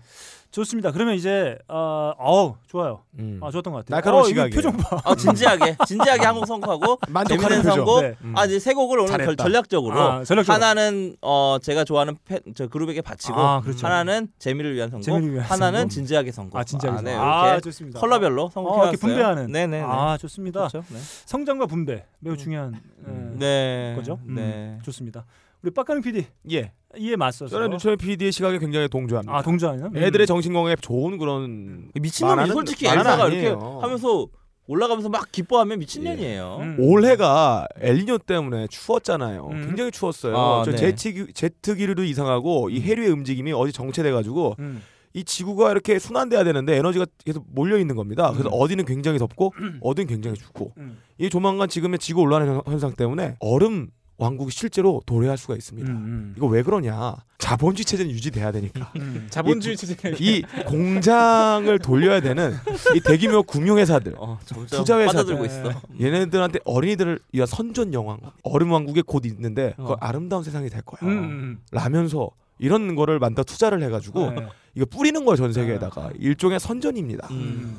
[0.58, 0.92] 좋습니다.
[0.92, 3.02] 그러면 이제 어, 어우 좋아요.
[3.20, 3.40] 음.
[3.44, 3.96] 아 좋았던 것 같아요.
[3.96, 4.56] 날카로운 어, 이거 시각이에요.
[4.56, 5.00] 표정 봐.
[5.06, 7.62] 어, 진지하게 진지하게 한국 선곡하고 재밌는.
[7.62, 8.02] 선곡.
[8.02, 8.16] 네.
[8.34, 9.44] 아 이제 세 곡을 오늘 결, 잘했다.
[9.44, 10.54] 전략적으로 아, 전략적으로.
[10.54, 13.86] 하나는 어 제가 좋아하는 팬, 저 그룹에게 바치고 아, 그렇죠.
[13.86, 15.92] 하나는 재미를 위한 선곡, 재미를 위한 하나는 선곡.
[15.92, 16.60] 진지하게 선곡.
[16.60, 16.98] 아 진지하게.
[16.98, 18.00] 아, 네, 아, 이렇게 좋습니다.
[18.00, 18.90] 컬러별로 어, 선곡해 왔어요.
[18.92, 19.52] 이렇게 분배하는.
[19.52, 19.84] 네네.
[19.86, 20.68] 아 좋습니다.
[20.68, 20.84] 그렇죠.
[20.90, 20.98] 네.
[21.26, 23.94] 성장과 분배 매우 중요한 에, 네.
[23.96, 24.20] 거죠.
[24.26, 24.80] 음, 네.
[24.84, 25.26] 좋습니다.
[25.68, 26.72] 우리 빡가능 PD 예.
[26.98, 29.36] 이에 맞서서 저는 유철 PD의 시각에 굉장히 동조합니다.
[29.38, 29.90] 아 동조하냐?
[29.96, 33.80] 애들의 정신 건강에 좋은 그런 미친놈이 솔직히 엘사가 이렇게 아니에요.
[33.82, 34.28] 하면서
[34.68, 36.58] 올라가면서 막 기뻐하면 미친년이에요.
[36.62, 36.78] 음.
[36.80, 39.50] 올해가 엘니뇨 때문에 추웠잖아요.
[39.52, 39.62] 음.
[39.68, 40.38] 굉장히 추웠어요.
[40.38, 40.78] 아, 저 네.
[40.78, 44.82] 제트 제트 기류도 이상하고 이 해류의 움직임이 어디 정체돼가지고 음.
[45.14, 48.32] 이 지구가 이렇게 순환돼야 되는데 에너지가 계속 몰려 있는 겁니다.
[48.32, 51.00] 그래서 어디는 굉장히 덥고 어디는 굉장히 춥고 음.
[51.18, 55.90] 이 조만간 지금의 지구 온난화 현- 현상 때문에 얼음 왕국이 실제로 도래할 수가 있습니다.
[55.92, 57.16] 음, 이거 왜 그러냐?
[57.38, 58.92] 자본주의 체제는 유지돼야 되니까.
[58.96, 59.28] 음.
[59.30, 62.56] 자본주의 체제 이 공장을 돌려야 되는
[62.96, 65.82] 이 대규모 금융회사들, 어, 점점 투자 회사들 빠져들고 있어.
[66.02, 69.96] 얘네들한테 어린이들을 위한 선전 영화 얼음 왕국에 곧 있는데 어.
[70.00, 71.00] 아름다운 세상이 될 거야.
[71.04, 71.60] 음, 음.
[71.72, 74.48] 라면서 이런 거를 만들어 투자를 해가지고 네.
[74.74, 77.28] 이거 뿌리는 거예요 전 세계에다가 일종의 선전입니다.
[77.30, 77.78] 음.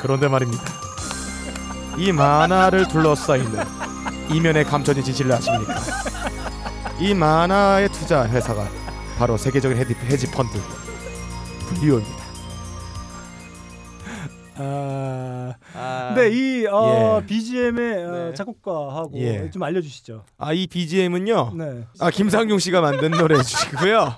[0.00, 0.83] 그런데 말입니다.
[1.98, 3.52] 이 만화를 둘러싸이는
[4.32, 5.74] 이면에 감춰진 진실을 아십니까?
[7.00, 8.66] 이 만화의 투자 회사가
[9.18, 10.58] 바로 세계적인 헤지, 헤지 펀드
[11.68, 12.24] 블리오입니다.
[14.56, 17.26] 아, 아, 근데 이 어, 예.
[17.26, 18.34] BGM의 어, 네.
[18.34, 19.50] 작곡가하고 예.
[19.50, 20.24] 좀 알려주시죠.
[20.38, 21.52] 아 이 BGM은요.
[21.56, 21.84] 네.
[21.98, 24.14] 아 김상중 씨가 만든 노래 주시고요.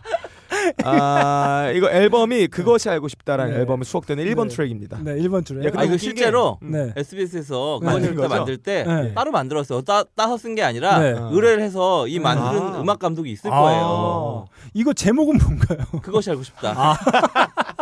[0.85, 3.61] 아 이거 앨범이 그것이 알고 싶다라는 네.
[3.61, 4.55] 앨범에 수록되는 1번 네.
[4.57, 4.99] 트랙입니다.
[5.03, 5.61] 네, 1번 줄에.
[5.65, 6.93] 예, 근데 아 이거 실제로 네.
[6.97, 7.87] SBS에서 네.
[7.87, 8.29] 그거 만든 때 거죠?
[8.29, 9.15] 만들 때 네.
[9.15, 9.83] 따로 만들었어요.
[9.83, 11.15] 따, 따서 쓴 게 아니라 네.
[11.33, 12.81] 의뢰를 해서 이 만드는 아.
[12.81, 14.47] 음악 감독이 있을 아, 거예요.
[14.73, 16.01] 이거 제목은 뭔가요?
[16.03, 16.73] 그것이 알고 싶다.
[16.77, 16.97] 아.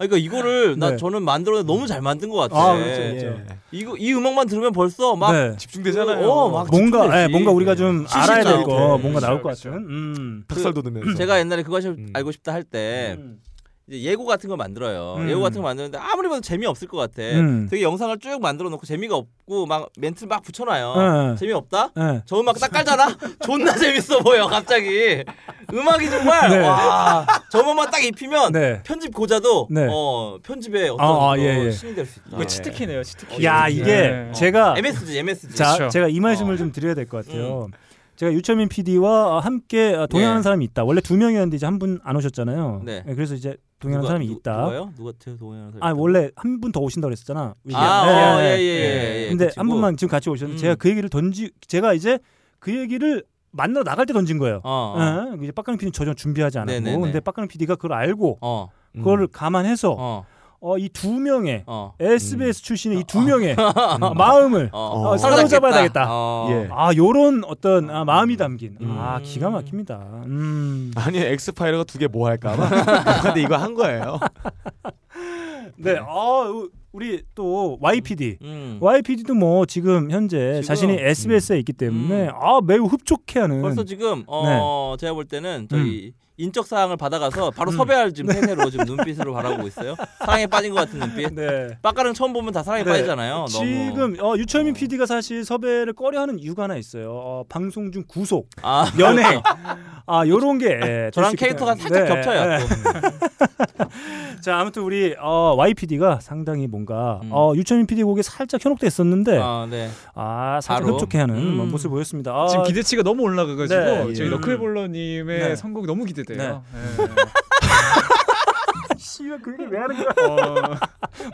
[0.00, 0.96] 아, 그러니까 이거를 나 네.
[0.96, 2.56] 저는 만들어 너무 잘 만든 것 같아.
[2.70, 3.10] 아, 그렇죠, 예.
[3.14, 3.42] 그렇죠.
[3.72, 5.56] 이거 이 음악만 들으면 벌써 막 네.
[5.56, 6.26] 집중되잖아요.
[6.30, 7.22] 어, 막 뭔가.
[7.22, 8.70] 예, 뭔가 우리가 좀 알아야 될 나오고.
[8.70, 9.70] 거 뭔가 나올 것 그렇죠.
[9.70, 9.84] 같은.
[9.88, 10.44] 음.
[10.46, 12.06] 닭살 돋으면서 제가 옛날에 그것이 음.
[12.14, 13.40] 알고 싶다 할 때 음.
[13.88, 15.14] 이제 예고 같은 거 만들어요.
[15.18, 15.30] 음.
[15.30, 17.22] 예고 같은 거 만드는데 아무리 봐도 재미없을 것 같아.
[17.22, 17.66] 음.
[17.70, 20.94] 되게 영상을 쭉 만들어 놓고 재미가 없고 막 멘트를 막 붙여놔요.
[21.30, 21.36] 네.
[21.36, 21.92] 재미없다?
[21.98, 22.22] 예.
[22.26, 23.16] 저 음악 딱 깔잖아?
[23.44, 25.24] 존나 재밌어 보여 갑자기.
[25.72, 26.58] 음악이 정말 네.
[26.66, 27.26] 와.
[27.50, 28.82] 저 음악만 딱 입히면 네.
[28.84, 29.86] 편집 고자도 네.
[29.90, 31.70] 어 편집에 어떤 아, 아, 또 예, 예.
[31.70, 32.36] 신이 될 수 있다.
[32.36, 33.44] 이거 치트키네요, 치트키.
[33.44, 34.32] 야, 이게 네.
[34.32, 35.54] 제가 MSG MSG.
[35.54, 35.90] 자, 그렇죠.
[35.90, 36.56] 제가 이 말씀을 어.
[36.58, 37.68] 좀 드려야 될 것 같아요.
[38.16, 40.42] 제가 유철민 PD와 함께 동행하는 예.
[40.42, 40.84] 사람이 있다.
[40.84, 42.82] 원래 두 명이었는데 이제 한 분 안 오셨잖아요.
[42.84, 43.04] 네.
[43.08, 44.56] 예, 그래서 이제 동행하는 누가- 사람이 누- 있다.
[44.62, 44.92] 누가요?
[44.96, 45.88] 누가 제 동행하는 사람?
[45.88, 47.54] 아 원래 한 분 더 오신다고 그랬었잖아.
[47.74, 48.44] 아, 예, 어, 예.
[48.44, 49.28] 예, 예, 예, 예.
[49.28, 49.68] 근데 그 한.
[49.68, 50.60] 분만 지금 같이 오셨는데 음.
[50.60, 52.18] 제가 그 얘기를 던지 제가 이제
[52.58, 54.60] 그 얘기를 만나러 나갈 때 던진 거예요.
[54.64, 54.94] 어.
[54.96, 55.36] 어.
[55.38, 57.00] 예, 이제 빡가능 PD 전혀 준비하지 않았고, 네네네.
[57.00, 58.68] 근데 빡가능 PD가 그걸 알고 어.
[58.96, 58.98] 음.
[58.98, 60.24] 그거를 감안해서
[60.60, 60.72] 어.
[60.72, 61.92] 어, 이 두 명의 어.
[62.00, 63.54] SBS 출신의 이 두 명의
[64.16, 65.10] 마음을 어.
[65.10, 65.72] 어, 사로잡아야.
[65.74, 66.06] 되겠다.
[66.08, 66.48] 어.
[66.50, 66.68] 예.
[66.72, 68.90] 아 요런 어떤 아, 마음이 담긴 음.
[68.98, 69.96] 아 기가 막힙니다.
[70.26, 70.90] 음.
[70.96, 72.68] 아니 엑스파일러가 두 개 뭐 할까 봐
[73.22, 74.18] 근데 이거 한 거예요.
[75.76, 78.38] 네, 아 우- 우리 또 YPD.
[78.42, 78.78] 음.
[78.80, 82.32] YPD도 뭐 지금 현재 지금, 자신이 SBS에 있기 때문에 음.
[82.34, 87.72] 아 매우 흡족해 하는 벌써 지금 어 제가 볼 때는 저희 인적 사항을 받아가서 바로
[87.72, 87.76] 음.
[87.76, 89.96] 섭외할 지금 태세로 지금 눈빛으로 바라보고 있어요.
[90.20, 91.34] 사랑에 빠진 것 같은 눈빛.
[91.34, 91.76] 네.
[91.82, 92.90] 빡가릉 처음 보면 다 사랑에 네.
[92.90, 93.46] 빠지잖아요.
[93.48, 97.10] 지금 어, 유철민 PD가 사실 섭외를 꺼려하는 이유가 하나 있어요.
[97.12, 99.22] 어, 방송 중 구속, 아 연애,
[100.06, 101.94] 아 요런 게 예, 저랑 캐릭터가 때문에.
[101.94, 102.48] 살짝 겹쳐요.
[102.48, 102.58] 네.
[102.60, 103.88] 또.
[104.40, 107.30] 자 아무튼 우리 어, YPD가 상당히 뭔가 음.
[107.32, 109.88] 어, 유철민 PD 곡에 살짝 현혹돼 있었는데 아 네.
[110.14, 110.94] 아 살짝 바로.
[110.94, 111.56] 흡족해하는 음.
[111.56, 112.32] 뭐 모습 보였습니다.
[112.32, 114.30] 아, 지금 기대치가 너무 올라가가지고 네, 저희 예.
[114.30, 115.56] 너클볼러님의 네.
[115.56, 116.64] 선곡이 너무 기대 돼요.
[116.72, 116.78] 네.
[118.98, 120.14] 씨발 그 얘기 왜 하는 거야?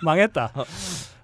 [0.03, 0.53] 망했다.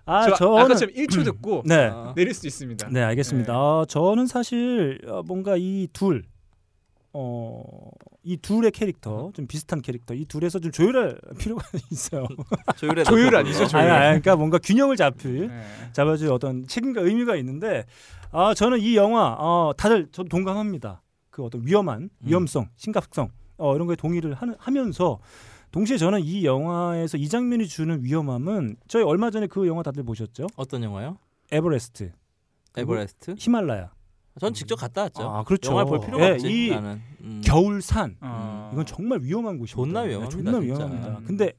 [0.07, 1.89] 아 저 저는 아까처럼 1초 듣고 네.
[1.93, 2.12] 아.
[2.16, 2.89] 내릴 수 있습니다.
[2.91, 3.53] 네 알겠습니다.
[3.57, 6.25] 어, 저는 사실 어, 뭔가 이 둘
[7.12, 7.62] 어,
[8.23, 12.27] 이 둘의 캐릭터 좀 비슷한 캐릭터 이 둘에서 좀 조율할 필요가 있어요.
[12.77, 13.83] 조율해 조율 아니죠, 조율.
[13.85, 15.62] 아니, 아니, 그러니까 뭔가 균형을 잡힐 네.
[15.93, 17.85] 잡아줄 어떤 책임과 의미가 있는데
[18.33, 21.03] 아 저는 이 영화 어, 다들 저도 동감합니다.
[21.31, 23.31] 그 어떤 위험한 위험성, 심각성
[23.61, 25.21] 어, 이런 거에 동의를 하는, 하면서
[25.71, 30.47] 동시에 저는 이 영화에서 이 장면이 주는 위험함은 저희 얼마 전에 그 영화 다들 보셨죠?
[30.57, 31.19] 어떤 영화요?
[31.53, 32.13] 에버레스트.
[32.77, 33.35] 에버레스트?
[33.39, 33.93] 히말라야.
[34.41, 35.23] 전 직접 갔다 왔죠.
[35.23, 35.71] 아, 그렇죠.
[35.73, 36.67] 영화를 볼 필요가 예, 없지.
[36.67, 37.01] 이 나는.
[37.21, 37.41] 음.
[37.45, 38.71] 겨울산 어.
[38.73, 39.75] 이건 정말 위험한 곳입니다.
[39.77, 40.59] 존나 네, 위험합니다, 존나.
[40.59, 41.19] 위험합니다.
[41.19, 41.25] 음.
[41.27, 41.53] 근데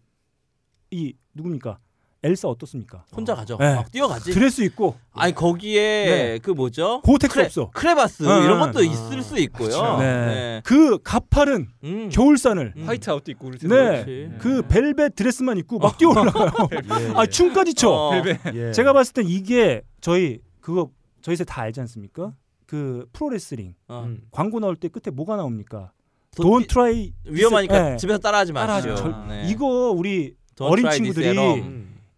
[0.89, 1.77] 이 누굽니까?
[2.23, 3.03] 엘사 어떻습니까?
[3.15, 3.57] 혼자 가죠.
[3.57, 3.73] 네.
[3.75, 4.31] 막 뛰어가지.
[4.31, 6.39] 드레스 입고 아니 거기에 네.
[6.39, 7.01] 그 뭐죠?
[7.01, 7.71] Gore-Tex 크레, 없어.
[7.73, 8.65] 크레바스 어, 이런 어.
[8.67, 9.97] 것도 있을 수 있고요.
[9.97, 10.25] 네.
[10.27, 10.61] 네.
[10.63, 12.09] 그 가파른 음.
[12.11, 14.37] 겨울산을 화이트 아웃도 입고 그럴 네.
[14.39, 16.51] 그 벨벳 드레스만 입고 막 뛰어 올라가요.
[17.15, 17.89] 아 춤까지 춰.
[17.89, 18.11] 어.
[18.21, 18.73] 벨벳.
[18.73, 20.91] 제가 봤을 땐 이게 저희 그거
[21.23, 22.33] 저희 세 다 알지 않습니까?
[22.67, 24.03] 그 프로레슬링 어.
[24.05, 24.21] 음.
[24.29, 25.91] 광고 나올 때 끝에 뭐가 나옵니까?
[26.35, 27.97] 도- Don't try 위험하니까 네.
[27.97, 28.95] 집에서 따라하지 마시죠.
[28.95, 29.47] 절- 네.
[29.49, 31.35] 이거 우리 Don't 어린 친구들이.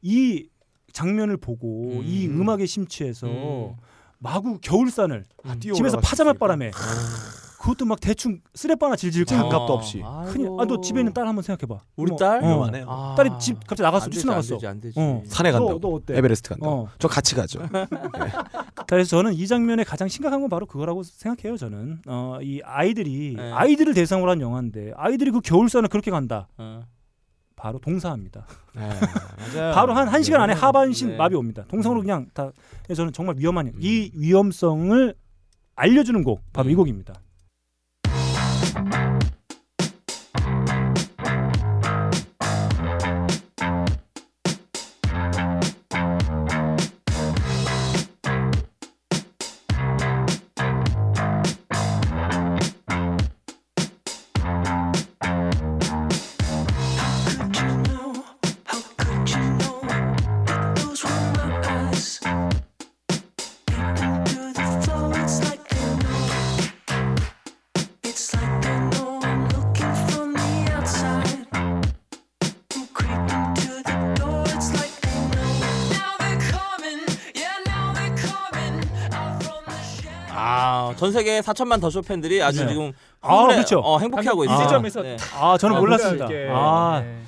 [0.03, 0.47] 이
[0.91, 2.01] 장면을 보고 음.
[2.05, 3.75] 이 음악에 심취해서 음.
[4.19, 6.33] 마구 겨울산을 아, 집에서 파자마.
[6.33, 6.71] 바람에
[7.59, 10.03] 그것도 막 대충 쓰레빠나 질질 장갑도 없이.
[10.27, 10.49] 큰일.
[10.59, 11.81] 아, 너 집에 있는 딸 한번 생각해봐.
[11.95, 12.43] 우리 어머, 딸?
[12.43, 12.69] 어.
[12.87, 13.15] 아.
[13.15, 14.05] 딸이 집 갑자기 나갔어.
[14.05, 14.53] 안 뉴스 나갔어.
[14.55, 14.99] 안 되지, 안 되지.
[14.99, 15.23] 어.
[15.25, 15.79] 산에 너, 간다고.
[15.79, 16.17] 너 어때?
[16.17, 16.67] 에베레스트 간다.
[16.67, 16.89] 어.
[16.93, 17.61] 고저 같이 가죠.
[18.87, 21.55] 그래서 저는 이 장면에 가장 심각한 건 바로 그거라고 생각해요.
[21.55, 23.51] 저는 어, 이 아이들이 네.
[23.53, 26.49] 아이들을 대상으로 한 영화인데 아이들이 그 겨울산을 그렇게 간다.
[26.57, 26.83] 어.
[27.63, 28.45] 바로 동사합니다.
[28.75, 28.89] 네.
[29.73, 31.15] 바로 한한 시간 안에 하반신 네.
[31.15, 31.63] 마비 옵니다.
[31.69, 32.51] 동상으로 그냥 다.
[32.93, 35.15] 저는 정말 위험한 이 위험성을
[35.73, 36.75] 알려주는 곡 바로 이 음.
[36.75, 37.13] 곡입니다.
[80.93, 82.69] 아, 전 세계 4천만 The Show 팬들이 아주 네.
[82.71, 82.91] 지금
[83.21, 83.79] 아, 흥분해- 그렇죠.
[83.79, 84.45] 어, 행복해하고 아.
[84.45, 84.59] 있어요.
[84.59, 85.17] 이 지점에서 네.
[85.39, 86.27] 아 저는 아, 몰랐습니다.
[86.51, 87.19] 아 네.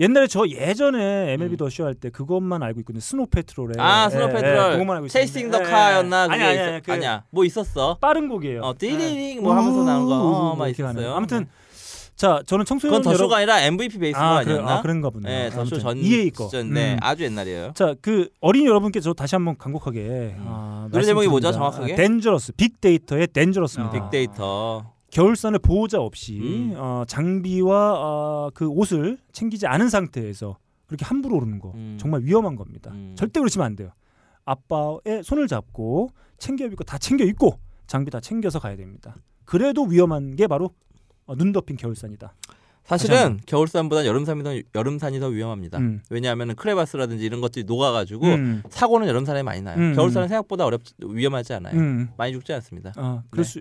[0.00, 1.56] 옛날에 저 예전에 MLB 음.
[1.56, 3.00] The Show 할 때 그것만 알고 있거든요.
[3.00, 4.66] Snow Patrol에 아, Snow 예, Patrol.
[4.68, 5.60] 예, 그것만 알고 Chasing the.
[5.60, 6.58] Car였나 예, 그게 아니.
[6.58, 7.24] 아니, 아니, 그 아니야.
[7.30, 7.96] 뭐 있었어?
[8.00, 8.60] 빠른 곡이에요.
[8.62, 10.14] 어, 띠리링 뭐 하면서 나오는 거.
[10.14, 11.00] 어, 막 이렇게 가네요.
[11.00, 11.16] 있었어요.
[11.16, 11.48] 아무튼
[12.18, 15.08] 자 저는 청소년 그건 더쇼가 여러분- 아니라 MVP Base가 아, 아, 그래, 니었나 아 그런가
[15.08, 15.32] 보네요.
[15.32, 16.46] 네, The Show 전 EA 거.
[16.46, 16.98] 시절인데 음.
[17.00, 17.72] 아주 옛날이에요.
[17.76, 21.52] 자, 그 어린이 여러분께 저 다시 한번 간곡하게 아, 노래 제목이 뭐죠.
[21.52, 21.92] 정확하게?
[21.92, 23.96] 아, Dangerous, 빅데이터의 Dangerous입니다.
[23.96, 24.02] 아.
[24.02, 24.92] 빅데이터.
[25.12, 26.74] 겨울산을 보호자 없이 음.
[26.76, 31.98] 어, 장비와 어, 그 옷을 챙기지 않은 상태에서 그렇게 함부로 오르는 거 음.
[32.00, 32.90] 정말 위험한 겁니다.
[32.94, 33.14] 음.
[33.16, 33.90] 절대 그러시면 안 돼요.
[34.44, 36.08] 아빠의 손을 잡고
[36.38, 39.14] 챙겨 입고 다 챙겨 입고 장비 다 챙겨서 가야 됩니다.
[39.44, 40.70] 그래도 위험한 게 바로
[41.28, 42.34] 어, 눈 덮인 겨울산이다.
[42.84, 43.38] 사실은.
[43.46, 45.76] 겨울산보다 여름산이 더 여름산이 더 위험합니다.
[45.78, 46.00] 음.
[46.08, 48.62] 왜냐하면 크레바스라든지 이런 것들이 녹아가지고 음.
[48.70, 49.76] 사고는 여름산에 많이 나요.
[49.76, 51.74] 음, 겨울산은 생각보다 어렵 위험하지 않아요.
[51.76, 52.08] 음.
[52.16, 52.94] 많이 죽지 않습니다.
[52.96, 53.50] 아, 그럴 네.
[53.50, 53.60] 수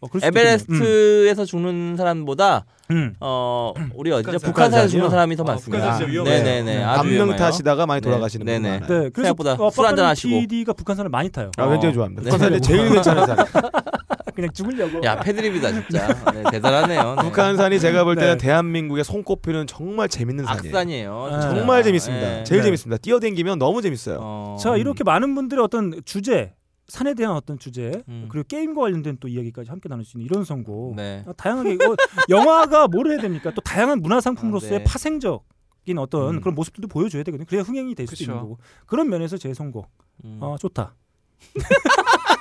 [0.00, 0.24] 어, 그럴.
[0.28, 3.16] 에베레스트에서 죽는 사람보다 음.
[3.18, 4.30] 어 우리 어디죠?
[4.30, 4.52] 북한산.
[4.52, 5.98] 북한산에서 죽는 사람이 더 아, 많습니다.
[5.98, 6.62] 네네네.
[6.62, 7.10] 네.
[7.10, 7.36] 위험해요.
[7.36, 8.86] 타시다가 많이 네, 돌아가시는 분이 네네.
[8.86, 10.28] 네, 생각보다 어, 술 한잔 하시고.
[10.38, 11.50] PD가 북한산을 많이 타요.
[11.56, 11.70] 아, 어.
[11.70, 12.22] 굉장히 좋아합니다.
[12.22, 12.30] 네.
[12.30, 13.44] 북한산이 제일 괜찮은 사람.
[14.38, 15.02] 그냥 죽으려고.
[15.02, 16.06] 야 패드립이다 진짜.
[16.32, 17.16] 네, 대단하네요.
[17.16, 17.22] 네.
[17.22, 18.38] 북한산이 제가 볼 때는 네.
[18.38, 20.68] 대한민국에 손꼽히는 정말 재밌는 산이에요.
[20.68, 21.24] 악산이에요.
[21.24, 21.54] 아, 진짜.
[21.56, 22.26] 정말 재밌습니다.
[22.28, 22.44] 네.
[22.44, 22.66] 제일 네.
[22.66, 22.98] 재밌습니다.
[22.98, 24.18] 뛰어댕기면 너무 재밌어요.
[24.20, 24.56] 어.
[24.60, 26.54] 자 이렇게 많은 분들의 어떤 주제
[26.86, 28.28] 산에 대한 어떤 주제 음.
[28.30, 31.24] 그리고 게임과 관련된 또 이야기까지 함께 나눌 수 있는 이런 선곡 네.
[31.26, 31.96] 어, 다양하게 이거
[32.30, 34.84] 영화가 뭘 해야 됩니까 또 다양한 문화 상품으로서의 아, 네.
[34.84, 36.40] 파생적인 어떤 음.
[36.40, 38.22] 그런 모습들도 보여줘야 되거든요 그래야 흥행이 될 수도.
[38.22, 39.86] 있는 거고 그런 면에서 제 선곡
[40.24, 40.38] 음.
[40.40, 40.94] 어, 좋다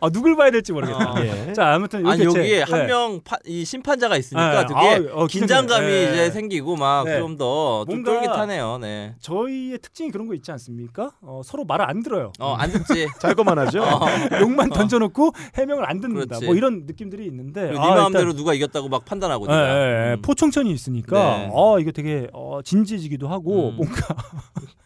[0.00, 1.14] 아 누굴 봐야 될지 모르겠다 어.
[1.24, 1.52] 예.
[1.52, 2.86] 자 아무튼 아니 여기에 제- 한 네.
[2.86, 4.74] 명이 심판자가 있으니까 네.
[4.74, 6.02] 되게 아, 어, 긴장감이 네.
[6.12, 7.18] 이제 생기고 막 네.
[7.18, 8.78] 좀더좀 뭔가- 쫄깃하네요.
[8.78, 9.14] 네.
[9.20, 13.08] 저희의 특징이 그런 거 있지 않습니까 어, 서로 말을 안 들어요 어안 듣지.
[13.20, 13.82] 잘 것만 하죠.
[13.82, 14.06] 어.
[14.40, 16.46] 욕만 던져놓고 해명을 안 듣는다 그렇지.
[16.46, 19.52] 뭐 이런 느낌들이 있는데 아, 네 마음대로 누가 이겼다고 막 판단하고 예.
[19.54, 19.58] 예,
[20.10, 20.14] 예.
[20.14, 20.22] 음.
[20.22, 21.50] 포청천이 있으니까 네.
[21.52, 23.76] 어 이거 되게 어, 진지해지기도 하고 음.
[23.76, 23.96] 뭔가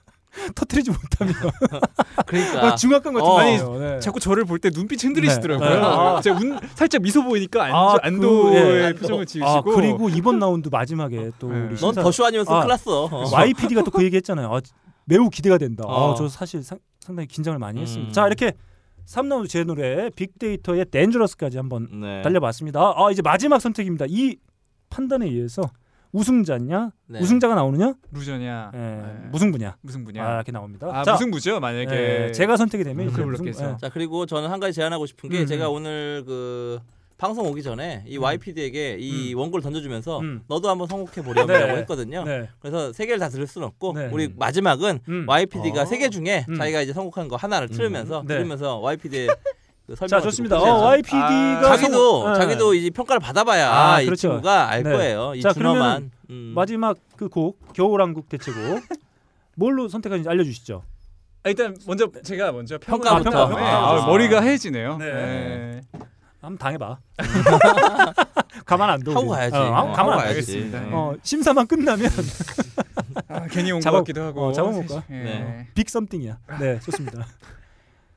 [0.55, 1.35] 터트리지 못하면
[2.27, 3.33] 그러니까 어, 중압감 같은 어.
[3.33, 3.79] 거 아니에요.
[3.79, 4.01] 네.
[4.01, 5.69] 자꾸 저를 볼 때 눈빛 흔들리시더라고요.
[5.69, 5.77] 네.
[5.83, 6.21] 아.
[6.21, 8.93] 제가 운, 살짝 미소 보이니까 안, 아, 안도의 그, 예.
[8.95, 11.61] 표정을 지으시고 아 그리고 이번 라운드 마지막에 또 네.
[11.63, 13.05] 우리 넌 더쇼 아니었으면 아, 큰일 났어.
[13.11, 13.25] 어.
[13.33, 14.55] YPD가 또 그 얘기했잖아요.
[14.55, 14.61] 아,
[15.05, 15.85] 매우 기대가 된다.
[15.87, 16.13] 어.
[16.13, 17.83] 아, 저 사실 상, 상당히 긴장을 많이 음.
[17.83, 18.13] 했습니다.
[18.13, 18.53] 자 이렇게
[19.07, 22.23] 3라운드 제 노래 빅데이터의 댄저러스까지 한번 네.
[22.23, 22.95] 달려봤습니다.
[22.97, 24.05] 아 이제 마지막 선택입니다.
[24.09, 24.37] 이
[24.91, 25.63] 판단에 의해서
[26.13, 27.21] 우승자냐, 네.
[27.21, 30.25] 우승자가 나오느냐, 루저냐, 예, 무승부냐, 무승부냐.
[30.25, 30.89] 아, 이렇게 나옵니다.
[30.93, 32.27] 아, 자, 무승부죠, 만약에.
[32.29, 33.65] 예, 제가 선택이 되면 이제 노클블록께서.
[33.65, 33.77] 무승부- 예.
[33.81, 35.75] 자 그리고 저는 한 가지 제안하고 싶은 게 음, 제가 음.
[35.75, 36.81] 오늘 그
[37.17, 38.23] 방송 오기 전에 이 음.
[38.25, 40.43] YPD에게 이 원고를 던져주면서 음.
[40.49, 41.79] 너도 한번 선곡해 보렴이라고 네.
[41.79, 42.25] 했거든요.
[42.25, 42.49] 네.
[42.61, 44.09] 그래서 세 개를 다 들을 수는 없고 네.
[44.13, 45.25] 우리 마지막은 음.
[45.27, 45.85] YPD가 어.
[45.87, 46.57] 세개 중에 음.
[46.57, 48.35] 자기가 이제 선곡한 거 하나를 틀으면서 네.
[48.35, 49.29] 들으면서 YPD의
[50.09, 50.59] 자 좋습니다.
[50.59, 54.29] 어, YPD가 자기도 자기도 이제 평가를 받아봐야 아, 이 그렇죠.
[54.29, 54.91] 친구가 알 네.
[54.93, 55.35] 거예요.
[55.35, 55.53] 이 자.
[55.53, 56.53] 그러면 음.
[56.55, 58.83] 마지막 그 곡 겨울왕국 대체곡
[59.57, 60.83] 뭘로 선택하는지 알려주시죠.
[61.45, 63.23] 아, 일단 먼저 제가 먼저 평가부터.
[63.31, 63.49] 평가부터.
[63.49, 63.71] 평가, 네.
[63.71, 64.03] 평가.
[64.03, 64.97] 아, 머리가 해지네요.
[64.99, 65.13] 네.
[65.13, 65.81] 네.
[66.41, 66.99] 한번 당해봐.
[68.65, 69.11] 가만 안 둬.
[69.13, 69.29] 하고 우리.
[69.31, 69.57] 가야지.
[69.57, 70.71] 어, 어, 가만 하고 안 가야지.
[70.71, 70.79] 둬.
[70.81, 70.89] 네.
[70.93, 72.09] 어, 심사만 끝나면
[73.29, 74.47] 아, 괜히 온것 잡아- 같기도 하고.
[74.47, 75.03] 어, 잡아볼까?
[75.11, 75.15] 예.
[75.15, 75.69] 네.
[75.75, 76.39] 빅 썸띵이야.
[76.61, 77.27] 네, 좋습니다.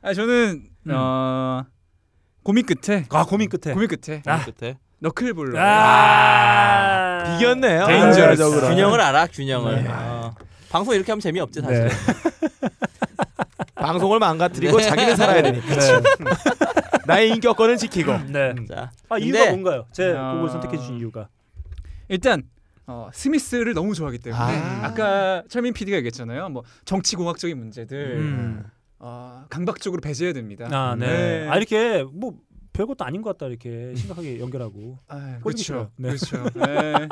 [0.02, 0.92] 아 저는 음.
[0.94, 1.64] 어
[2.44, 4.44] 고민 끝에 아 고민 끝에 고민 끝에 아.
[4.46, 7.86] 끝에 너클볼로 아, 비겼네요.
[7.86, 8.20] 데인저러스.
[8.20, 8.68] 결과적으로.
[8.70, 9.84] 균형을 알아 균형을.
[9.84, 9.90] 네.
[9.90, 10.34] 어.
[10.70, 11.88] 방송 이렇게 하면 재미없지 사실.
[11.88, 11.90] 네.
[13.76, 14.84] 방송을 망가뜨리고 네.
[14.84, 15.68] 자기는 살아야 되니까.
[15.76, 16.02] 네.
[17.06, 18.18] 나의 인격권을 지키고.
[18.30, 18.56] 네.
[18.68, 19.86] 자, 아 근데- 이유가 뭔가요?
[19.92, 20.34] 제 아.
[20.34, 21.28] 곡을 선택해 주신 이유가.
[22.08, 22.44] 일단
[22.88, 24.86] 어, 스미스를 너무 좋아하기 때문에 아.
[24.86, 24.94] 아.
[24.94, 26.50] 까 철민 PD가 얘기했잖아요.
[26.50, 28.66] 뭐 정치공학적인 문제들 음.
[29.00, 30.68] 어, 강박적으로 배제해야 됩니다.
[30.72, 31.06] 아 네.
[31.08, 31.48] 네.
[31.50, 32.34] 아 이렇게 뭐
[32.74, 35.92] 별것도 아닌 것 같다 이렇게 심각하게 연결하고 아, 그렇죠.
[35.98, 36.10] 네.
[36.10, 36.44] 그렇죠.
[36.56, 37.08] 네.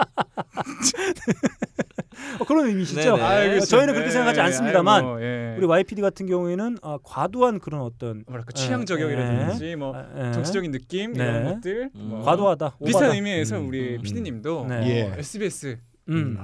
[2.39, 3.01] 어, 그런 의미시죠.
[3.17, 3.21] 네네.
[3.21, 3.65] 아, 아, 그렇죠.
[3.65, 4.11] 저희는 그렇게 네.
[4.11, 5.55] 생각하지 않습니다만 아이고, 예.
[5.57, 10.31] 우리 YPD 같은 경우에는 아, 과도한 그런 어떤 뭐랄까 예, 취향 저격이라든지 뭐 아, 예.
[10.31, 11.23] 정치적인 느낌 네.
[11.23, 12.07] 이런 것들 음.
[12.09, 12.77] 뭐 과도하다.
[12.83, 13.15] 비슷한 오바다.
[13.15, 14.75] 의미에서 음, 우리 음, PD님도 네.
[14.75, 15.13] 어, 예.
[15.19, 15.77] SBS
[16.09, 16.37] 음.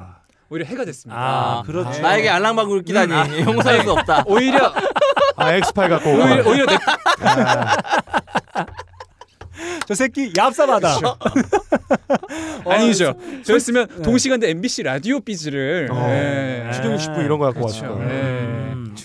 [0.49, 1.19] 오히려 해가 됐습니다.
[1.59, 2.01] 아, 그렇죠.
[2.01, 3.45] 나에게 알랑방구를 끼다니 음.
[3.53, 4.23] 용서할 수 없다.
[4.27, 4.73] 오히려
[5.39, 6.21] 아 엑스파일 갖고 오고.
[6.23, 6.79] 오히려 오히려 내저
[9.95, 11.03] 새끼 얍삽하다.
[12.65, 13.13] 어, 아니죠.
[13.43, 14.01] 저였으면 네.
[14.03, 16.07] 동시간대 MBC 라디오 비즈를 어.
[16.09, 16.69] 예.
[16.73, 17.85] 추정이 10분 이런 거 갖고 그렇죠.
[17.85, 18.01] 왔어.
[18.03, 18.05] 예.
[18.05, 18.95] 음.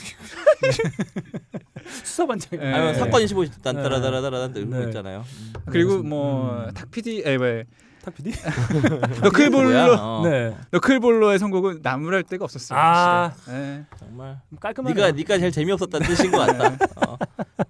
[2.05, 2.59] 수사반장.
[2.61, 2.67] 예.
[2.73, 3.51] 아니면 사건 25 네.
[3.63, 4.85] 딴따라다라다란 이런 거 네.
[4.87, 5.25] 있잖아요.
[5.71, 7.65] 그리고 뭐 탁PD 에 왜
[8.05, 8.33] 탁 PD?
[9.23, 9.95] 너클볼로?
[9.95, 10.23] 어.
[10.25, 10.55] 네.
[10.73, 12.79] 너클볼로의 선곡은 나무랄 데가 없었어요.
[12.79, 13.33] 아.
[13.49, 13.85] 예.
[13.99, 14.95] 정말 깔끔하네.
[14.95, 16.77] 네가 네가 제일 재미없었다는 뜻인 것 같다.
[16.97, 17.17] 어.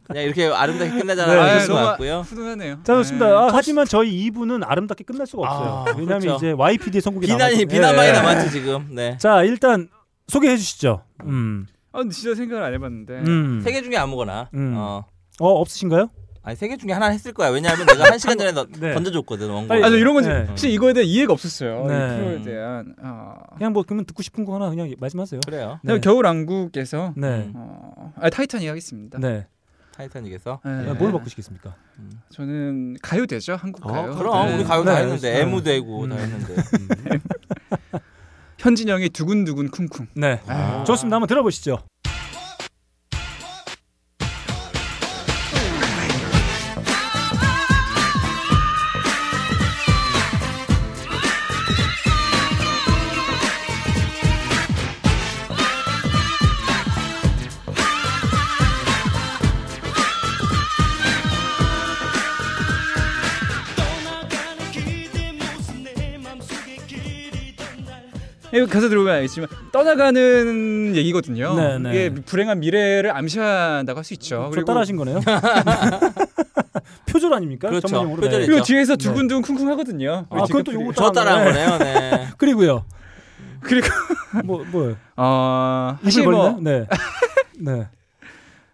[0.09, 1.33] 그냥 이렇게 아름답게 끝나잖아.
[1.33, 2.21] 네, 네, 그래서 것 같고요.
[2.21, 2.79] 훈훈하네요.
[2.83, 3.29] 자 좋습니다.
[3.29, 3.33] 예.
[3.33, 5.69] 아, 하지만 저희 2부는 아름답게 끝날 수가 없어요.
[5.69, 6.37] 아, 왜냐하면 그렇죠.
[6.37, 8.13] 이제 YPD의 선곡이 비난이 비난만이 예.
[8.13, 8.89] 남았지 지금.
[8.91, 9.17] 네.
[9.19, 9.89] 자 일단
[10.27, 11.03] 소개해 주시죠.
[11.25, 11.67] 음.
[11.93, 13.15] 아, 진짜 생각을 안 해봤는데.
[13.21, 13.61] 음.
[13.63, 14.49] 세개 중에 아무거나.
[14.55, 14.75] 음.
[14.77, 15.05] 어.
[15.41, 16.11] 어 없으신가요?
[16.45, 17.49] 아니 세 개 중에 하나 했을 거야.
[17.49, 18.93] 왜냐하면 내가 한 시간 전에 너, 네.
[18.93, 19.69] 던져줬거든 원고.
[19.69, 20.47] 빨리- 아, 저 이런 건 네.
[20.47, 21.87] 사실 이거에 대한 이해가 없었어요.
[21.87, 21.95] 네.
[21.95, 22.95] 이 프로에 대한.
[23.03, 23.35] 어.
[23.57, 25.41] 그냥 뭐 그러면 듣고 싶은 거 하나 그냥 말씀하세요.
[25.47, 25.81] 그래요.
[25.83, 25.99] 네.
[26.01, 27.51] 겨울왕국에서 네.
[27.55, 29.19] 어, 아, 타이타닉 하겠습니다.
[29.19, 29.47] 네.
[29.97, 30.61] 타이타닉에서.
[30.65, 30.93] 네.
[30.95, 31.75] 뭘 바꾸시겠습니까?
[32.31, 34.15] 저는 가요대죠, 한국 어, 가요.
[34.17, 34.57] 그럼 네.
[34.57, 35.01] 우리 가요 다 네.
[35.03, 35.41] 했는데 네.
[35.41, 36.21] 애무 되고 다 음.
[36.21, 36.55] 했는데.
[38.59, 40.09] 현진영의 두근두근 쿵쿵.
[40.15, 40.41] 네.
[40.47, 40.85] 아.
[40.85, 41.17] 좋습니다.
[41.17, 41.79] 한번 들어보시죠.
[68.55, 71.55] 이거 가사 들어보면 알겠지만 떠나가는 얘기거든요.
[71.57, 71.91] 네, 네.
[71.91, 74.51] 이게 불행한 미래를 암시한다고 할 수 있죠.
[74.55, 75.21] 저 따라하신 거네요.
[77.07, 77.69] 표절 아닙니까?
[77.69, 77.89] 그렇죠.
[77.89, 78.21] 전문용어로.
[78.23, 78.51] 표절이죠.
[78.51, 79.05] 그리고 뒤에서 네.
[79.05, 80.27] 두근두근 쿵쿵 하거든요.
[80.31, 81.79] 아, 또 요거 저 따라한 거네요.
[81.79, 82.29] 네.
[82.39, 82.85] 그리고요.
[83.61, 83.87] 그리고
[84.45, 84.97] 뭐 뭐요?
[85.17, 86.59] 어, 입을 사실 뭐?
[86.61, 86.87] 네.
[87.59, 87.89] 네.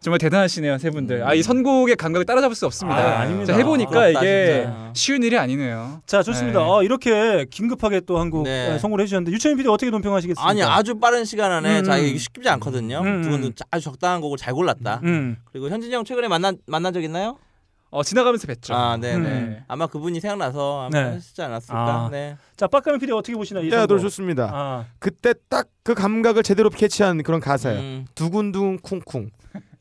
[0.02, 1.22] 정말 대단하시네요, 세 분들.
[1.26, 2.98] 아, 이 선곡의 감각을 따라잡을 수 없습니다.
[2.98, 3.52] 아, 아닙니다.
[3.52, 4.92] 자, 해보니까 부럽다, 이게 진짜.
[4.96, 6.00] 쉬운 일이 아니네요.
[6.06, 6.58] 자 좋습니다.
[6.58, 6.64] 네.
[6.66, 8.78] 어, 이렇게 긴급하게 또 한곡 네.
[8.78, 10.48] 성공을 해주셨는데 유채민 PD 어떻게 논평하시겠습니까?
[10.48, 11.98] 아니 아주 빠른 시간 안에 음, 음.
[12.06, 13.02] 이게 쉽지 않거든요.
[13.04, 13.52] 음, 두 분도 음.
[13.70, 15.00] 아주 적당한 곡을 잘 골랐다.
[15.04, 15.36] 음.
[15.52, 17.36] 그리고 현진이 형 최근에 만난 만난 적 있나요?
[17.90, 18.72] 어, 지나가면서 뵀죠.
[18.72, 19.28] 아, 네, 네.
[19.28, 19.64] 음.
[19.68, 21.14] 아마 그분이 생각나서 아마 네.
[21.16, 21.78] 하시지 않았을까.
[21.78, 22.08] 아.
[22.10, 22.38] 네.
[22.56, 23.76] 자 빡가면 PD 어떻게 보시나 이 네?
[23.76, 24.50] 아들 좋습니다.
[24.50, 27.80] 아, 그때 딱 그 감각을 제대로 캐치한 그런 가사예요.
[27.80, 28.06] 음.
[28.14, 29.30] 두근두근 쿵쿵.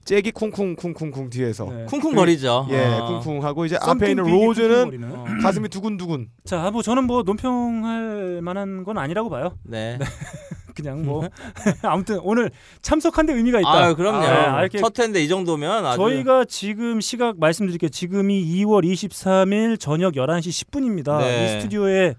[0.09, 1.65] 잭이 쿵쿵 쿵쿵쿵 뒤에서.
[1.65, 1.85] 네.
[1.85, 2.65] 쿵쿵거리죠.
[2.71, 3.19] 예, 어.
[3.23, 5.11] 쿵쿵하고 이제 앞에 있는 로즈는 쿵쿵거리는.
[5.15, 5.25] 어.
[5.43, 6.29] 가슴이 두근두근.
[6.45, 9.55] 자, 뭐 저는 뭐 논평할 만한 건 아니라고 봐요.
[9.61, 9.99] 네.
[10.75, 11.27] 그냥 뭐
[11.83, 12.49] 아무튼 오늘
[12.81, 13.69] 참석한 데 의미가 있다.
[13.69, 14.25] 아, 그럼요.
[14.25, 17.89] 아, 이렇게 첫 회인데 이 정도면 아주 저희가 지금 시각 말씀드릴게요.
[17.89, 21.19] 지금이 2월 23일 저녁 11시 10분입니다.
[21.19, 21.43] 네.
[21.43, 22.15] 이 스튜디오에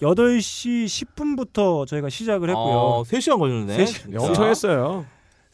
[0.00, 2.62] 8시 10분부터 저희가 시작을 했고요.
[2.74, 3.74] 어, 3시간 걸렸네.
[3.74, 4.18] 세 시- 진짜.
[4.24, 5.04] 엄청 했어요.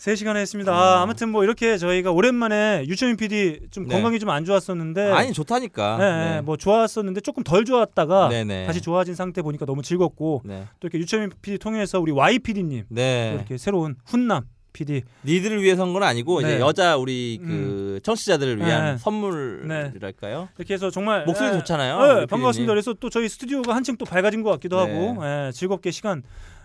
[0.01, 0.72] 세 시간 했습니다.
[0.72, 3.94] 아, 아무튼 뭐 이렇게 저희가 오랜만에 유채민 PD 좀 네.
[3.94, 5.98] 건강이 좀 안 좋았었는데 아니 좋다니까.
[5.98, 6.40] 네, 네.
[6.40, 8.64] 뭐 좋았었는데 조금 덜 좋았다가 네네.
[8.66, 10.64] 다시 좋아진 상태 보니까 너무 즐겁고 네.
[10.81, 13.32] 또 이렇게 유채민 PD 통해서 우리 Y PD님 네.
[13.35, 16.48] 이렇게 새로운 훈남 PD 니들을 위해서 한 건 아니고 네.
[16.55, 18.98] 이제 여자 우리 그 청취자들을 위한 네.
[18.98, 20.48] 선물이랄까요?
[20.56, 22.20] 이렇게 해서 정말 목소리 예, 좋잖아요.
[22.20, 22.72] 네, 반갑습니다.
[22.72, 24.93] 그래서 또 저희 스튜디오가 한층 또 밝아진 것 같기도 네.
[24.94, 26.22] 하고 예, 즐겁게 시간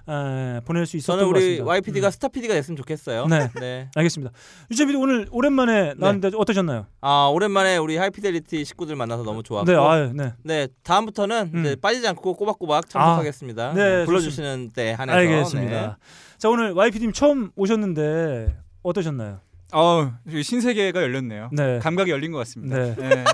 [0.08, 1.66] 에, 보낼 수 있었던 저는 것 우리 같습니다.
[1.66, 3.26] YPD가 스타 PD가 됐으면 좋겠어요.
[3.28, 3.50] 네.
[3.60, 3.90] 네.
[3.96, 4.32] 알겠습니다.
[4.72, 6.86] 유채민 PD 오늘 오랜만에 나왔는데 어떠셨나요?
[7.02, 9.72] 아 오랜만에 우리 하이피델리티 식구들 만나서 너무 좋았고.
[9.72, 10.34] 네, 아유, 네.
[10.44, 11.60] 네, 다음부터는 음.
[11.62, 13.70] 이제 빠지지 않고 꼬박꼬박 참석하겠습니다.
[13.70, 15.18] 아, 네, 불러주시는 때 한해서.
[15.18, 15.82] 알겠습니다.
[15.88, 15.94] 네.
[16.38, 19.40] 자 오늘 YP님 처음 오셨는데 어떠셨나요?
[19.74, 21.50] 어, 신세계가 열렸네요.
[21.52, 21.80] 네.
[21.80, 22.78] 감각이 열린 것 같습니다.
[22.78, 22.96] 네.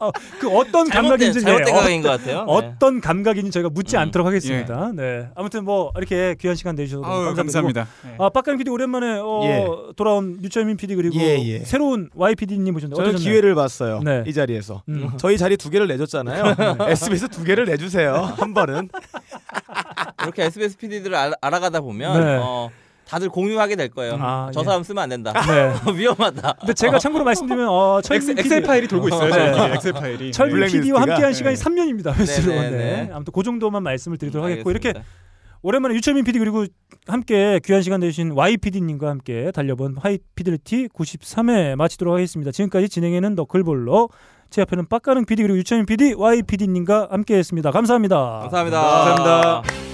[0.00, 0.06] 네.
[0.06, 2.44] 어, 그 어떤 감각인지 잘못된 어, 감각인 것 같아요.
[2.44, 2.44] 네.
[2.46, 4.92] 어떤 감각인지 저희가 묻지 음, 않도록 하겠습니다.
[4.94, 5.28] 네.
[5.34, 7.36] 아무튼 뭐 이렇게 귀한 시간 내주셔서 아유, 감사드리고.
[7.36, 7.88] 감사합니다.
[8.04, 8.14] 네.
[8.18, 9.66] 아 빡강 PD 오랜만에 어, 예.
[9.96, 11.58] 돌아온 유철민 PD 그리고 예, 예.
[11.60, 13.30] 새로운 Y PD님 오셨는데 저는 어떠셨나요?
[13.32, 14.00] 기회를 봤어요.
[14.04, 14.24] 네.
[14.26, 14.82] 이 자리에서.
[14.88, 15.10] 음.
[15.16, 16.54] 저희 자리 두 개를 내줬잖아요.
[16.88, 18.14] SBS 두 개를 내주세요.
[18.14, 18.88] 한 번은.
[20.22, 22.38] 이렇게 SBS PD들을 알, 알아가다 보면 네.
[22.40, 22.70] 어,
[23.08, 24.18] 다들 공유하게 될 거예요.
[24.20, 24.64] 아, 저 예.
[24.64, 25.32] 사람 쓰면 안 된다.
[25.32, 25.72] 네.
[25.96, 26.56] 위험하다.
[26.60, 29.34] 근데 제가 참고로 말씀드리면 어, 철민 Excel, Excel 파일이 돌고 있어요.
[29.34, 29.74] 네.
[29.74, 30.30] Excel 파일이.
[30.32, 30.66] 철민 네.
[30.66, 31.32] PD와 함께한 네.
[31.32, 32.12] 시간이 3년입니다.
[32.14, 32.52] 햇수로.
[32.52, 32.76] 네, 네, 네.
[32.76, 33.10] 네.
[33.12, 34.92] 아무튼 그 정도만 말씀을 드리도록 하겠고 이렇게.
[35.60, 36.66] 오랜만에 유철민 PD 그리고
[37.08, 42.52] 함께 귀한 시간 내주신 Y PD님과 함께 달려본 High Fidelity 93회 마치도록 하겠습니다.
[42.52, 44.08] 지금까지 진행에는 너클볼러
[44.50, 47.72] 제 앞에는 빡가능 PD 그리고 유철민 PD, Y PD님과 함께했습니다.
[47.72, 48.16] 감사합니다.
[48.42, 48.80] 감사합니다.
[48.80, 49.87] 감사합니다.